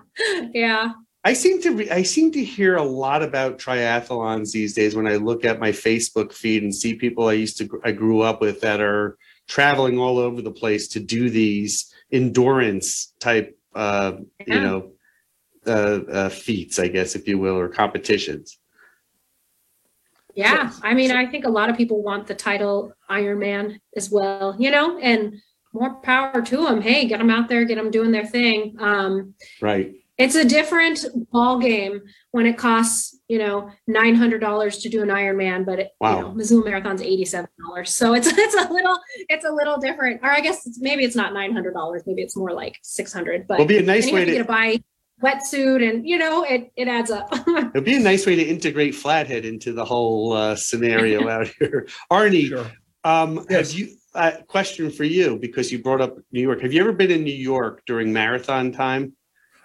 yeah. 0.52 0.92
I 1.24 1.32
seem 1.32 1.60
to 1.62 1.70
re- 1.72 1.90
I 1.90 2.02
seem 2.02 2.32
to 2.32 2.44
hear 2.44 2.76
a 2.76 2.82
lot 2.82 3.22
about 3.22 3.58
triathlons 3.58 4.52
these 4.52 4.74
days 4.74 4.94
when 4.94 5.06
I 5.06 5.16
look 5.16 5.44
at 5.44 5.58
my 5.58 5.72
Facebook 5.72 6.32
feed 6.32 6.62
and 6.62 6.74
see 6.74 6.94
people 6.94 7.28
I 7.28 7.32
used 7.34 7.58
to 7.58 7.80
I 7.84 7.92
grew 7.92 8.22
up 8.22 8.40
with 8.40 8.60
that 8.60 8.80
are 8.80 9.18
traveling 9.46 9.98
all 9.98 10.18
over 10.18 10.42
the 10.42 10.52
place 10.52 10.88
to 10.88 11.00
do 11.00 11.28
these 11.28 11.92
endurance 12.12 13.14
type 13.20 13.58
uh, 13.74 14.12
you 14.46 14.60
know 14.60 14.92
uh, 15.66 16.00
uh, 16.10 16.28
feats, 16.28 16.78
I 16.78 16.88
guess, 16.88 17.14
if 17.14 17.28
you 17.28 17.38
will, 17.38 17.56
or 17.56 17.68
competitions. 17.68 18.58
Yeah, 20.34 20.72
I 20.82 20.94
mean, 20.94 21.10
I 21.10 21.26
think 21.26 21.44
a 21.44 21.50
lot 21.50 21.68
of 21.68 21.76
people 21.76 22.02
want 22.02 22.26
the 22.26 22.34
title 22.34 22.94
Iron 23.08 23.40
Man 23.40 23.80
as 23.96 24.10
well, 24.10 24.56
you 24.58 24.70
know, 24.70 24.98
and 24.98 25.40
more 25.72 25.96
power 25.96 26.40
to 26.40 26.56
them. 26.56 26.80
Hey, 26.80 27.06
get 27.06 27.18
them 27.18 27.28
out 27.28 27.48
there, 27.48 27.64
get 27.64 27.74
them 27.74 27.90
doing 27.90 28.12
their 28.12 28.24
thing. 28.24 28.76
Um, 28.78 29.34
Right. 29.60 29.96
It's 30.18 30.34
a 30.34 30.44
different 30.44 31.04
ball 31.30 31.58
game 31.60 32.02
when 32.32 32.44
it 32.44 32.58
costs, 32.58 33.16
you 33.28 33.38
know, 33.38 33.70
nine 33.86 34.14
hundred 34.14 34.40
dollars 34.40 34.78
to 34.78 34.88
do 34.88 35.02
an 35.02 35.08
Ironman, 35.08 35.64
but 35.64 35.78
it, 35.78 35.90
Wow. 36.00 36.16
you 36.16 36.22
know, 36.22 36.32
Missoula 36.32 36.64
Marathon's 36.70 37.02
eighty-seven 37.02 37.48
dollars. 37.64 37.94
So 37.94 38.14
it's 38.14 38.26
it's 38.32 38.54
a 38.54 38.72
little 38.72 38.98
it's 39.28 39.44
a 39.44 39.50
little 39.52 39.78
different. 39.78 40.20
Or 40.22 40.30
I 40.30 40.40
guess 40.40 40.66
it's, 40.66 40.80
maybe 40.80 41.04
it's 41.04 41.16
not 41.16 41.32
nine 41.32 41.52
hundred 41.52 41.72
dollars. 41.74 42.02
Maybe 42.06 42.22
it's 42.22 42.36
more 42.36 42.52
like 42.52 42.76
six 42.82 43.12
hundred. 43.12 43.46
But 43.46 43.54
it'll 43.54 43.66
be 43.66 43.78
a 43.78 43.82
nice 43.82 44.06
you 44.08 44.14
way 44.14 44.20
have 44.20 44.26
to 44.28 44.32
to 44.32 44.38
get 44.38 44.44
a 44.44 44.48
buy 44.48 44.82
wetsuit, 45.22 45.88
and 45.88 46.06
you 46.06 46.18
know, 46.18 46.42
it 46.44 46.70
it 46.76 46.88
adds 46.88 47.10
up. 47.10 47.28
it'd 47.48 47.84
be 47.84 47.94
a 47.96 48.00
nice 48.00 48.26
way 48.26 48.34
to 48.36 48.42
integrate 48.42 48.94
Flathead 48.94 49.44
into 49.44 49.72
the 49.72 49.84
whole 49.84 50.32
uh, 50.32 50.56
scenario 50.56 51.28
out 51.34 51.48
here. 51.58 51.86
Arnie, 52.10 52.48
Sure. 52.48 52.70
Um, 53.04 53.46
Yes. 53.48 53.70
have 53.70 53.78
you, 53.80 53.88
uh, 54.14 54.32
question 54.48 54.90
for 54.90 55.04
you, 55.04 55.38
because 55.38 55.70
you 55.70 55.80
brought 55.80 56.00
up 56.00 56.18
New 56.32 56.40
York. 56.40 56.60
Have 56.62 56.72
you 56.72 56.80
ever 56.80 56.92
been 56.92 57.10
in 57.12 57.22
New 57.22 57.34
York 57.34 57.82
during 57.86 58.12
marathon 58.12 58.72
time? 58.72 59.12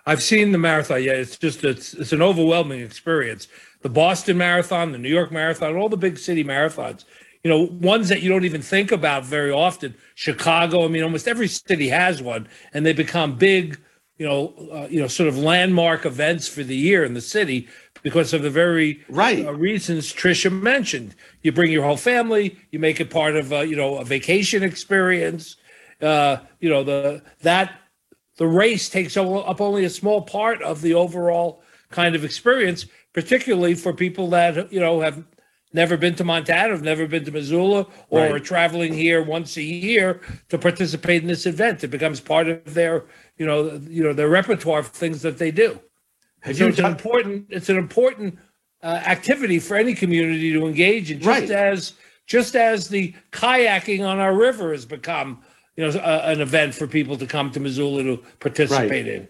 I've 0.06 0.22
seen 0.22 0.51
the 0.51 0.58
marathon. 0.58 1.01
Yeah, 1.04 1.14
it's 1.14 1.38
just 1.38 1.64
it's 1.64 1.93
it's 1.93 2.12
an 2.12 2.22
overwhelming 2.22 2.82
experience. 2.82 3.47
The 3.82 3.89
Boston 3.89 4.38
Marathon, 4.38 4.91
the 4.91 4.97
New 4.97 5.10
York 5.10 5.32
Marathon, 5.32 5.76
all 5.76 5.89
the 5.89 5.97
big 5.97 6.18
city 6.18 6.43
marathons. 6.43 7.06
You 7.43 7.49
know, 7.49 7.64
ones 7.82 8.08
that 8.10 8.22
you 8.22 8.30
don't 8.30 8.45
even 8.45 8.62
think 8.62 8.91
about 8.91 9.26
very 9.26 9.51
often. 9.51 9.95
Chicago. 10.16 10.86
I 10.86 10.88
mean, 10.88 11.04
almost 11.04 11.28
every 11.28 11.47
city 11.47 11.89
has 11.89 12.22
one, 12.22 12.47
and 12.74 12.86
they 12.86 12.93
become 12.93 13.36
big. 13.38 13.80
You 14.18 14.28
know, 14.28 14.54
uh, 14.72 14.88
you 14.89 15.01
know, 15.01 15.08
sort 15.08 15.28
of 15.28 15.38
landmark 15.38 16.06
events 16.06 16.47
for 16.47 16.64
the 16.64 16.76
year 16.76 17.04
in 17.04 17.14
the 17.14 17.22
city 17.22 17.68
because 18.04 18.34
of 18.34 18.41
the 18.43 18.49
very 18.49 19.04
Right. 19.10 19.45
uh, 19.45 19.54
reasons 19.54 20.14
Trisha 20.14 20.51
mentioned. 20.51 21.16
You 21.41 21.51
bring 21.51 21.72
your 21.72 21.84
whole 21.84 21.97
family. 21.97 22.58
You 22.72 22.80
make 22.80 22.99
it 22.99 23.10
part 23.10 23.36
of 23.36 23.51
uh, 23.51 23.62
you 23.62 23.76
know 23.76 23.97
a 23.97 24.06
vacation 24.06 24.64
experience. 24.64 25.56
Uh, 26.01 26.38
you 26.60 26.70
know 26.70 26.84
the 26.84 27.24
that 27.41 27.72
the 28.38 28.48
race 28.48 28.90
takes 28.90 29.16
up 29.18 29.62
only 29.62 29.86
a 29.86 29.90
small 29.90 30.22
part 30.22 30.62
of 30.62 30.82
the 30.82 30.94
overall 30.94 31.62
kind 31.92 32.16
of 32.16 32.24
experience, 32.26 32.86
particularly 33.14 33.76
for 33.76 33.94
people 33.94 34.30
that 34.32 34.72
you 34.72 34.80
know 34.80 35.02
have 35.02 35.24
never 35.74 35.98
been 35.98 36.16
to 36.16 36.24
Montana, 36.24 36.70
have 36.70 36.84
never 36.84 37.08
been 37.08 37.26
to 37.26 37.32
Missoula, 37.32 37.88
or 38.10 38.22
Right. 38.22 38.32
are 38.32 38.40
traveling 38.40 38.94
here 38.94 39.24
once 39.24 39.58
a 39.58 39.64
year 39.64 40.22
to 40.50 40.58
participate 40.58 41.22
in 41.22 41.28
this 41.28 41.46
event. 41.46 41.84
It 41.84 41.88
becomes 41.90 42.20
part 42.20 42.48
of 42.48 42.74
their 42.74 43.06
you 43.38 43.46
know 43.46 43.80
you 43.90 44.04
know 44.04 44.14
their 44.14 44.30
repertoire 44.30 44.80
of 44.80 44.88
things 44.88 45.22
that 45.22 45.38
they 45.38 45.52
do. 45.52 45.80
Have 46.42 46.58
So 46.58 46.68
it's 46.68 46.80
an 46.80 46.86
important 46.86 47.46
it's 47.50 47.70
an 47.70 47.78
important 47.78 48.38
uh, 48.82 49.02
activity 49.06 49.60
for 49.60 49.78
any 49.78 49.94
community 49.94 50.52
to 50.54 50.68
engage 50.68 51.10
in, 51.12 51.20
just 51.20 51.28
Right. 51.28 51.52
as 51.52 51.94
just 52.26 52.56
as 52.56 52.88
the 52.88 53.14
kayaking 53.32 54.06
on 54.08 54.20
our 54.20 54.34
river 54.36 54.72
has 54.72 54.86
become 54.86 55.42
you 55.76 55.86
know 55.88 56.00
a, 56.00 56.32
an 56.32 56.42
event 56.42 56.74
for 56.74 56.88
people 56.88 57.18
to 57.18 57.26
come 57.26 57.52
to 57.52 57.60
Missoula 57.60 58.04
to 58.04 58.18
participate 58.40 59.08
in. 59.08 59.28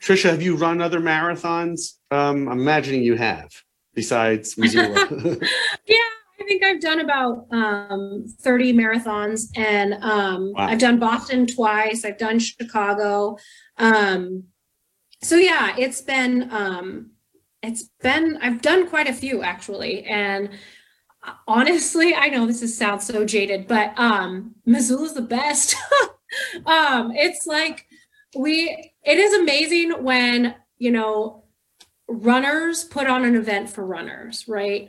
Trisha? 0.00 0.30
Have 0.30 0.42
you 0.42 0.56
run 0.56 0.80
other 0.80 1.00
marathons? 1.00 1.96
Um, 2.10 2.48
I'm 2.48 2.60
imagining 2.60 3.02
you 3.02 3.16
have, 3.16 3.50
besides 3.94 4.56
Missoula. 4.56 5.06
yeah, 5.86 6.08
I 6.40 6.44
think 6.44 6.64
I've 6.64 6.80
done 6.80 7.00
about 7.00 7.46
um, 7.50 8.24
30 8.40 8.72
marathons 8.72 9.48
and 9.56 9.94
um, 10.02 10.52
Wow. 10.56 10.68
I've 10.68 10.78
done 10.78 10.98
Boston 10.98 11.46
twice, 11.46 12.04
I've 12.04 12.18
done 12.18 12.38
Chicago. 12.38 13.36
Um, 13.76 14.44
so 15.22 15.36
yeah, 15.36 15.74
it's 15.76 16.00
been 16.00 16.50
um, 16.50 17.10
it's 17.62 17.90
been 18.02 18.38
I've 18.40 18.62
done 18.62 18.88
quite 18.88 19.06
a 19.06 19.12
few 19.12 19.42
actually 19.42 20.04
and 20.04 20.48
honestly, 21.46 22.14
I 22.14 22.28
know 22.28 22.46
this 22.46 22.62
is 22.62 22.76
sounds 22.76 23.06
so 23.06 23.24
jaded, 23.24 23.66
but 23.66 23.92
um 23.98 24.54
Missoula's 24.66 25.14
the 25.14 25.22
best. 25.22 25.74
um 26.66 27.12
it's 27.12 27.46
like 27.46 27.86
we 28.36 28.92
it 29.04 29.18
is 29.18 29.34
amazing 29.34 30.02
when, 30.04 30.54
you 30.78 30.90
know, 30.90 31.44
runners 32.08 32.84
put 32.84 33.06
on 33.06 33.24
an 33.24 33.36
event 33.36 33.70
for 33.70 33.84
runners, 33.84 34.46
right? 34.48 34.88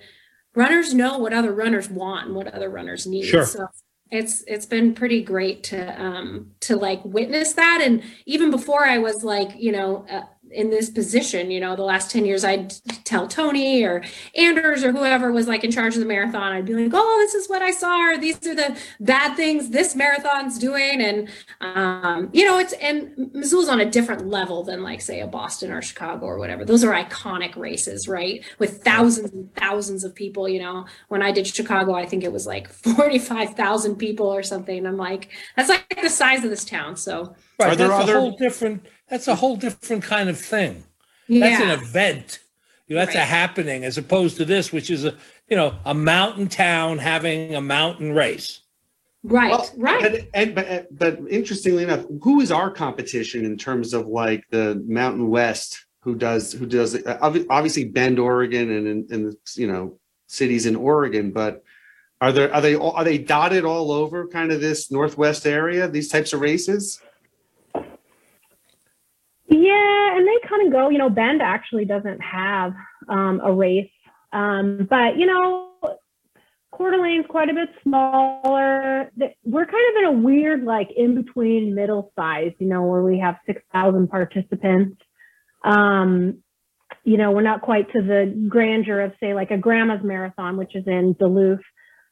Runners 0.55 0.93
know 0.93 1.17
what 1.17 1.33
other 1.33 1.53
runners 1.53 1.89
want 1.89 2.27
and 2.27 2.35
what 2.35 2.47
other 2.47 2.69
runners 2.69 3.07
need. 3.07 3.25
Sure. 3.25 3.45
So 3.45 3.67
it's 4.09 4.43
it's 4.45 4.65
been 4.65 4.93
pretty 4.93 5.23
great 5.23 5.63
to 5.63 6.01
um 6.01 6.51
to 6.59 6.75
like 6.75 7.03
witness 7.05 7.53
that 7.53 7.79
and 7.81 8.03
even 8.25 8.51
before 8.51 8.85
I 8.85 8.97
was 8.97 9.23
like, 9.23 9.51
you 9.57 9.71
know, 9.71 10.05
uh, 10.09 10.23
in 10.53 10.69
this 10.69 10.89
position, 10.89 11.49
you 11.51 11.59
know, 11.59 11.75
the 11.75 11.83
last 11.83 12.11
10 12.11 12.25
years 12.25 12.43
I'd 12.43 12.71
tell 13.05 13.27
Tony 13.27 13.83
or 13.83 14.03
Anders 14.35 14.83
or 14.83 14.91
whoever 14.91 15.31
was 15.31 15.47
like 15.47 15.63
in 15.63 15.71
charge 15.71 15.93
of 15.95 15.99
the 16.01 16.05
marathon, 16.05 16.51
I'd 16.53 16.65
be 16.65 16.73
like, 16.73 16.91
"Oh, 16.93 17.17
this 17.19 17.33
is 17.35 17.49
what 17.49 17.61
I 17.61 17.71
saw 17.71 18.11
or 18.11 18.17
these 18.17 18.35
are 18.47 18.55
the 18.55 18.77
bad 18.99 19.35
things 19.35 19.69
this 19.69 19.95
marathon's 19.95 20.57
doing." 20.59 21.01
And 21.01 21.29
um, 21.61 22.29
you 22.33 22.45
know, 22.45 22.57
it's 22.59 22.73
and 22.73 23.31
Missoula's 23.33 23.69
on 23.69 23.79
a 23.81 23.89
different 23.89 24.27
level 24.27 24.63
than 24.63 24.83
like 24.83 25.01
say 25.01 25.21
a 25.21 25.27
Boston 25.27 25.71
or 25.71 25.81
Chicago 25.81 26.25
or 26.25 26.37
whatever. 26.37 26.65
Those 26.65 26.83
are 26.83 26.93
iconic 26.93 27.55
races, 27.55 28.07
right? 28.07 28.43
With 28.59 28.83
thousands 28.83 29.31
and 29.31 29.53
thousands 29.55 30.03
of 30.03 30.13
people, 30.15 30.47
you 30.49 30.59
know. 30.59 30.85
When 31.07 31.21
I 31.21 31.31
did 31.31 31.47
Chicago, 31.47 31.93
I 31.93 32.05
think 32.05 32.23
it 32.23 32.31
was 32.31 32.45
like 32.47 32.67
45,000 33.21 33.95
people 33.95 34.27
or 34.27 34.43
something. 34.43 34.85
I'm 34.85 34.97
like, 34.97 35.29
that's 35.55 35.69
like 35.69 35.85
the 36.01 36.09
size 36.09 36.43
of 36.43 36.49
this 36.49 36.65
town. 36.65 36.95
So, 36.95 37.35
Right, 37.59 37.73
Are 37.73 37.75
there 37.75 37.87
that's 37.89 38.03
other- 38.03 38.17
a 38.17 38.19
whole 38.21 38.31
different. 38.37 38.85
That's 39.11 39.27
a 39.27 39.35
whole 39.35 39.57
different 39.57 40.03
kind 40.03 40.29
of 40.29 40.39
thing. 40.39 40.85
That's 41.27 41.61
an 41.61 41.69
event. 41.69 42.39
You 42.87 42.95
know, 42.95 43.05
that's 43.05 43.15
a 43.15 43.19
happening 43.19 43.83
as 43.83 43.97
opposed 43.97 44.37
to 44.37 44.45
this, 44.45 44.71
which 44.71 44.89
is 44.89 45.05
a 45.05 45.15
you 45.49 45.57
know 45.57 45.75
a 45.85 45.93
mountain 45.93 46.47
town 46.47 46.97
having 46.97 47.53
a 47.53 47.61
mountain 47.61 48.13
race. 48.13 48.61
Right, 49.23 49.51
Well, 49.51 49.69
right. 49.77 50.01
But, 50.01 50.27
and, 50.33 50.55
but, 50.55 50.97
but 50.97 51.19
interestingly 51.29 51.83
enough, 51.83 52.05
who 52.23 52.41
is 52.41 52.51
our 52.51 52.71
competition 52.71 53.45
in 53.45 53.55
terms 53.55 53.93
of 53.93 54.07
like 54.07 54.45
the 54.49 54.83
Mountain 54.87 55.29
West? 55.29 55.85
Who 55.99 56.15
does 56.15 56.53
who 56.53 56.65
does 56.65 56.95
uh, 56.95 57.17
obviously 57.21 57.83
Bend, 57.85 58.17
Oregon, 58.17 58.71
and 58.71 58.87
in, 58.87 59.07
in 59.11 59.37
you 59.55 59.67
know 59.67 59.99
cities 60.27 60.65
in 60.65 60.75
Oregon, 60.77 61.31
but 61.31 61.63
are 62.21 62.31
there 62.31 62.53
are 62.53 62.61
they 62.61 62.75
are 62.75 63.03
they 63.03 63.17
dotted 63.17 63.65
all 63.65 63.91
over 63.91 64.27
kind 64.27 64.53
of 64.53 64.61
this 64.61 64.89
Northwest 64.89 65.45
area? 65.45 65.87
These 65.89 66.09
types 66.09 66.31
of 66.31 66.39
races? 66.39 67.01
Yeah, 69.61 70.17
and 70.17 70.27
they 70.27 70.47
come 70.49 70.59
and 70.61 70.71
go. 70.71 70.89
You 70.89 70.97
know, 70.97 71.09
Bend 71.09 71.39
actually 71.39 71.85
doesn't 71.85 72.19
have 72.19 72.73
um, 73.07 73.39
a 73.43 73.53
race, 73.53 73.91
um, 74.33 74.87
but 74.89 75.17
you 75.17 75.27
know, 75.27 75.69
Coeur 76.71 76.89
d'Alene's 76.89 77.27
quite 77.29 77.49
a 77.49 77.53
bit 77.53 77.69
smaller. 77.83 79.11
We're 79.43 79.65
kind 79.65 79.89
of 79.89 79.99
in 79.99 80.05
a 80.05 80.11
weird, 80.13 80.63
like 80.63 80.89
in 80.97 81.13
between 81.13 81.75
middle 81.75 82.11
size. 82.17 82.53
You 82.57 82.69
know, 82.69 82.81
where 82.81 83.03
we 83.03 83.19
have 83.19 83.37
six 83.45 83.61
thousand 83.71 84.09
participants. 84.09 84.99
Um, 85.63 86.41
you 87.03 87.17
know, 87.17 87.29
we're 87.29 87.43
not 87.43 87.61
quite 87.61 87.91
to 87.91 88.01
the 88.01 88.33
grandeur 88.49 89.01
of, 89.01 89.13
say, 89.19 89.35
like 89.35 89.51
a 89.51 89.57
Grandma's 89.57 90.03
Marathon, 90.03 90.57
which 90.57 90.75
is 90.75 90.87
in 90.87 91.13
Duluth, 91.19 91.61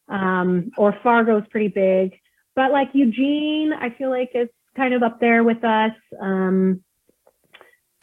um, 0.08 0.70
or 0.78 0.96
Fargo's 1.02 1.48
pretty 1.50 1.70
big. 1.70 2.12
But 2.56 2.72
like 2.72 2.90
Eugene, 2.94 3.74
I 3.74 3.90
feel 3.98 4.12
like 4.12 4.30
is 4.36 4.50
kind 4.78 4.94
of 4.94 5.02
up 5.02 5.20
there 5.20 5.44
with 5.44 5.64
us. 5.64 5.94
Um, 6.22 6.84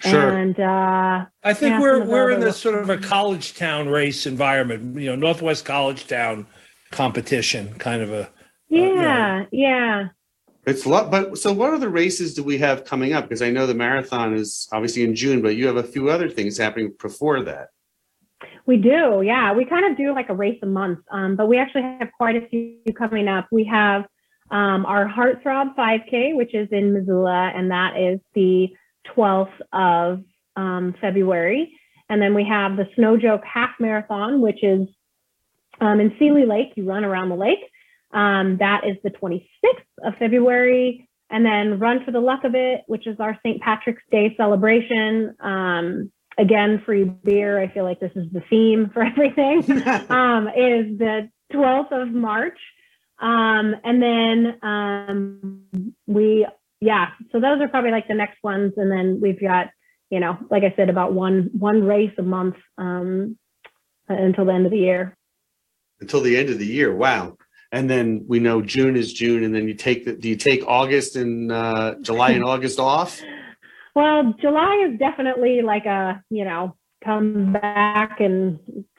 Sure. 0.01 0.31
and 0.37 0.59
uh, 0.61 1.25
I 1.43 1.55
think 1.55 1.73
Yeah, 1.73 1.81
we're 1.81 1.95
some 1.95 2.03
of 2.03 2.09
the 2.09 2.13
we're 2.13 2.31
in 2.31 2.37
other- 2.37 2.47
this 2.47 2.59
sort 2.59 2.75
of 2.75 2.91
a 2.91 2.99
college 2.99 3.55
town 3.55 3.89
race 3.89 4.27
environment. 4.27 4.99
You 5.01 5.07
know, 5.11 5.17
Northwest 5.17 5.65
College 5.65 6.07
Town 6.07 6.47
competition, 6.91 7.75
kind 7.79 8.03
of 8.03 8.13
a. 8.13 8.29
yeah, 8.69 9.47
yeah. 9.53 10.09
It's 10.67 10.85
a 10.85 10.89
lot, 10.89 11.11
but 11.13 11.39
so 11.39 11.53
what 11.53 11.73
other 11.73 11.89
races 11.89 12.35
do 12.35 12.43
we 12.43 12.59
have 12.59 12.85
coming 12.85 13.13
up? 13.13 13.25
Because 13.25 13.41
I 13.41 13.51
know 13.51 13.67
the 13.69 13.75
marathon 13.75 14.35
is 14.35 14.69
obviously 14.73 15.05
in 15.05 15.15
June, 15.15 15.41
but 15.41 15.55
you 15.57 15.67
have 15.69 15.77
a 15.77 15.83
few 15.85 16.11
other 16.11 16.29
things 16.29 16.59
happening 16.59 16.93
before 17.01 17.43
that. 17.45 17.69
We 18.67 18.77
do, 18.77 19.23
yeah. 19.25 19.53
We 19.53 19.65
kind 19.65 19.87
of 19.91 19.97
do 19.97 20.13
like 20.13 20.29
a 20.29 20.35
race 20.35 20.59
a 20.63 20.67
month, 20.67 20.99
um, 21.13 21.37
but 21.37 21.47
we 21.47 21.57
actually 21.57 21.83
have 21.83 22.09
quite 22.19 22.35
a 22.37 22.47
few 22.49 22.79
coming 22.99 23.29
up. 23.29 23.47
We 23.53 23.63
have 23.65 24.07
um, 24.51 24.85
our 24.87 25.09
Heartthrob 25.09 25.77
5K, 25.77 26.35
which 26.37 26.53
is 26.53 26.69
in 26.73 26.93
Missoula, 26.93 27.53
and 27.55 27.71
that 27.71 27.97
is 27.97 28.19
the 28.35 28.69
12th 29.15 29.53
of 29.73 30.25
um, 30.57 30.95
February. 31.01 31.73
And 32.09 32.23
then 32.23 32.35
we 32.35 32.45
have 32.45 32.77
the 32.77 32.89
Snow 32.95 33.17
Joke 33.17 33.43
Half 33.45 33.71
Marathon, 33.81 34.41
which 34.41 34.63
is 34.63 34.89
um, 35.81 36.01
in 36.01 36.15
Seeley 36.19 36.47
Lake. 36.47 36.73
You 36.77 36.89
run 36.89 37.05
around 37.05 37.29
the 37.29 37.37
lake. 37.37 37.59
Um, 38.13 38.59
that 38.59 38.83
is 38.87 38.97
the 39.03 39.11
26th 39.11 39.43
of 40.05 40.15
February. 40.19 41.09
And 41.29 41.45
then 41.45 41.79
Run 41.81 42.05
for 42.05 42.13
the 42.13 42.21
Luck 42.21 42.45
of 42.45 42.55
It, 42.55 42.83
which 42.87 43.07
is 43.07 43.19
our 43.19 43.37
St. 43.45 43.61
Patrick's 43.61 44.03
Day 44.11 44.35
celebration. 44.37 45.35
Um, 45.41 46.13
again, 46.39 46.83
free 46.87 47.05
beer. 47.05 47.61
I 47.61 47.69
feel 47.69 47.85
like 47.85 47.99
this 47.99 48.13
is 48.15 48.31
the 48.33 48.43
theme 48.49 48.91
for 48.93 49.03
everything. 49.05 49.59
um, 50.09 50.49
is 50.49 50.99
the 50.99 51.29
12th 51.53 51.93
of 51.93 52.09
March. 52.09 52.59
Um, 53.19 53.75
and 53.83 54.03
then 54.03 54.59
um, 54.63 55.95
we, 56.07 56.47
yeah, 56.81 57.09
so 57.33 57.41
those 57.41 57.61
are 57.61 57.69
probably 57.69 57.91
like 57.91 58.09
the 58.09 58.15
next 58.15 58.43
ones. 58.43 58.75
And 58.77 58.91
then 58.91 59.19
we've 59.21 59.41
got, 59.41 59.69
you 60.11 60.21
know, 60.21 60.39
like 60.51 60.63
I 60.63 60.75
said, 60.77 60.91
about 60.91 61.13
one 61.13 61.51
one 61.53 61.85
race 61.85 62.13
a 62.19 62.23
month 62.23 62.57
um, 62.79 63.39
until 64.09 64.45
the 64.45 64.53
end 64.53 64.67
of 64.67 64.73
the 64.73 64.79
year. 64.79 65.17
Until 66.01 66.21
the 66.21 66.37
end 66.37 66.51
of 66.51 66.59
the 66.59 66.67
year. 66.67 66.95
Wow. 66.95 67.37
And 67.73 67.91
then 67.91 68.25
we 68.29 68.39
know 68.39 68.63
June 68.63 68.97
is 68.97 69.13
June, 69.13 69.43
and 69.43 69.55
then 69.55 69.67
you 69.67 69.75
take 69.75 70.05
the. 70.05 70.15
Do 70.15 70.29
you 70.29 70.37
take 70.37 70.67
August 70.67 71.17
and 71.17 71.51
uh, 71.51 71.97
July 72.01 72.31
and 72.31 72.45
August 72.53 72.79
off? 72.79 73.21
Well, 73.95 74.35
July 74.41 74.89
is 74.89 74.99
definitely 74.99 75.63
like 75.63 75.87
a 75.87 76.23
you 76.31 76.45
know 76.45 76.77
come 77.05 77.53
back 77.53 78.21
and 78.21 78.59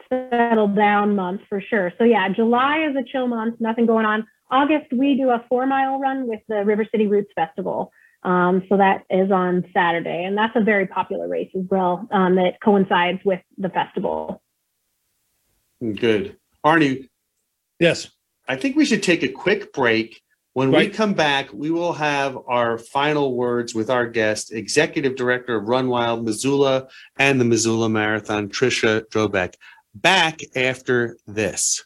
settle 0.10 0.68
down 0.68 1.16
month 1.16 1.42
for 1.50 1.62
sure. 1.62 1.94
So 1.98 2.04
yeah, 2.04 2.28
July 2.30 2.88
is 2.90 2.96
a 2.96 3.04
chill 3.10 3.28
month, 3.28 3.56
nothing 3.60 3.86
going 3.86 4.06
on. 4.06 4.28
August 4.50 4.92
we 4.92 5.16
do 5.16 5.30
a 5.30 5.44
four 5.50 5.66
mile 5.66 6.00
run 6.00 6.28
with 6.28 6.40
the 6.48 6.64
River 6.64 6.86
City 6.92 7.08
Roots 7.08 7.32
Festival. 7.36 7.92
Um, 8.24 8.64
so 8.68 8.78
that 8.78 9.04
is 9.10 9.32
on 9.32 9.66
Saturday, 9.74 10.24
and 10.26 10.38
that's 10.38 10.56
a 10.56 10.64
very 10.64 10.88
popular 10.88 11.28
race 11.28 11.52
as 11.56 11.66
well 11.70 12.08
um, 12.12 12.36
that 12.36 12.60
coincides 12.64 13.20
with 13.24 13.40
the 13.58 13.70
festival. 13.70 14.42
Good, 15.80 16.38
Arnie. 16.66 17.10
Yes, 17.80 18.10
I 18.48 18.56
think 18.56 18.76
we 18.76 18.86
should 18.86 19.04
take 19.04 19.24
a 19.24 19.28
quick 19.28 19.72
break. 19.72 20.22
When 20.54 20.72
we 20.72 20.90
come 20.90 21.14
back, 21.14 21.54
we 21.54 21.70
will 21.70 21.94
have 21.94 22.36
our 22.48 22.80
final 22.80 23.36
words 23.36 23.76
with 23.76 23.92
our 23.92 24.08
guest, 24.08 24.52
Executive 24.52 25.16
Director 25.16 25.58
of 25.58 25.68
Run 25.68 25.88
Wild 25.88 26.26
Missoula 26.26 26.88
and 27.20 27.40
the 27.40 27.46
Missoula 27.46 27.90
Marathon, 27.90 28.50
Trisha 28.50 29.08
Drobeck. 29.10 29.54
Back 29.94 30.40
after 30.56 31.18
this. 31.28 31.86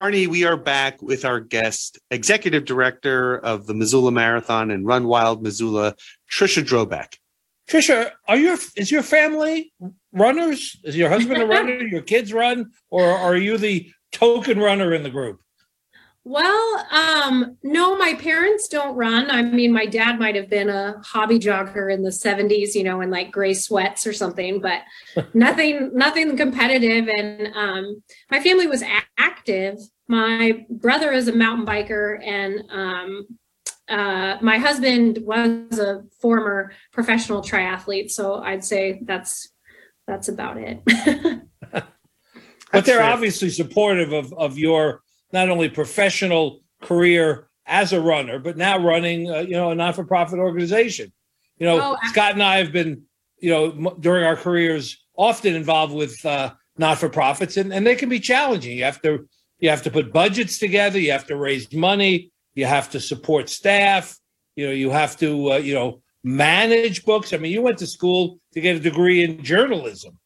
Arnie, 0.00 0.28
we 0.28 0.44
are 0.44 0.56
back 0.56 1.02
with 1.02 1.24
our 1.24 1.40
guest, 1.40 1.98
Executive 2.12 2.64
Director 2.64 3.36
of 3.36 3.66
the 3.66 3.74
Missoula 3.74 4.12
Marathon 4.12 4.70
and 4.70 4.86
Run 4.86 5.08
Wild 5.08 5.42
Missoula, 5.42 5.96
Trisha 6.30 6.62
Drobeck. 6.62 7.16
Trisha, 7.68 8.12
are 8.28 8.36
your 8.36 8.56
is 8.76 8.92
your 8.92 9.02
family 9.02 9.72
runners? 10.12 10.78
Is 10.84 10.96
your 10.96 11.08
husband 11.08 11.42
a 11.42 11.46
runner? 11.46 11.80
Your 11.88 12.02
kids 12.02 12.32
run, 12.32 12.70
or 12.90 13.04
are 13.10 13.36
you 13.36 13.58
the 13.58 13.90
token 14.12 14.60
runner 14.60 14.94
in 14.94 15.02
the 15.02 15.10
group? 15.10 15.40
Well, 16.28 16.86
um, 16.90 17.56
no, 17.62 17.96
my 17.96 18.12
parents 18.12 18.68
don't 18.68 18.94
run. 18.94 19.30
I 19.30 19.40
mean, 19.40 19.72
my 19.72 19.86
dad 19.86 20.18
might 20.18 20.34
have 20.34 20.50
been 20.50 20.68
a 20.68 21.00
hobby 21.02 21.38
jogger 21.38 21.90
in 21.90 22.02
the 22.02 22.10
70s, 22.10 22.74
you 22.74 22.84
know, 22.84 23.00
in 23.00 23.08
like 23.08 23.32
gray 23.32 23.54
sweats 23.54 24.06
or 24.06 24.12
something, 24.12 24.60
but 24.60 24.82
nothing, 25.32 25.90
nothing 25.94 26.36
competitive. 26.36 27.08
And 27.08 27.48
um, 27.56 28.02
my 28.30 28.42
family 28.42 28.66
was 28.66 28.82
a- 28.82 29.06
active. 29.16 29.78
My 30.06 30.66
brother 30.68 31.12
is 31.12 31.28
a 31.28 31.32
mountain 31.34 31.64
biker, 31.64 32.22
and 32.22 32.62
um, 32.70 33.26
uh, 33.88 34.36
my 34.42 34.58
husband 34.58 35.20
was 35.22 35.78
a 35.78 36.04
former 36.20 36.72
professional 36.92 37.40
triathlete. 37.40 38.10
So 38.10 38.34
I'd 38.34 38.64
say 38.66 39.00
that's 39.02 39.48
that's 40.06 40.28
about 40.28 40.58
it. 40.58 40.82
But 42.70 42.84
they're 42.84 42.98
fair. 42.98 43.10
obviously 43.10 43.48
supportive 43.48 44.12
of 44.12 44.30
of 44.34 44.58
your 44.58 45.00
not 45.32 45.48
only 45.48 45.68
professional 45.68 46.60
career 46.82 47.48
as 47.66 47.92
a 47.92 48.00
runner, 48.00 48.38
but 48.38 48.56
now 48.56 48.78
running, 48.78 49.30
uh, 49.30 49.38
you 49.40 49.52
know, 49.52 49.70
a 49.70 49.74
not 49.74 49.94
for 49.94 50.04
profit 50.04 50.38
organization. 50.38 51.12
You 51.58 51.66
know, 51.66 51.80
Oh, 51.80 51.96
Scott 52.08 52.32
and 52.32 52.42
I 52.42 52.58
have 52.58 52.72
been, 52.72 53.02
you 53.38 53.50
know, 53.50 53.70
m- 53.70 54.00
during 54.00 54.24
our 54.24 54.36
careers, 54.36 55.04
often 55.16 55.54
involved 55.54 55.94
with 55.94 56.24
uh, 56.24 56.52
not 56.76 56.98
for 56.98 57.08
profits, 57.08 57.56
and 57.56 57.72
and 57.72 57.86
they 57.86 57.96
can 57.96 58.08
be 58.08 58.20
challenging. 58.20 58.76
You 58.76 58.84
have 58.84 59.02
to 59.02 59.28
you 59.58 59.68
have 59.70 59.82
to 59.82 59.90
put 59.90 60.12
budgets 60.12 60.58
together. 60.58 60.98
You 60.98 61.12
have 61.12 61.26
to 61.26 61.36
raise 61.36 61.72
money. 61.72 62.30
You 62.54 62.66
have 62.66 62.90
to 62.90 63.00
support 63.00 63.48
staff. 63.48 64.16
You 64.56 64.66
know, 64.66 64.72
you 64.72 64.90
have 64.90 65.16
to 65.18 65.52
uh, 65.52 65.56
you 65.56 65.74
know 65.74 66.00
manage 66.24 67.04
books. 67.04 67.32
I 67.32 67.36
mean, 67.38 67.52
you 67.52 67.62
went 67.62 67.78
to 67.78 67.86
school 67.86 68.38
to 68.54 68.60
get 68.60 68.76
a 68.76 68.80
degree 68.80 69.24
in 69.24 69.42
journalism 69.42 70.18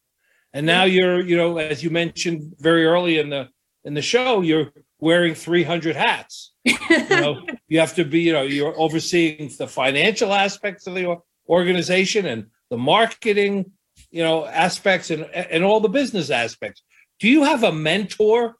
and 0.53 0.65
now 0.65 0.83
you're 0.83 1.19
you 1.21 1.35
know 1.35 1.57
as 1.57 1.83
you 1.83 1.89
mentioned 1.89 2.53
very 2.59 2.85
early 2.85 3.19
in 3.19 3.29
the 3.29 3.47
in 3.85 3.93
the 3.93 4.01
show 4.01 4.41
you're 4.41 4.71
wearing 5.03 5.35
300 5.35 5.95
hats. 5.95 6.53
You 6.63 6.77
know 7.09 7.41
you 7.67 7.79
have 7.79 7.93
to 7.95 8.05
be 8.05 8.21
you 8.21 8.33
know 8.33 8.43
you're 8.43 8.79
overseeing 8.79 9.51
the 9.57 9.67
financial 9.67 10.33
aspects 10.33 10.87
of 10.87 10.95
the 10.95 11.17
organization 11.49 12.25
and 12.25 12.47
the 12.69 12.77
marketing 12.77 13.71
you 14.11 14.23
know 14.23 14.45
aspects 14.45 15.11
and 15.11 15.23
and 15.25 15.63
all 15.63 15.81
the 15.81 15.89
business 15.89 16.29
aspects. 16.29 16.81
Do 17.19 17.27
you 17.27 17.43
have 17.43 17.63
a 17.63 17.71
mentor 17.71 18.55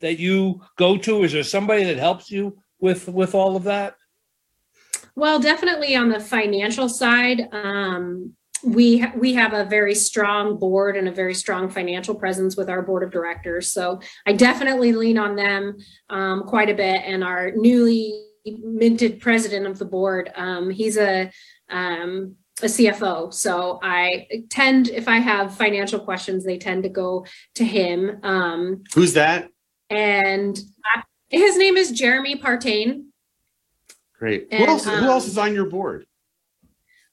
that 0.00 0.18
you 0.18 0.60
go 0.76 0.98
to? 0.98 1.24
Is 1.24 1.32
there 1.32 1.42
somebody 1.42 1.84
that 1.84 1.96
helps 1.96 2.30
you 2.30 2.58
with 2.78 3.08
with 3.08 3.34
all 3.34 3.56
of 3.56 3.64
that? 3.64 3.94
Well, 5.16 5.40
definitely 5.40 5.96
on 5.96 6.10
the 6.10 6.20
financial 6.20 6.88
side, 6.88 7.48
um, 7.50 8.36
we 8.64 9.04
we 9.16 9.34
have 9.34 9.52
a 9.52 9.64
very 9.64 9.94
strong 9.94 10.58
board 10.58 10.96
and 10.96 11.08
a 11.08 11.12
very 11.12 11.34
strong 11.34 11.68
financial 11.68 12.14
presence 12.14 12.56
with 12.56 12.68
our 12.68 12.82
board 12.82 13.02
of 13.02 13.10
directors. 13.10 13.72
So 13.72 14.00
I 14.26 14.32
definitely 14.32 14.92
lean 14.92 15.18
on 15.18 15.36
them 15.36 15.76
um, 16.10 16.44
quite 16.44 16.70
a 16.70 16.74
bit. 16.74 17.02
And 17.04 17.22
our 17.22 17.52
newly 17.54 18.24
minted 18.44 19.20
president 19.20 19.66
of 19.66 19.78
the 19.78 19.84
board, 19.84 20.32
um, 20.36 20.70
he's 20.70 20.96
a 20.96 21.30
um, 21.70 22.36
a 22.60 22.66
CFO. 22.66 23.32
So 23.32 23.78
I 23.82 24.26
tend, 24.50 24.88
if 24.88 25.06
I 25.06 25.18
have 25.18 25.54
financial 25.54 26.00
questions, 26.00 26.44
they 26.44 26.58
tend 26.58 26.82
to 26.82 26.88
go 26.88 27.24
to 27.54 27.64
him. 27.64 28.18
Um, 28.24 28.82
Who's 28.94 29.14
that? 29.14 29.48
and 29.90 30.58
I, 30.94 31.02
his 31.30 31.56
name 31.56 31.76
is 31.76 31.90
Jeremy 31.92 32.36
Partain. 32.36 33.06
Great. 34.18 34.48
And, 34.50 34.64
who 34.64 34.70
else? 34.70 34.84
who 34.84 34.90
um, 34.90 35.04
else 35.04 35.26
is 35.26 35.38
on 35.38 35.54
your 35.54 35.66
board? 35.66 36.06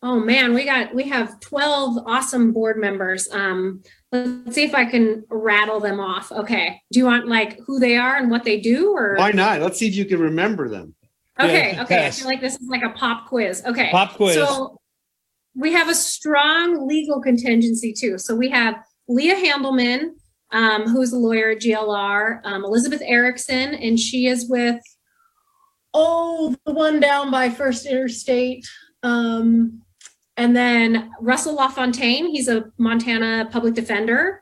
Oh 0.05 0.19
man, 0.19 0.53
we 0.53 0.65
got 0.65 0.93
we 0.93 1.09
have 1.09 1.39
12 1.39 1.97
awesome 2.05 2.53
board 2.53 2.77
members. 2.77 3.27
Um 3.31 3.81
let's 4.11 4.53
see 4.53 4.63
if 4.63 4.75
I 4.75 4.85
can 4.85 5.23
rattle 5.31 5.79
them 5.79 5.99
off. 5.99 6.31
Okay. 6.31 6.79
Do 6.91 6.99
you 6.99 7.05
want 7.05 7.27
like 7.27 7.59
who 7.65 7.79
they 7.79 7.97
are 7.97 8.15
and 8.15 8.29
what 8.29 8.43
they 8.43 8.59
do 8.59 8.91
or 8.91 9.15
Why 9.17 9.31
not? 9.31 9.61
Let's 9.61 9.79
see 9.79 9.87
if 9.87 9.95
you 9.95 10.05
can 10.05 10.19
remember 10.19 10.69
them. 10.69 10.93
Okay, 11.39 11.73
Yeah, 11.73 11.83
okay. 11.83 12.05
I 12.05 12.11
feel 12.11 12.27
like 12.27 12.39
this 12.39 12.53
is 12.53 12.67
like 12.69 12.83
a 12.83 12.91
pop 12.91 13.27
quiz. 13.27 13.63
Okay. 13.65 13.89
Pop 13.89 14.13
quiz. 14.13 14.35
So 14.35 14.79
we 15.55 15.73
have 15.73 15.89
a 15.89 15.95
strong 15.95 16.87
legal 16.87 17.19
contingency 17.19 17.91
too. 17.91 18.19
So 18.19 18.35
we 18.35 18.49
have 18.49 18.75
Leah 19.07 19.37
Handelman, 19.37 20.09
um, 20.51 20.83
who's 20.83 21.13
a 21.13 21.17
lawyer 21.17 21.49
at 21.49 21.61
GLR, 21.61 22.41
um, 22.43 22.63
Elizabeth 22.63 23.01
Erickson, 23.03 23.73
and 23.73 23.99
she 23.99 24.27
is 24.27 24.47
with 24.47 24.79
oh 25.95 26.55
the 26.63 26.73
one 26.73 26.99
down 26.99 27.31
by 27.31 27.49
First 27.49 27.87
Interstate. 27.87 28.67
Um, 29.01 29.81
and 30.37 30.55
then 30.55 31.11
Russell 31.21 31.55
LaFontaine, 31.55 32.27
he's 32.27 32.47
a 32.47 32.65
Montana 32.77 33.47
public 33.51 33.73
defender. 33.73 34.41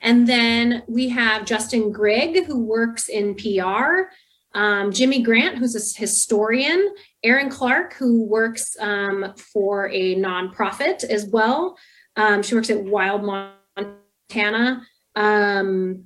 And 0.00 0.26
then 0.26 0.82
we 0.88 1.08
have 1.08 1.44
Justin 1.44 1.92
Grigg, 1.92 2.44
who 2.44 2.60
works 2.60 3.08
in 3.08 3.34
PR. 3.34 4.08
Um, 4.54 4.92
Jimmy 4.92 5.22
Grant, 5.22 5.58
who's 5.58 5.74
a 5.74 5.98
historian. 5.98 6.94
Erin 7.22 7.48
Clark, 7.48 7.94
who 7.94 8.24
works 8.24 8.76
um, 8.80 9.34
for 9.36 9.88
a 9.88 10.14
nonprofit 10.16 11.04
as 11.04 11.26
well. 11.26 11.76
Um, 12.16 12.42
she 12.42 12.54
works 12.54 12.70
at 12.70 12.84
Wild 12.84 13.24
Montana. 13.24 14.82
Um, 15.16 16.04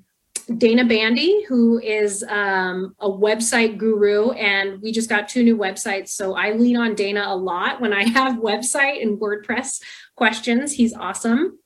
Dana 0.56 0.84
Bandy, 0.84 1.44
who 1.44 1.78
is 1.78 2.22
um, 2.22 2.94
a 3.00 3.08
website 3.08 3.76
guru, 3.76 4.30
and 4.30 4.80
we 4.80 4.92
just 4.92 5.10
got 5.10 5.28
two 5.28 5.42
new 5.42 5.56
websites. 5.56 6.08
So 6.08 6.34
I 6.34 6.52
lean 6.52 6.76
on 6.76 6.94
Dana 6.94 7.24
a 7.26 7.36
lot 7.36 7.80
when 7.80 7.92
I 7.92 8.04
have 8.08 8.36
website 8.36 9.02
and 9.02 9.20
WordPress 9.20 9.82
questions. 10.16 10.72
He's 10.72 10.94
awesome. 10.94 11.58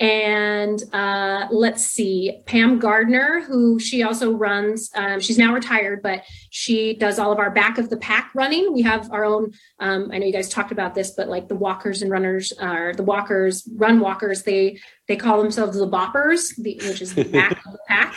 And 0.00 0.82
uh, 0.92 1.46
let's 1.52 1.86
see, 1.86 2.42
Pam 2.46 2.80
Gardner, 2.80 3.42
who 3.42 3.78
she 3.78 4.02
also 4.02 4.32
runs, 4.32 4.90
um, 4.96 5.20
she's 5.20 5.38
now 5.38 5.54
retired, 5.54 6.02
but 6.02 6.22
she 6.50 6.94
does 6.94 7.20
all 7.20 7.30
of 7.30 7.38
our 7.38 7.50
back 7.50 7.78
of 7.78 7.90
the 7.90 7.96
pack 7.96 8.32
running. 8.34 8.72
We 8.72 8.82
have 8.82 9.12
our 9.12 9.24
own, 9.24 9.52
um, 9.78 10.10
I 10.12 10.18
know 10.18 10.26
you 10.26 10.32
guys 10.32 10.48
talked 10.48 10.72
about 10.72 10.96
this, 10.96 11.12
but 11.12 11.28
like 11.28 11.46
the 11.46 11.54
walkers 11.54 12.02
and 12.02 12.10
runners, 12.10 12.52
are 12.60 12.92
the 12.92 13.04
walkers, 13.04 13.68
run 13.76 14.00
walkers, 14.00 14.42
they 14.42 14.80
they 15.06 15.16
call 15.16 15.40
themselves 15.40 15.78
the 15.78 15.86
boppers, 15.86 16.56
the, 16.56 16.80
which 16.88 17.00
is 17.00 17.14
the 17.14 17.24
back 17.32 17.64
of 17.64 17.72
the 17.72 17.78
pack. 17.86 18.14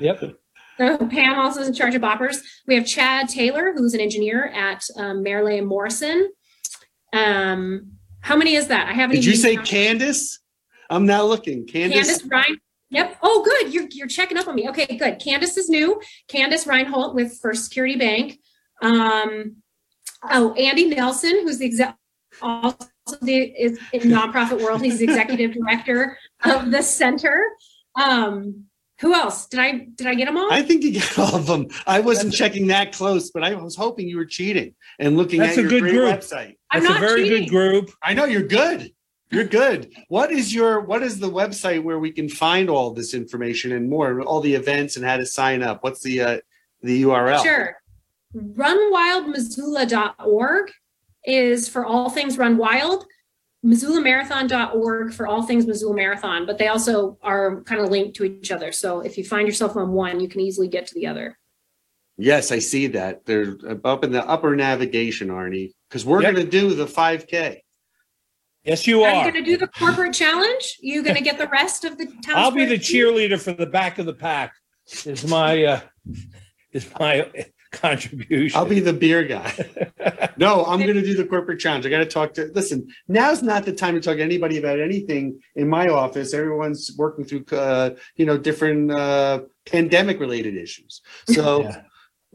Yep. 0.00 0.34
So 0.78 0.96
Pam 1.08 1.38
also 1.38 1.60
is 1.60 1.68
in 1.68 1.74
charge 1.74 1.94
of 1.94 2.02
boppers. 2.02 2.38
We 2.66 2.74
have 2.74 2.86
Chad 2.86 3.28
Taylor, 3.28 3.72
who's 3.76 3.92
an 3.92 4.00
engineer 4.00 4.46
at 4.46 4.82
um, 4.96 5.22
Merle 5.22 5.58
and 5.58 5.66
Morrison. 5.66 6.32
Um, 7.12 7.92
how 8.20 8.36
many 8.36 8.54
is 8.54 8.68
that? 8.68 8.88
I 8.88 8.94
haven't. 8.94 9.16
Did 9.16 9.26
you 9.26 9.36
say 9.36 9.56
counted. 9.56 9.70
Candace? 9.70 10.40
I'm 10.90 11.06
now 11.06 11.24
looking. 11.24 11.66
Candace. 11.66 12.06
Candace 12.08 12.26
Ryan. 12.26 12.60
Yep. 12.90 13.18
Oh, 13.22 13.42
good. 13.44 13.72
You're 13.72 13.86
you're 13.92 14.08
checking 14.08 14.36
up 14.36 14.48
on 14.48 14.56
me. 14.56 14.68
Okay, 14.68 14.96
good. 14.96 15.20
Candace 15.20 15.56
is 15.56 15.68
new. 15.68 16.00
Candace 16.28 16.66
Reinhold 16.66 17.14
with 17.14 17.38
First 17.40 17.64
Security 17.64 17.96
Bank. 17.96 18.38
Um, 18.82 19.56
oh, 20.28 20.52
Andy 20.54 20.86
Nelson, 20.86 21.42
who's 21.42 21.58
the 21.58 21.66
exec, 21.66 21.96
also 22.42 22.76
the 23.22 23.36
is 23.36 23.78
in 23.92 24.02
nonprofit 24.02 24.60
world. 24.60 24.82
He's 24.82 24.98
the 24.98 25.04
executive 25.04 25.52
director 25.52 26.18
of 26.44 26.70
the 26.72 26.82
center. 26.82 27.44
Um, 27.94 28.64
who 29.00 29.14
else? 29.14 29.46
Did 29.46 29.60
I 29.60 29.86
did 29.94 30.06
I 30.08 30.14
get 30.14 30.26
them 30.26 30.36
all? 30.36 30.52
I 30.52 30.62
think 30.62 30.82
you 30.82 30.94
got 30.94 31.18
all 31.18 31.36
of 31.36 31.46
them. 31.46 31.68
I 31.86 32.00
wasn't 32.00 32.34
checking 32.34 32.66
that 32.66 32.92
close, 32.92 33.30
but 33.30 33.44
I 33.44 33.54
was 33.54 33.76
hoping 33.76 34.08
you 34.08 34.16
were 34.16 34.26
cheating 34.26 34.74
and 34.98 35.16
looking 35.16 35.40
That's 35.40 35.52
at 35.56 35.58
a 35.58 35.62
your 35.62 35.70
good 35.70 35.80
great 35.82 35.92
group. 35.92 36.08
website. 36.08 36.56
I'm 36.70 36.82
That's 36.82 36.96
a 36.96 36.98
very 36.98 37.22
cheating. 37.22 37.44
good 37.44 37.50
group. 37.50 37.90
I 38.02 38.14
know 38.14 38.24
you're 38.24 38.42
good. 38.42 38.90
You're 39.30 39.44
good. 39.44 39.92
What 40.08 40.32
is 40.32 40.52
your 40.52 40.80
what 40.80 41.02
is 41.02 41.20
the 41.20 41.30
website 41.30 41.82
where 41.82 41.98
we 42.00 42.10
can 42.10 42.28
find 42.28 42.68
all 42.68 42.90
this 42.90 43.14
information 43.14 43.72
and 43.72 43.88
more, 43.88 44.20
all 44.22 44.40
the 44.40 44.54
events 44.54 44.96
and 44.96 45.04
how 45.04 45.16
to 45.18 45.26
sign 45.26 45.62
up? 45.62 45.84
What's 45.84 46.02
the 46.02 46.20
uh, 46.20 46.38
the 46.82 47.02
URL? 47.04 47.42
Sure. 47.42 47.76
Runwildmissoula.org 48.34 50.70
is 51.24 51.68
for 51.68 51.86
all 51.86 52.10
things 52.10 52.38
Run 52.38 52.56
Wild. 52.56 53.06
MissoulaMarathon.org 53.64 55.12
for 55.12 55.26
all 55.26 55.42
things 55.42 55.66
Missoula 55.66 55.94
Marathon, 55.94 56.46
but 56.46 56.56
they 56.56 56.68
also 56.68 57.18
are 57.22 57.60
kind 57.64 57.82
of 57.82 57.90
linked 57.90 58.16
to 58.16 58.24
each 58.24 58.50
other. 58.50 58.72
So 58.72 59.00
if 59.00 59.18
you 59.18 59.24
find 59.24 59.46
yourself 59.46 59.76
on 59.76 59.92
one, 59.92 60.18
you 60.18 60.28
can 60.28 60.40
easily 60.40 60.66
get 60.66 60.86
to 60.86 60.94
the 60.94 61.06
other. 61.06 61.38
Yes, 62.16 62.52
I 62.52 62.58
see 62.58 62.86
that. 62.88 63.26
They're 63.26 63.58
up 63.84 64.02
in 64.02 64.12
the 64.12 64.26
upper 64.26 64.56
navigation, 64.56 65.28
Arnie, 65.28 65.72
because 65.88 66.06
we're 66.06 66.22
Yep. 66.22 66.34
going 66.34 66.46
to 66.46 66.50
do 66.50 66.74
the 66.74 66.86
5K. 66.86 67.60
Yes, 68.64 68.86
you 68.86 69.02
Are 69.02 69.10
Are 69.10 69.26
you 69.26 69.32
going 69.32 69.44
to 69.44 69.50
do 69.50 69.56
the 69.56 69.68
corporate 69.68 70.12
challenge? 70.12 70.76
You 70.80 71.02
going 71.02 71.16
to 71.16 71.22
get 71.22 71.38
the 71.38 71.48
rest 71.48 71.84
of 71.84 71.96
the 71.96 72.06
town? 72.24 72.36
I'll 72.36 72.50
be 72.50 72.64
the 72.66 72.78
square? 72.82 73.06
cheerleader 73.12 73.40
for 73.40 73.52
the 73.52 73.66
back 73.66 73.98
of 73.98 74.06
the 74.06 74.12
pack. 74.14 74.52
Is 75.04 75.26
my 75.26 75.64
uh, 75.64 75.80
is 76.72 76.90
my 76.98 77.30
contribution. 77.72 78.58
I'll 78.58 78.66
be 78.66 78.80
the 78.80 78.92
beer 78.92 79.24
guy. 79.24 79.52
No, 80.36 80.64
I'm 80.64 80.80
going 80.80 80.94
to 80.94 81.02
do 81.02 81.12
the 81.14 81.26
corporate 81.26 81.60
challenge. 81.60 81.84
I 81.84 81.90
got 81.90 81.98
to 81.98 82.06
talk 82.06 82.32
to. 82.34 82.50
Listen, 82.54 82.88
now's 83.08 83.42
not 83.42 83.66
the 83.66 83.74
time 83.74 83.94
to 83.94 84.00
talk 84.00 84.16
to 84.16 84.22
anybody 84.22 84.56
about 84.56 84.80
anything 84.80 85.38
in 85.54 85.68
my 85.68 85.88
office. 85.88 86.32
Everyone's 86.32 86.90
working 86.96 87.26
through, 87.26 87.44
uh, 87.52 87.90
you 88.16 88.24
know, 88.24 88.38
different 88.38 88.90
uh, 88.90 89.40
pandemic-related 89.66 90.56
issues. 90.56 91.02
So, 91.28 91.64
Yeah. 91.64 91.82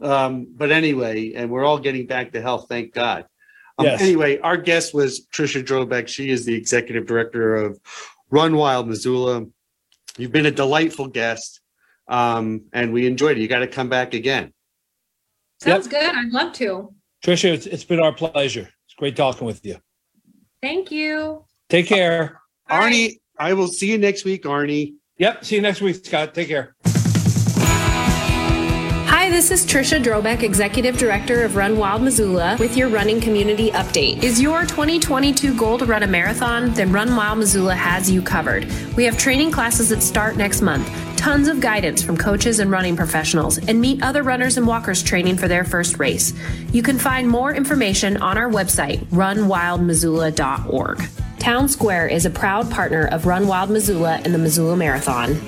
um, 0.02 0.46
but 0.54 0.70
anyway, 0.70 1.32
and 1.32 1.50
we're 1.50 1.64
all 1.64 1.80
getting 1.80 2.06
back 2.06 2.30
to 2.32 2.40
health, 2.40 2.66
thank 2.68 2.94
God. 2.94 3.24
Um, 3.78 3.86
Yes. 3.86 4.00
Anyway, 4.00 4.38
our 4.38 4.56
guest 4.56 4.94
was 4.94 5.26
Trisha 5.26 5.62
Drobeck. 5.62 6.08
She 6.08 6.30
is 6.30 6.44
the 6.44 6.54
executive 6.54 7.06
director 7.06 7.56
of 7.56 7.78
Run 8.30 8.56
Wild 8.56 8.88
Missoula. 8.88 9.44
You've 10.18 10.32
been 10.32 10.46
a 10.46 10.50
delightful 10.50 11.08
guest, 11.08 11.60
um, 12.08 12.62
and 12.72 12.92
we 12.92 13.06
enjoyed 13.06 13.36
it. 13.36 13.40
You 13.40 13.48
got 13.48 13.58
to 13.58 13.66
come 13.66 13.88
back 13.88 14.14
again. 14.14 14.52
Sounds 15.60 15.86
good. 15.86 16.14
I'd 16.14 16.30
love 16.32 16.52
to. 16.54 16.94
Trisha, 17.24 17.52
it's, 17.52 17.66
it's 17.66 17.84
been 17.84 18.00
our 18.00 18.12
pleasure. 18.12 18.68
It's 18.86 18.94
great 18.96 19.16
talking 19.16 19.46
with 19.46 19.64
you. 19.64 19.76
Thank 20.62 20.90
you. 20.90 21.44
Take 21.68 21.86
care. 21.86 22.40
All 22.70 22.78
right. 22.78 22.92
Arnie, 22.92 23.20
I 23.38 23.52
will 23.54 23.68
see 23.68 23.90
you 23.90 23.98
next 23.98 24.24
week, 24.24 24.44
Arnie. 24.44 24.94
Yep. 25.18 25.44
See 25.44 25.56
you 25.56 25.62
next 25.62 25.80
week, 25.80 26.04
Scott. 26.04 26.34
Take 26.34 26.48
care. 26.48 26.74
Hi, 29.36 29.40
this 29.40 29.50
is 29.50 29.66
Trisha 29.66 30.02
Drobeck, 30.02 30.42
Executive 30.42 30.96
Director 30.96 31.44
of 31.44 31.56
Run 31.56 31.76
Wild 31.76 32.00
Missoula, 32.00 32.56
with 32.58 32.74
your 32.74 32.88
running 32.88 33.20
community 33.20 33.70
update. 33.70 34.22
Is 34.22 34.40
your 34.40 34.62
2022 34.62 35.54
goal 35.58 35.76
to 35.76 35.84
run 35.84 36.02
a 36.02 36.06
marathon? 36.06 36.72
Then 36.72 36.90
Run 36.90 37.14
Wild 37.14 37.40
Missoula 37.40 37.74
has 37.74 38.10
you 38.10 38.22
covered. 38.22 38.64
We 38.96 39.04
have 39.04 39.18
training 39.18 39.50
classes 39.50 39.90
that 39.90 40.02
start 40.02 40.38
next 40.38 40.62
month, 40.62 40.90
tons 41.18 41.48
of 41.48 41.60
guidance 41.60 42.02
from 42.02 42.16
coaches 42.16 42.60
and 42.60 42.70
running 42.70 42.96
professionals, 42.96 43.58
and 43.58 43.78
meet 43.78 44.02
other 44.02 44.22
runners 44.22 44.56
and 44.56 44.66
walkers 44.66 45.02
training 45.02 45.36
for 45.36 45.48
their 45.48 45.64
first 45.64 45.98
race. 45.98 46.32
You 46.72 46.82
can 46.82 46.98
find 46.98 47.28
more 47.28 47.52
information 47.52 48.16
on 48.16 48.38
our 48.38 48.48
website, 48.48 49.04
runwildmissoula.org. 49.08 51.02
Town 51.38 51.68
Square 51.68 52.08
is 52.08 52.24
a 52.24 52.30
proud 52.30 52.70
partner 52.70 53.06
of 53.08 53.26
Run 53.26 53.46
Wild 53.46 53.68
Missoula 53.68 54.18
and 54.24 54.32
the 54.32 54.38
Missoula 54.38 54.78
Marathon. 54.78 55.38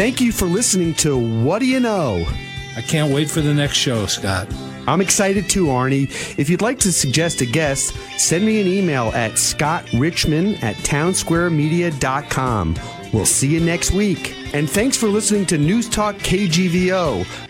Thank 0.00 0.22
you 0.22 0.32
for 0.32 0.46
listening 0.46 0.94
to 0.94 1.18
What 1.18 1.58
Do 1.58 1.66
You 1.66 1.78
Know? 1.78 2.26
I 2.74 2.80
can't 2.80 3.12
wait 3.12 3.28
for 3.28 3.42
the 3.42 3.52
next 3.52 3.76
show, 3.76 4.06
Scott. 4.06 4.48
I'm 4.88 5.02
excited 5.02 5.50
too, 5.50 5.66
Arnie. 5.66 6.08
If 6.38 6.48
you'd 6.48 6.62
like 6.62 6.78
to 6.78 6.90
suggest 6.90 7.42
a 7.42 7.44
guest, 7.44 7.94
send 8.18 8.46
me 8.46 8.62
an 8.62 8.66
email 8.66 9.12
at 9.14 9.32
scottrichman 9.32 10.54
at 10.64 10.76
townsquaremedia.com. 10.76 12.76
We'll 13.12 13.26
see 13.26 13.48
you 13.48 13.60
next 13.60 13.92
week. 13.92 14.34
And 14.54 14.70
thanks 14.70 14.96
for 14.96 15.08
listening 15.08 15.44
to 15.44 15.58
News 15.58 15.86
Talk 15.86 16.16
KGVO. 16.16 17.49